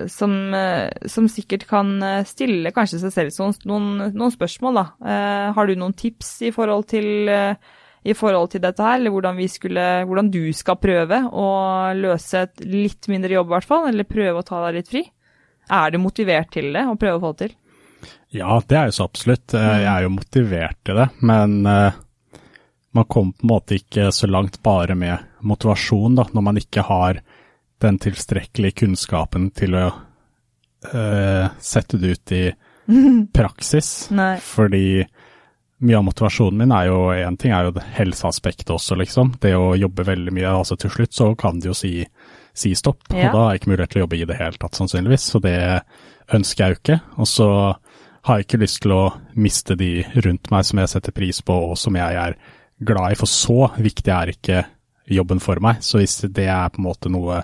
som, 0.08 0.34
uh, 0.56 0.88
som, 1.12 1.28
sikkert 1.28 1.66
kan 1.68 1.90
stille 2.28 2.72
kanskje 2.72 3.02
seg 3.02 3.12
selv 3.12 3.60
noen, 3.68 4.10
noen 4.16 4.32
spørsmål, 4.32 4.80
da. 4.80 4.86
har 5.56 5.68
du 5.68 5.76
noen 5.76 5.96
tips 5.98 6.38
i 6.48 6.54
forhold 6.56 6.88
til 6.94 7.30
i 8.08 8.16
forhold 8.16 8.54
til 8.54 8.64
dette 8.64 8.84
her, 8.84 8.98
eller 9.00 9.12
hvordan, 9.12 9.40
skulle, 9.52 9.86
hvordan 10.08 10.30
du 10.32 10.54
skal 10.56 10.80
prøve 10.80 11.20
å 11.36 11.48
løse 11.98 12.46
et 12.46 12.62
litt 12.64 13.10
mindre 13.12 13.36
jobb, 13.36 13.50
i 13.50 13.56
hvert 13.58 13.68
fall, 13.68 13.90
eller 13.90 14.08
prøve 14.08 14.40
å 14.40 14.46
ta 14.48 14.62
deg 14.66 14.78
litt 14.80 14.92
fri? 14.94 15.02
Er 15.70 15.92
du 15.92 16.00
motivert 16.02 16.54
til 16.56 16.72
det, 16.74 16.86
og 16.88 17.00
prøve 17.02 17.20
å 17.20 17.24
få 17.26 17.34
det 17.34 17.50
til? 17.50 17.58
Ja, 18.40 18.62
det 18.64 18.78
er 18.78 18.88
jo 18.88 18.96
så 18.96 19.10
absolutt. 19.10 19.52
Eh, 19.52 19.66
mm. 19.66 19.82
Jeg 19.84 19.90
er 19.92 20.06
jo 20.06 20.14
motivert 20.16 20.80
til 20.88 21.02
det, 21.02 21.10
men 21.20 21.60
man 22.92 23.06
kommer 23.06 23.36
på 23.36 23.46
en 23.46 23.52
måte 23.52 23.78
ikke 23.78 24.10
så 24.16 24.30
langt 24.30 24.62
bare 24.66 24.96
med 24.98 25.28
motivasjon, 25.46 26.18
da, 26.18 26.26
når 26.34 26.46
man 26.46 26.62
ikke 26.62 26.86
har 26.88 27.22
den 27.80 28.00
tilstrekkelige 28.02 28.84
kunnskapen 28.84 29.50
til 29.56 29.78
å 29.80 29.88
uh, 29.90 31.46
sette 31.60 32.00
det 32.02 32.16
ut 32.16 32.36
i 32.36 32.44
praksis. 33.40 34.10
Fordi 34.44 35.04
mye 35.80 35.96
av 35.96 36.04
motivasjonen 36.04 36.60
min 36.60 36.74
er 36.76 36.90
jo 36.90 37.00
én 37.16 37.38
ting 37.40 37.54
er 37.56 37.70
jo 37.70 37.84
helseaspektet 37.96 38.72
også, 38.76 38.98
liksom. 39.00 39.36
Det 39.40 39.54
å 39.56 39.76
jobbe 39.80 40.08
veldig 40.10 40.34
mye. 40.36 40.52
altså 40.60 40.76
Til 40.80 40.92
slutt 40.92 41.16
så 41.16 41.30
kan 41.40 41.62
de 41.62 41.72
jo 41.72 41.78
si, 41.78 41.94
si 42.54 42.74
stopp, 42.76 43.06
ja. 43.14 43.30
og 43.30 43.38
da 43.38 43.44
er 43.44 43.54
jeg 43.54 43.62
ikke 43.62 43.72
mulighet 43.72 43.94
til 43.94 44.02
å 44.02 44.06
jobbe 44.06 44.20
i 44.20 44.28
det 44.28 44.40
hele 44.42 44.60
tatt, 44.60 44.80
sannsynligvis. 44.80 45.30
Så 45.32 45.44
det 45.44 45.60
ønsker 46.36 46.66
jeg 46.66 46.76
jo 46.76 46.82
ikke. 46.82 47.00
Og 47.16 47.32
så 47.32 47.50
har 48.28 48.38
jeg 48.38 48.48
ikke 48.48 48.62
lyst 48.66 48.82
til 48.84 48.96
å 48.98 49.04
miste 49.40 49.80
de 49.80 49.94
rundt 50.26 50.52
meg 50.52 50.68
som 50.68 50.84
jeg 50.84 50.92
setter 50.92 51.16
pris 51.16 51.40
på, 51.48 51.56
og 51.72 51.80
som 51.80 51.96
jeg 51.96 52.20
er 52.26 52.36
glad 52.80 53.16
i, 53.16 53.20
for 53.20 53.32
så 53.32 53.72
viktig 53.80 54.14
er 54.14 54.34
ikke 54.36 54.66
jobben 55.10 55.40
for 55.40 55.64
meg. 55.64 55.80
Så 55.86 56.02
hvis 56.02 56.20
det 56.28 56.50
er 56.52 56.70
på 56.74 56.82
en 56.82 56.90
måte 56.90 57.12
noe 57.12 57.42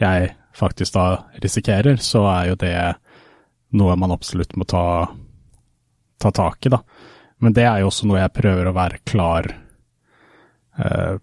jeg 0.00 0.32
faktisk 0.56 0.94
da 0.94 1.06
risikerer, 1.42 1.96
så 1.96 2.24
er 2.30 2.52
jo 2.52 2.58
det 2.60 2.76
noe 3.72 3.96
man 3.96 4.12
absolutt 4.12 4.56
må 4.56 4.66
ta, 4.68 5.08
ta 6.20 6.30
tak 6.30 6.66
i, 6.66 6.72
da. 6.72 6.82
Men 7.42 7.56
det 7.56 7.64
er 7.66 7.80
jo 7.82 7.90
også 7.90 8.08
noe 8.08 8.20
jeg 8.20 8.36
prøver 8.36 8.68
å 8.68 8.76
være 8.76 9.00
klar, 9.08 9.48
eh, 10.78 11.16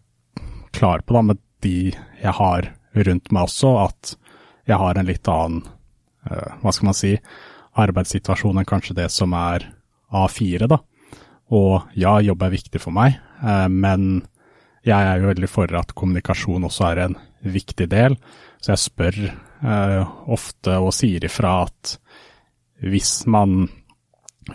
klar 0.76 1.06
på 1.06 1.16
da, 1.16 1.22
med 1.30 1.42
de 1.64 1.94
jeg 1.94 2.36
har 2.40 2.72
rundt 2.98 3.32
meg 3.32 3.48
også, 3.48 3.76
at 3.86 4.16
jeg 4.70 4.80
har 4.82 4.98
en 4.98 5.08
litt 5.08 5.30
annen, 5.32 5.64
eh, 6.30 6.58
hva 6.62 6.74
skal 6.74 6.90
man 6.90 6.98
si, 6.98 7.14
arbeidssituasjon 7.80 8.60
enn 8.60 8.68
kanskje 8.68 8.98
det 8.98 9.08
som 9.14 9.34
er 9.38 9.70
A4, 10.12 10.68
da. 10.68 10.82
Og 11.56 11.96
ja, 11.98 12.18
jobb 12.22 12.44
er 12.46 12.54
viktig 12.58 12.82
for 12.82 12.94
meg, 12.96 13.18
eh, 13.42 13.68
men 13.70 14.26
jeg 14.88 14.98
er 14.98 15.22
jo 15.22 15.32
veldig 15.32 15.50
for 15.52 15.72
at 15.78 15.94
kommunikasjon 15.98 16.66
også 16.66 16.90
er 16.92 17.04
en 17.06 17.18
viktig 17.42 17.90
del. 17.92 18.18
Så 18.60 18.74
jeg 18.74 18.84
spør 18.84 19.20
eh, 19.30 20.02
ofte 20.32 20.80
og 20.80 20.94
sier 20.96 21.26
ifra 21.26 21.62
at 21.68 21.96
hvis 22.80 23.26
man 23.28 23.68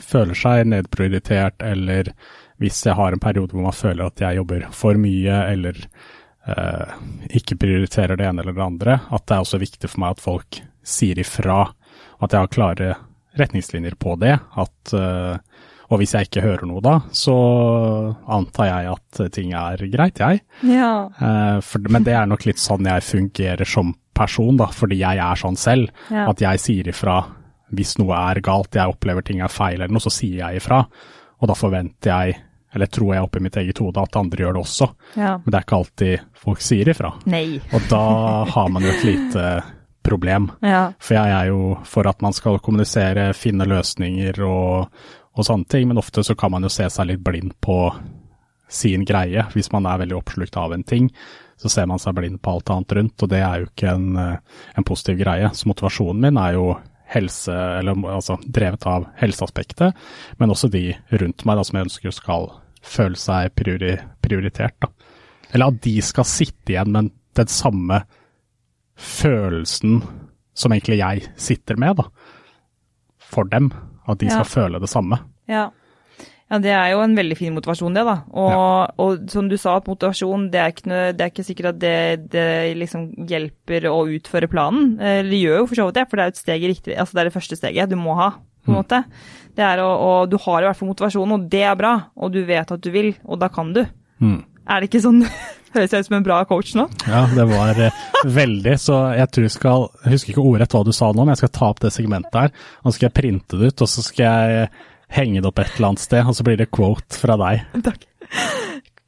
føler 0.00 0.36
seg 0.38 0.66
nedprioritert, 0.70 1.62
eller 1.62 2.10
hvis 2.62 2.84
jeg 2.86 2.96
har 2.96 3.14
en 3.14 3.22
periode 3.22 3.54
hvor 3.54 3.66
man 3.66 3.76
føler 3.76 4.06
at 4.06 4.20
jeg 4.22 4.40
jobber 4.40 4.68
for 4.74 4.98
mye, 5.00 5.38
eller 5.52 5.78
eh, 6.48 6.94
ikke 7.40 7.58
prioriterer 7.60 8.18
det 8.18 8.28
ene 8.28 8.44
eller 8.44 8.56
det 8.56 8.68
andre, 8.68 9.00
at 9.10 9.26
det 9.26 9.36
er 9.36 9.46
også 9.46 9.62
viktig 9.62 9.90
for 9.90 10.04
meg 10.04 10.16
at 10.16 10.24
folk 10.24 10.60
sier 10.84 11.20
ifra. 11.20 11.66
At 12.22 12.32
jeg 12.32 12.40
har 12.46 12.52
klare 12.52 12.94
retningslinjer 13.38 13.96
på 14.00 14.16
det. 14.22 14.36
At, 14.56 14.94
eh, 14.94 15.36
og 15.94 16.00
hvis 16.02 16.14
jeg 16.16 16.26
ikke 16.26 16.42
hører 16.42 16.66
noe 16.66 16.82
da, 16.82 16.96
så 17.14 17.34
antar 18.34 18.66
jeg 18.66 18.90
at 18.90 19.20
ting 19.34 19.52
er 19.54 19.84
greit, 19.92 20.18
jeg. 20.18 20.40
Ja. 20.66 20.90
Eh, 21.14 21.58
for, 21.62 21.86
men 21.86 22.06
det 22.06 22.16
er 22.18 22.26
nok 22.26 22.46
litt 22.48 22.58
sånn 22.58 22.88
jeg 22.90 23.06
fungerer 23.06 23.68
som 23.68 23.94
person, 24.14 24.58
da, 24.58 24.66
fordi 24.74 24.98
jeg 25.00 25.22
er 25.22 25.38
sånn 25.38 25.58
selv. 25.58 25.92
Ja. 26.10 26.26
At 26.32 26.42
jeg 26.42 26.62
sier 26.62 26.90
ifra 26.90 27.20
hvis 27.74 27.96
noe 27.98 28.16
er 28.30 28.42
galt, 28.44 28.74
jeg 28.76 28.90
opplever 28.90 29.24
ting 29.26 29.40
er 29.42 29.52
feil 29.52 29.80
eller 29.80 29.94
noe, 29.94 30.02
så 30.02 30.12
sier 30.12 30.42
jeg 30.44 30.60
ifra. 30.60 30.82
Og 31.40 31.50
da 31.50 31.56
forventer 31.58 32.10
jeg, 32.10 32.36
eller 32.74 32.90
tror 32.90 33.14
jeg 33.14 33.26
oppi 33.26 33.42
mitt 33.42 33.56
eget 33.60 33.80
hode, 33.82 34.02
at 34.02 34.18
andre 34.18 34.44
gjør 34.44 34.56
det 34.56 34.62
også. 34.64 34.90
Ja. 35.14 35.32
Men 35.38 35.48
det 35.48 35.58
er 35.58 35.66
ikke 35.66 35.80
alltid 35.80 36.28
folk 36.44 36.62
sier 36.64 36.90
ifra. 36.90 37.14
Nei. 37.30 37.46
Og 37.74 37.88
da 37.90 38.04
har 38.50 38.70
man 38.74 38.86
jo 38.86 38.92
et 38.94 39.06
lite 39.08 39.48
problem. 40.04 40.50
Ja. 40.62 40.86
For 41.02 41.16
jeg 41.16 41.34
er 41.34 41.50
jo 41.50 41.74
for 41.88 42.10
at 42.10 42.22
man 42.24 42.36
skal 42.36 42.60
kommunisere, 42.62 43.30
finne 43.36 43.66
løsninger 43.70 44.42
og, 44.46 45.04
og 45.34 45.46
sånne 45.46 45.66
ting, 45.70 45.88
men 45.90 45.98
ofte 45.98 46.22
så 46.24 46.36
kan 46.38 46.52
man 46.54 46.62
jo 46.66 46.72
se 46.72 46.86
seg 46.90 47.08
litt 47.10 47.24
blind 47.24 47.56
på 47.64 47.78
sin 48.70 49.04
greie. 49.06 49.44
Hvis 49.54 49.70
man 49.74 49.86
er 49.86 50.00
veldig 50.02 50.16
oppslukt 50.18 50.56
av 50.60 50.74
en 50.74 50.84
ting, 50.86 51.10
så 51.60 51.70
ser 51.70 51.86
man 51.90 52.00
seg 52.02 52.16
blind 52.16 52.40
på 52.42 52.54
alt 52.54 52.70
annet 52.70 52.94
rundt, 52.98 53.22
og 53.22 53.30
det 53.30 53.40
er 53.42 53.62
jo 53.62 53.68
ikke 53.70 53.94
en, 53.94 54.18
en 54.18 54.86
positiv 54.86 55.20
greie. 55.22 55.50
Så 55.54 55.70
motivasjonen 55.70 56.22
min 56.22 56.40
er 56.40 56.56
jo 56.56 56.68
helse, 57.14 57.54
eller 57.54 57.98
altså 58.10 58.38
drevet 58.44 58.86
av 58.90 59.08
helseaspektet, 59.20 59.94
men 60.40 60.54
også 60.54 60.70
de 60.72 60.88
rundt 61.12 61.44
meg 61.46 61.58
da, 61.58 61.66
som 61.66 61.78
jeg 61.78 61.88
ønsker 61.88 62.14
skal 62.14 62.50
føle 62.84 63.18
seg 63.18 63.54
priori, 63.56 63.94
prioritert. 64.24 64.76
Da. 64.82 64.90
Eller 65.54 65.70
at 65.70 65.80
de 65.84 65.94
skal 66.04 66.28
sitte 66.28 66.74
igjen 66.74 66.92
med 66.94 67.12
den 67.38 67.50
samme 67.50 68.02
følelsen 68.94 70.00
som 70.54 70.74
egentlig 70.74 71.00
jeg 71.00 71.26
sitter 71.40 71.78
med, 71.80 71.98
da. 71.98 72.08
For 73.34 73.48
dem. 73.50 73.72
At 74.06 74.20
de 74.20 74.28
ja. 74.28 74.36
skal 74.38 74.50
føle 74.50 74.82
det 74.82 74.90
samme. 74.92 75.20
Ja. 75.50 75.70
Ja, 76.52 76.58
Det 76.60 76.72
er 76.76 76.90
jo 76.92 77.00
en 77.00 77.16
veldig 77.16 77.36
fin 77.38 77.54
motivasjon, 77.56 77.94
det. 77.96 78.04
da. 78.04 78.16
Og, 78.36 78.50
ja. 78.52 78.88
og 79.00 79.30
som 79.32 79.48
du 79.48 79.56
sa, 79.56 79.78
at 79.78 79.88
motivasjon 79.88 80.50
det 80.52 80.60
er 80.60 80.74
ikke, 80.74 80.88
noe, 80.90 81.12
det 81.16 81.24
er 81.24 81.32
ikke 81.32 81.46
sikkert 81.46 81.70
at 81.72 81.78
det, 81.80 81.96
det, 82.34 82.48
liksom 82.78 83.06
hjelper 83.30 83.88
å 83.88 84.02
utføre 84.12 84.50
planen. 84.52 84.94
Eh, 85.00 85.22
det 85.24 85.40
gjør 85.40 85.62
jo 85.62 85.68
for 85.70 85.80
så 85.80 85.88
vidt 85.88 85.98
det, 85.98 86.06
for 86.10 86.20
det 86.20 86.26
er 86.26 86.34
et 86.34 86.42
steg 86.42 86.66
i 86.66 86.70
riktig, 86.74 86.98
altså 87.00 87.16
det 87.16 87.22
er 87.22 87.30
det 87.30 87.36
første 87.38 87.58
steget 87.58 87.90
du 87.90 87.96
må 87.96 88.16
ha. 88.20 88.34
på 88.64 88.72
en 88.72 88.76
mm. 88.76 88.80
måte. 88.82 89.02
Det 89.56 89.64
er 89.64 89.82
å, 89.82 89.88
og 89.88 90.30
Du 90.30 90.36
har 90.44 90.62
i 90.62 90.68
hvert 90.68 90.78
fall 90.78 90.92
motivasjon, 90.92 91.36
og 91.36 91.48
det 91.52 91.64
er 91.64 91.76
bra. 91.80 91.94
Og 92.16 92.32
du 92.34 92.42
vet 92.44 92.76
at 92.76 92.84
du 92.84 92.90
vil, 92.92 93.14
og 93.24 93.40
da 93.40 93.48
kan 93.52 93.72
du. 93.72 93.84
Mm. 94.20 94.42
Er 94.68 94.80
det 94.80 94.90
ikke 94.90 95.04
sånn 95.04 95.24
Høres 95.74 95.90
jeg 95.90 96.04
ut 96.04 96.08
som 96.08 96.16
en 96.20 96.26
bra 96.26 96.38
coach 96.46 96.74
nå? 96.78 96.86
Ja, 97.10 97.24
det 97.34 97.44
var 97.50 97.78
eh, 97.82 98.02
veldig. 98.30 98.74
Så 98.78 98.98
jeg 99.18 99.30
tror 99.34 99.46
jeg 99.46 99.54
skal 99.56 99.86
Jeg 100.04 100.12
husker 100.14 100.34
ikke 100.34 100.44
ordrett 100.46 100.76
hva 100.76 100.82
du 100.86 100.92
sa 100.94 101.08
nå, 101.10 101.24
men 101.24 101.34
jeg 101.34 101.42
skal 101.42 101.54
ta 101.58 101.70
opp 101.72 101.82
det 101.82 101.90
segmentet 101.94 102.38
her. 102.38 102.52
Og 102.82 102.90
så 102.92 102.96
skal 102.98 103.08
jeg 103.08 103.16
printe 103.18 103.58
det 103.58 103.72
ut, 103.72 103.82
og 103.82 103.90
så 103.90 104.04
skal 104.06 104.24
jeg 104.24 104.68
henge 105.14 105.42
det 105.42 105.50
opp 105.50 105.58
et 105.62 105.74
eller 105.74 105.92
annet 105.92 106.04
sted, 106.04 106.22
og 106.22 106.36
så 106.38 106.46
blir 106.46 106.60
det 106.60 106.70
quote 106.74 107.18
fra 107.18 107.38
deg. 107.40 107.66
Takk. 107.86 108.06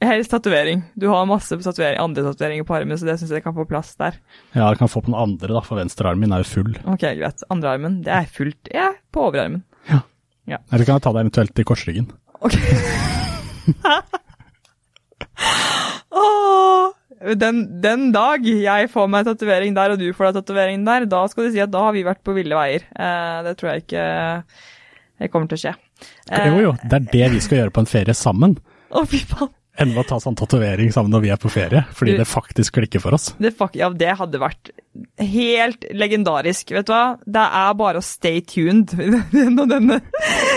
Helst 0.07 0.35
tatovering. 0.35 0.83
Du 0.99 1.07
har 1.09 1.25
masse 1.31 1.57
tatovering, 1.57 2.03
andre 2.03 2.27
tatoveringer 2.27 2.67
på 2.69 2.77
armen, 2.77 2.99
så 2.99 3.09
det 3.09 3.17
syns 3.23 3.33
jeg 3.33 3.47
kan 3.47 3.55
få 3.57 3.65
plass 3.71 3.95
der. 4.03 4.19
Ja, 4.53 4.67
det 4.69 4.83
kan 4.83 4.91
få 4.93 5.01
på 5.01 5.13
den 5.13 5.19
andre, 5.19 5.49
da, 5.55 5.63
for 5.65 5.81
venstrearmen 5.81 6.27
min 6.27 6.37
er 6.37 6.43
jo 6.43 6.51
full. 6.51 6.75
Ok, 6.85 7.07
greit. 7.07 7.47
Andrearmen, 7.53 8.03
det 8.07 8.13
er 8.13 8.29
fullt. 8.29 8.75
Jeg 8.75 8.91
er 8.91 9.01
på 9.15 9.29
overarmen. 9.31 9.63
Ja. 9.89 10.03
ja. 10.51 10.61
Eller 10.73 10.85
kan 10.89 10.99
jeg 10.99 11.07
ta 11.07 11.15
det 11.17 11.27
eventuelt 11.29 11.63
i 11.63 11.69
korsryggen? 11.71 12.11
Ok. 12.43 12.59
oh, 16.17 16.95
den, 17.39 17.65
den, 17.83 18.09
dag 18.15 18.47
jeg 18.47 18.91
får 18.93 19.11
meg 19.13 19.27
tatovering 19.29 19.77
der, 19.77 19.95
og 19.95 20.01
du 20.01 20.09
får 20.17 20.31
deg 20.31 20.41
tatovering 20.41 20.87
der, 20.87 21.09
da 21.11 21.25
skal 21.31 21.47
du 21.47 21.55
si 21.55 21.63
at 21.65 21.73
da 21.73 21.87
har 21.89 21.97
vi 21.97 22.07
vært 22.07 22.25
på 22.27 22.37
ville 22.37 22.57
veier. 22.59 22.87
Eh, 22.93 23.37
det 23.47 23.57
tror 23.59 23.73
jeg 23.73 23.87
ikke 23.87 24.07
det 25.17 25.31
kommer 25.33 25.51
til 25.51 25.59
å 25.59 25.65
skje. 25.67 25.77
Jo, 26.29 26.57
jo, 26.61 26.73
det 26.85 26.99
er 26.99 27.13
det 27.13 27.29
vi 27.37 27.45
skal 27.45 27.63
gjøre 27.63 27.73
på 27.73 27.85
en 27.85 27.89
ferie 27.89 28.17
sammen. 28.17 28.59
Å, 28.93 29.07
fy 29.09 29.23
faen. 29.25 29.53
Enn 29.77 29.93
å 29.93 30.07
ta 30.09 30.17
sånn 30.21 30.37
tatovering 30.39 30.89
sammen 30.93 31.13
når 31.13 31.23
vi 31.27 31.31
er 31.35 31.41
på 31.41 31.51
ferie, 31.53 31.83
fordi 31.93 32.15
du, 32.15 32.23
det 32.23 32.29
faktisk 32.29 32.79
klikker 32.79 33.03
for 33.03 33.17
oss. 33.17 33.29
Det, 33.37 33.53
ja, 33.77 33.91
det 33.93 34.15
hadde 34.17 34.41
vært 34.41 34.71
helt 35.21 35.85
legendarisk. 35.93 36.73
Vet 36.73 36.89
du 36.89 36.95
hva, 36.95 37.19
det 37.21 37.43
er 37.61 37.77
bare 37.77 38.01
å 38.01 38.05
stay 38.05 38.41
tuned 38.49 38.95
gjennom, 39.37 39.69
denne, 39.69 40.01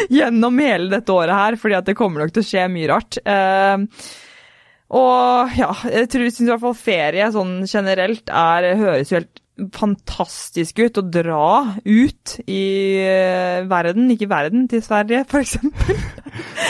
gjennom 0.07 0.63
hele 0.63 0.87
dette 0.93 1.15
året 1.15 1.35
her, 1.35 1.59
fordi 1.59 1.79
at 1.81 1.91
det 1.91 1.97
kommer 1.99 2.23
nok 2.23 2.31
til 2.35 2.45
å 2.45 2.49
skje 2.53 2.65
mye 2.71 2.91
rart. 2.93 3.19
Uh, 3.27 3.83
og 4.89 5.53
ja, 5.57 5.69
jeg 5.85 6.09
tror 6.09 6.25
synes 6.31 6.47
i 6.47 6.49
hvert 6.49 6.63
fall 6.63 6.77
ferie 6.77 7.29
sånn 7.33 7.59
generelt 7.69 8.31
er, 8.33 8.71
høres 8.79 9.11
jo 9.11 9.19
helt 9.19 9.43
fantastisk 9.75 10.79
ut 10.79 10.99
å 10.99 11.03
dra 11.03 11.47
ut 11.83 12.35
i 12.47 12.63
eh, 13.03 13.65
verden, 13.69 14.07
ikke 14.13 14.29
verden, 14.31 14.67
til 14.71 14.81
Sverige 14.83 15.25
f.eks. 15.25 15.57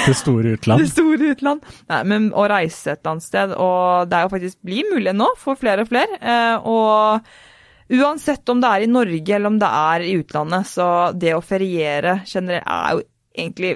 Det 0.07 0.15
store 0.23 0.55
utland. 0.57 0.81
Det 0.83 0.89
store 0.91 1.29
utland. 1.35 1.69
Nei, 1.91 2.01
men 2.09 2.31
å 2.33 2.47
reise 2.49 2.95
et 2.95 3.03
eller 3.03 3.13
annet 3.13 3.27
sted, 3.27 3.53
og 3.53 4.09
det 4.09 4.17
er 4.17 4.25
jo 4.25 4.33
faktisk 4.33 4.59
blir 4.65 4.89
mulig 4.89 5.13
nå 5.17 5.29
for 5.39 5.59
flere 5.59 5.85
og 5.85 5.91
flere. 5.91 6.19
Eh, 6.19 6.69
og 6.69 7.99
uansett 7.99 8.49
om 8.51 8.61
det 8.61 8.73
er 8.73 8.85
i 8.85 8.91
Norge 8.91 9.37
eller 9.37 9.53
om 9.53 9.61
det 9.61 9.71
er 9.83 10.07
i 10.07 10.17
utlandet, 10.19 10.73
så 10.73 10.89
det 11.13 11.37
å 11.37 11.45
feriere 11.45 12.19
generelt 12.29 12.65
er 12.65 12.97
jo 12.97 13.07
egentlig 13.39 13.71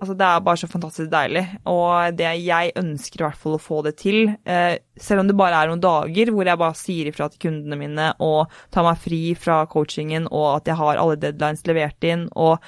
Altså, 0.00 0.14
det 0.18 0.26
er 0.26 0.44
bare 0.46 0.60
så 0.60 0.68
fantastisk 0.70 1.10
deilig. 1.12 1.44
Og 1.70 2.16
det 2.18 2.30
jeg 2.42 2.72
ønsker 2.80 3.22
i 3.22 3.26
hvert 3.26 3.40
fall 3.40 3.56
å 3.56 3.62
få 3.62 3.82
det 3.86 3.94
til, 4.00 4.34
eh, 4.44 4.78
selv 4.96 5.22
om 5.22 5.30
det 5.30 5.38
bare 5.38 5.60
er 5.60 5.70
noen 5.70 5.82
dager 5.82 6.32
hvor 6.32 6.48
jeg 6.48 6.60
bare 6.60 6.78
sier 6.78 7.10
ifra 7.10 7.28
til 7.30 7.46
kundene 7.48 7.78
mine 7.80 8.08
og 8.22 8.52
tar 8.74 8.86
meg 8.86 9.00
fri 9.02 9.20
fra 9.38 9.62
coachingen, 9.70 10.28
og 10.30 10.48
at 10.56 10.72
jeg 10.72 10.80
har 10.80 11.00
alle 11.00 11.20
deadlines 11.20 11.64
levert 11.68 12.08
inn, 12.08 12.26
og 12.32 12.58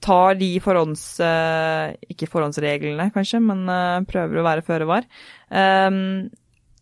tar 0.00 0.36
de 0.40 0.50
forhånds... 0.64 1.04
Eh, 1.24 1.94
ikke 2.12 2.28
forhåndsreglene, 2.30 3.10
kanskje, 3.14 3.40
men 3.44 3.64
eh, 3.68 4.02
prøver 4.08 4.40
å 4.40 4.46
være 4.46 4.66
føre 4.66 4.88
var. 4.88 5.08
Um, 5.48 6.30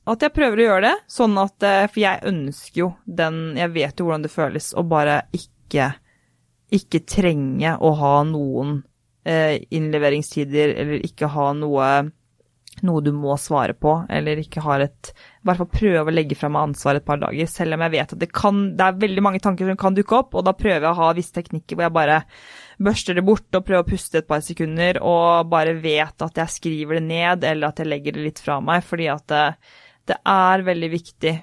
at 0.09 0.25
jeg 0.25 0.33
prøver 0.33 0.61
å 0.61 0.67
gjøre 0.69 0.85
det, 0.87 0.97
sånn 1.13 1.35
at 1.41 1.65
eh, 1.67 1.87
For 1.89 2.01
jeg 2.01 2.25
ønsker 2.29 2.81
jo 2.83 2.89
den 3.05 3.57
Jeg 3.59 3.73
vet 3.75 4.01
jo 4.01 4.07
hvordan 4.07 4.25
det 4.25 4.33
føles 4.33 4.71
å 4.77 4.85
bare 4.89 5.23
ikke 5.37 5.91
ikke 6.75 7.01
trenge 7.09 7.75
å 7.81 7.95
ha 7.97 8.15
noen 8.29 8.83
innleveringstider, 9.27 10.75
eller 10.81 11.03
ikke 11.05 11.29
ha 11.33 11.51
noe, 11.57 11.89
noe 12.87 13.03
du 13.05 13.11
må 13.13 13.35
svare 13.41 13.75
på, 13.75 13.95
eller 14.09 14.41
ikke 14.41 14.63
har 14.65 14.85
et 14.87 15.11
I 15.11 15.49
hvert 15.49 15.61
fall 15.61 15.71
prøve 15.73 16.05
å 16.13 16.15
legge 16.15 16.39
fra 16.39 16.51
meg 16.53 16.71
ansvar 16.71 16.99
et 16.99 17.07
par 17.07 17.21
dager, 17.21 17.51
selv 17.51 17.77
om 17.77 17.85
jeg 17.85 17.95
vet 17.97 18.15
at 18.15 18.23
det 18.23 18.31
kan 18.33 18.63
Det 18.79 18.87
er 18.87 19.03
veldig 19.03 19.25
mange 19.27 19.43
tanker 19.45 19.69
som 19.69 19.81
kan 19.81 19.99
dukke 19.99 20.21
opp, 20.21 20.39
og 20.39 20.47
da 20.47 20.55
prøver 20.57 20.87
jeg 20.87 20.93
å 20.93 21.01
ha 21.01 21.11
visse 21.19 21.35
teknikker 21.35 21.77
hvor 21.77 21.89
jeg 21.89 21.97
bare 21.99 22.23
børster 22.79 23.19
det 23.19 23.27
bort 23.27 23.59
og 23.59 23.67
prøver 23.67 23.85
å 23.85 23.91
puste 23.91 24.23
et 24.23 24.31
par 24.31 24.41
sekunder, 24.47 25.03
og 25.03 25.51
bare 25.51 25.77
vet 25.83 26.25
at 26.29 26.43
jeg 26.45 26.57
skriver 26.57 27.01
det 27.01 27.05
ned, 27.11 27.45
eller 27.45 27.73
at 27.73 27.83
jeg 27.83 27.91
legger 27.91 28.17
det 28.17 28.27
litt 28.31 28.43
fra 28.45 28.61
meg, 28.65 28.87
fordi 28.87 29.11
at 29.13 29.29
det, 29.35 29.45
det 30.09 30.23
er 30.23 30.67
veldig 30.71 30.91
viktig 30.95 31.37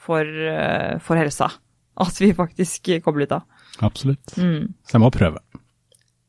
for, 0.00 0.26
eh, 0.26 0.96
for 1.04 1.20
helsa 1.20 1.52
at 2.00 2.20
vi 2.20 2.34
faktisk 2.34 2.90
kommer 3.04 3.24
litt 3.24 3.32
av. 3.32 3.42
Absolutt. 3.80 4.36
Mm. 4.36 4.72
Så 4.86 4.96
jeg 4.96 5.02
må 5.02 5.10
prøve. 5.14 5.42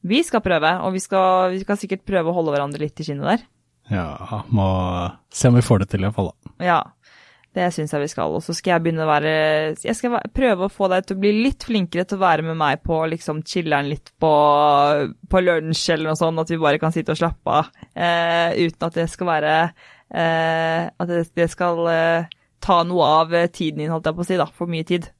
Vi 0.01 0.21
skal 0.25 0.41
prøve, 0.45 0.71
og 0.81 0.95
vi 0.95 1.01
skal, 1.03 1.51
vi 1.53 1.61
skal, 1.61 1.77
sikkert 1.77 2.05
prøve 2.07 2.31
å 2.31 2.37
holde 2.39 2.55
hverandre 2.55 2.81
litt 2.81 3.01
i 3.01 3.05
skinnet 3.05 3.27
der. 3.27 3.43
Ja, 3.91 4.41
må 4.49 4.65
se 5.33 5.51
om 5.51 5.57
vi 5.57 5.65
får 5.65 5.83
det 5.83 5.91
til 5.91 6.01
i 6.01 6.07
hvert 6.07 6.17
fall. 6.17 6.31
Ja, 6.63 6.79
det 7.57 7.67
syns 7.75 7.91
jeg 7.91 8.05
vi 8.05 8.09
skal. 8.13 8.33
Og 8.33 8.43
så 8.45 8.55
skal 8.55 8.75
jeg 8.75 8.85
begynne 8.85 9.03
å 9.03 9.09
være 9.09 9.31
Jeg 9.83 9.95
skal 9.97 10.15
prøve 10.33 10.67
å 10.67 10.71
få 10.71 10.87
deg 10.91 11.05
til 11.05 11.17
å 11.17 11.21
bli 11.23 11.31
litt 11.43 11.65
flinkere 11.67 12.05
til 12.07 12.19
å 12.19 12.23
være 12.23 12.45
med 12.47 12.59
meg 12.61 12.83
på 12.87 13.01
liksom 13.11 13.41
chiller'n 13.47 13.89
litt 13.91 14.13
på, 14.21 14.33
på 15.27 15.43
lunsj 15.43 15.85
eller 15.93 16.11
noe 16.11 16.19
sånt, 16.19 16.39
at 16.39 16.53
vi 16.53 16.61
bare 16.61 16.79
kan 16.81 16.95
sitte 16.95 17.13
og 17.13 17.19
slappe 17.19 17.57
av. 17.61 17.71
Eh, 17.91 18.61
uten 18.63 18.87
at 18.87 18.99
det 19.01 19.09
skal 19.11 19.31
være 19.33 19.55
eh, 19.59 20.85
At 20.87 21.09
det, 21.11 21.25
det 21.37 21.49
skal 21.51 21.83
eh, 21.91 22.29
ta 22.63 22.81
noe 22.87 23.15
av 23.21 23.35
tiden 23.51 23.83
din, 23.83 23.91
holdt 23.91 24.07
jeg 24.07 24.17
på 24.17 24.23
å 24.23 24.29
si, 24.31 24.39
da. 24.39 24.47
For 24.55 24.71
mye 24.71 24.87
tid. 24.87 25.11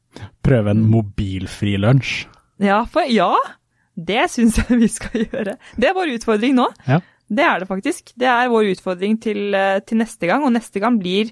Prøve 0.45 0.71
en 0.71 0.85
mobilfri 0.87 1.75
lunsj. 1.81 2.23
Ja, 2.61 2.83
for 2.87 3.09
ja, 3.09 3.33
det 4.07 4.27
syns 4.33 4.59
jeg 4.61 4.79
vi 4.83 4.89
skal 4.91 5.25
gjøre. 5.25 5.57
Det 5.77 5.89
er 5.89 5.97
vår 5.97 6.15
utfordring 6.17 6.57
nå. 6.57 6.67
Ja. 6.87 7.01
Det 7.31 7.45
er 7.47 7.61
det 7.61 7.69
faktisk. 7.69 8.11
Det 8.19 8.27
er 8.27 8.51
vår 8.51 8.73
utfordring 8.73 9.15
til, 9.23 9.53
eh, 9.55 9.79
til, 9.87 10.01
neste 10.01 10.27
gang, 10.27 10.43
og 10.43 10.53
neste 10.55 10.81
gang 10.83 10.99
blir 10.99 11.31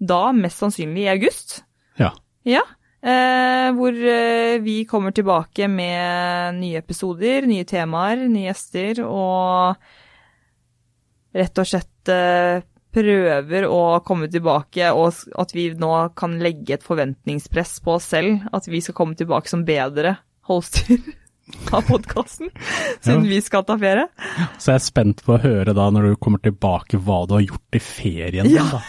da 0.00 0.32
mest 0.36 0.62
sannsynlig 0.62 1.04
i 1.04 1.12
august. 1.12 1.58
Ja. 2.00 2.14
Ja, 2.44 2.62
eh, 3.04 3.68
hvor 3.76 3.92
eh, 3.92 4.60
vi 4.64 4.84
kommer 4.88 5.12
tilbake 5.16 5.68
med 5.68 6.58
nye 6.60 6.80
episoder, 6.80 7.46
nye 7.48 7.64
temaer, 7.68 8.24
nye 8.28 8.48
gjester, 8.50 9.04
og 9.04 9.76
rett 11.34 11.60
og 11.60 11.68
slett 11.68 12.12
eh, 12.12 12.64
prøver 12.94 13.66
å 13.66 13.82
komme 14.06 14.28
tilbake, 14.30 14.92
og 14.94 15.16
at 15.40 15.54
vi 15.54 15.68
nå 15.78 15.92
kan 16.18 16.38
legge 16.42 16.76
et 16.76 16.86
forventningspress 16.86 17.80
på 17.84 17.96
oss 17.98 18.08
selv. 18.14 18.44
At 18.54 18.68
vi 18.70 18.80
skal 18.84 18.96
komme 18.96 19.18
tilbake 19.18 19.50
som 19.50 19.64
bedre 19.66 20.16
hoster 20.48 20.94
av 21.70 21.82
podkasten, 21.88 22.50
siden 23.00 23.24
ja. 23.24 23.28
vi 23.28 23.40
skal 23.44 23.64
ta 23.68 23.76
ferie. 23.80 24.06
Så 24.58 24.72
jeg 24.72 24.80
er 24.80 24.84
spent 24.84 25.22
på 25.26 25.36
å 25.36 25.42
høre 25.42 25.74
da, 25.76 25.88
når 25.92 26.12
du 26.12 26.20
kommer 26.22 26.42
tilbake, 26.44 27.00
hva 27.00 27.24
du 27.28 27.36
har 27.36 27.44
gjort 27.44 27.78
i 27.78 27.82
ferien. 27.82 28.48
Ja. 28.50 28.64
Da. 28.72 28.82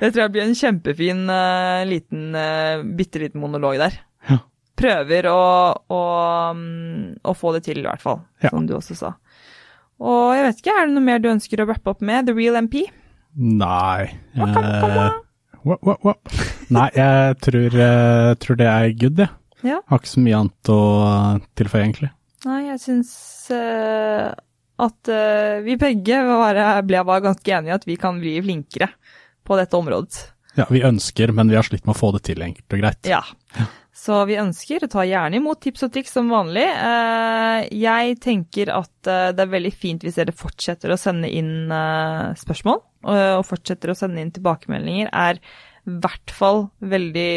det 0.00 0.12
tror 0.12 0.24
jeg 0.24 0.34
blir 0.34 0.44
en 0.44 0.56
kjempefin 0.58 1.24
uh, 1.30 1.82
liten, 1.88 2.30
uh, 2.36 2.84
bitte 2.98 3.22
liten 3.22 3.42
monolog 3.42 3.80
der. 3.80 3.98
Ja. 4.28 4.38
Prøver 4.82 5.28
å, 5.30 5.42
å, 5.92 6.02
um, 6.52 7.12
å, 7.22 7.36
få 7.36 7.56
det 7.56 7.64
til, 7.68 7.82
i 7.82 7.88
hvert 7.88 8.02
fall, 8.02 8.22
som 8.44 8.68
du 8.68 8.76
også 8.78 8.98
sa. 8.98 9.16
Og 10.02 10.32
jeg 10.34 10.46
vet 10.48 10.62
ikke, 10.62 10.74
er 10.74 10.88
det 10.88 10.96
noe 10.96 11.06
mer 11.06 11.20
du 11.22 11.30
ønsker 11.30 11.62
å 11.62 11.68
rappe 11.68 11.92
opp 11.92 12.00
med? 12.04 12.26
The 12.26 12.34
Real 12.36 12.58
MP? 12.64 12.82
Nei. 13.38 14.08
Hva 14.36 14.48
what, 15.62 15.84
hva? 15.86 15.94
what? 16.02 16.40
Nei, 16.72 16.88
jeg 16.96 17.38
tror, 17.44 17.76
uh, 17.76 18.32
tror, 18.42 18.58
det 18.58 18.68
er 18.68 18.90
good, 18.98 19.22
jeg. 19.22 19.30
Ja. 19.30 19.41
Har 19.62 20.00
ikke 20.00 20.10
så 20.10 20.22
mye 20.24 20.40
annet 20.40 20.72
å 20.72 20.80
tilføye, 21.58 21.84
egentlig. 21.86 22.10
Nei, 22.46 22.60
jeg 22.66 22.80
syns 22.82 23.12
uh, 23.54 24.32
at 24.82 25.10
uh, 25.12 25.60
vi 25.62 25.76
begge 25.78 26.22
var, 26.26 26.58
ble 26.86 27.04
bare 27.06 27.26
ganske 27.28 27.54
enige 27.58 27.76
at 27.78 27.86
vi 27.86 27.98
kan 28.00 28.18
bli 28.22 28.34
flinkere 28.42 28.90
på 29.46 29.58
dette 29.58 29.78
området. 29.78 30.24
Ja, 30.58 30.66
vi 30.68 30.82
ønsker, 30.84 31.32
men 31.32 31.48
vi 31.48 31.56
har 31.56 31.64
slitt 31.64 31.86
med 31.86 31.94
å 31.94 31.98
få 31.98 32.10
det 32.16 32.26
til 32.26 32.42
enkelt 32.44 32.74
og 32.74 32.82
greit. 32.82 33.08
Ja. 33.08 33.22
Så 34.02 34.18
vi 34.28 34.38
ønsker 34.40 34.84
å 34.84 34.90
ta 34.90 35.04
gjerne 35.06 35.38
imot 35.38 35.60
tips 35.62 35.86
og 35.86 35.92
triks 35.94 36.14
som 36.16 36.30
vanlig. 36.32 36.64
Eh, 36.64 37.66
jeg 37.78 38.16
tenker 38.24 38.72
at 38.74 39.08
eh, 39.08 39.30
det 39.36 39.44
er 39.44 39.52
veldig 39.52 39.72
fint 39.76 40.04
hvis 40.04 40.16
dere 40.18 40.34
fortsetter 40.36 40.92
å 40.92 41.00
sende 41.00 41.30
inn 41.30 41.72
eh, 41.72 42.32
spørsmål, 42.40 42.80
og 43.12 43.44
fortsetter 43.46 43.92
å 43.92 43.96
sende 43.98 44.22
inn 44.22 44.32
tilbakemeldinger. 44.34 45.08
er 45.12 45.40
i 45.82 45.96
hvert 46.02 46.30
fall 46.30 46.64
veldig, 46.78 47.32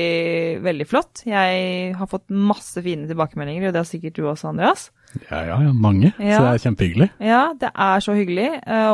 veldig 0.66 0.86
flott. 0.90 1.24
Jeg 1.26 1.96
har 1.98 2.12
fått 2.12 2.28
masse 2.30 2.84
fine 2.86 3.10
tilbakemeldinger, 3.10 3.68
og 3.68 3.74
det 3.74 3.82
har 3.82 3.90
sikkert 3.90 4.20
du 4.20 4.28
også, 4.30 4.52
Andreas. 4.52 4.92
Ja, 5.32 5.42
ja, 5.48 5.58
ja 5.66 5.74
mange. 5.74 6.12
Ja. 6.20 6.38
Så 6.38 6.46
det 6.46 6.54
er 6.54 6.64
kjempehyggelig. 6.68 7.10
Ja, 7.24 7.42
det 7.60 7.74
er 7.74 8.06
så 8.06 8.18
hyggelig. 8.18 8.50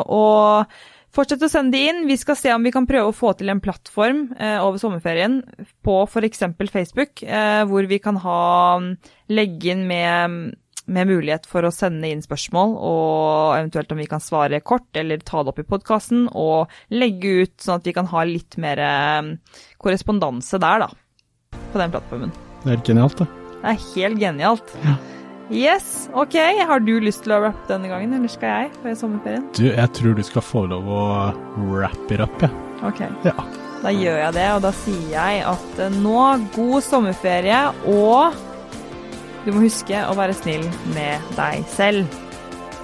Og 0.07 0.71
Fortsett 1.11 1.41
å 1.43 1.49
sende 1.51 1.75
de 1.75 1.89
inn. 1.89 2.05
Vi 2.07 2.15
skal 2.19 2.37
se 2.39 2.53
om 2.55 2.63
vi 2.63 2.71
kan 2.71 2.87
prøve 2.87 3.11
å 3.11 3.15
få 3.15 3.33
til 3.35 3.51
en 3.51 3.59
plattform 3.63 4.29
eh, 4.39 4.57
over 4.63 4.79
sommerferien 4.79 5.41
på 5.83 5.97
f.eks. 6.05 6.45
Facebook, 6.71 7.23
eh, 7.25 7.63
hvor 7.67 7.87
vi 7.89 7.99
kan 8.03 8.19
ha 8.23 8.43
legge 9.31 9.73
inn 9.73 9.83
med, 9.89 10.37
med, 10.85 11.09
mulighet 11.09 11.47
for 11.49 11.67
å 11.67 11.73
sende 11.73 12.09
inn 12.09 12.23
spørsmål, 12.23 12.73
og 12.77 13.57
eventuelt 13.59 13.93
om 13.93 14.01
vi 14.01 14.09
kan 14.09 14.23
svare 14.23 14.61
kort 14.65 14.89
eller 14.97 15.21
ta 15.25 15.43
det 15.43 15.53
opp 15.53 15.61
i 15.61 15.67
podkasten, 15.67 16.27
og 16.31 16.71
legge 16.93 17.45
ut 17.45 17.55
sånn 17.61 17.81
at 17.81 17.87
vi 17.87 17.95
kan 17.97 18.09
ha 18.11 18.25
litt 18.27 18.57
mer 18.61 18.81
eh, 18.85 19.31
korrespondanse 19.81 20.61
der, 20.61 20.87
da. 20.87 21.59
På 21.71 21.81
den 21.81 21.93
plattformen. 21.93 22.35
Det 22.65 22.75
er 22.75 22.85
genialt, 22.91 23.23
det. 23.23 23.29
Det 23.61 23.71
er 23.71 23.81
helt 23.93 24.21
genialt. 24.21 24.77
Ja. 24.85 24.99
Yes, 25.51 26.09
ok. 26.15 26.37
Har 26.67 26.79
du 26.79 26.93
lyst 27.03 27.25
til 27.25 27.33
å 27.35 27.41
rappe 27.43 27.67
denne 27.67 27.89
gangen, 27.91 28.13
eller 28.15 28.31
skal 28.31 28.53
jeg 28.53 28.69
før 28.79 28.93
sommerferien? 28.95 29.49
Du, 29.57 29.65
jeg 29.67 29.91
tror 29.97 30.15
du 30.15 30.23
skal 30.23 30.45
få 30.47 30.63
lov 30.71 30.87
å 30.87 31.01
wrap 31.67 32.13
it 32.13 32.23
up, 32.23 32.37
jeg. 32.39 32.51
Ja. 32.51 32.87
Ok. 32.87 33.03
Ja. 33.27 33.35
Da 33.81 33.91
gjør 33.91 34.19
jeg 34.21 34.33
det, 34.37 34.45
og 34.55 34.61
da 34.63 34.71
sier 34.77 35.09
jeg 35.11 35.41
at 35.49 35.81
eh, 35.81 35.99
nå, 36.05 36.15
god 36.55 36.85
sommerferie, 36.85 37.59
og 37.89 38.39
du 39.45 39.51
må 39.53 39.63
huske 39.65 40.03
å 40.05 40.17
være 40.17 40.35
snill 40.37 40.67
med 40.95 41.31
deg 41.37 41.65
selv. 41.71 42.19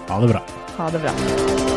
Ha 0.09 0.21
det 0.23 0.31
bra. 0.33 0.45
Ha 0.77 0.93
det 0.93 1.03
bra. 1.05 1.76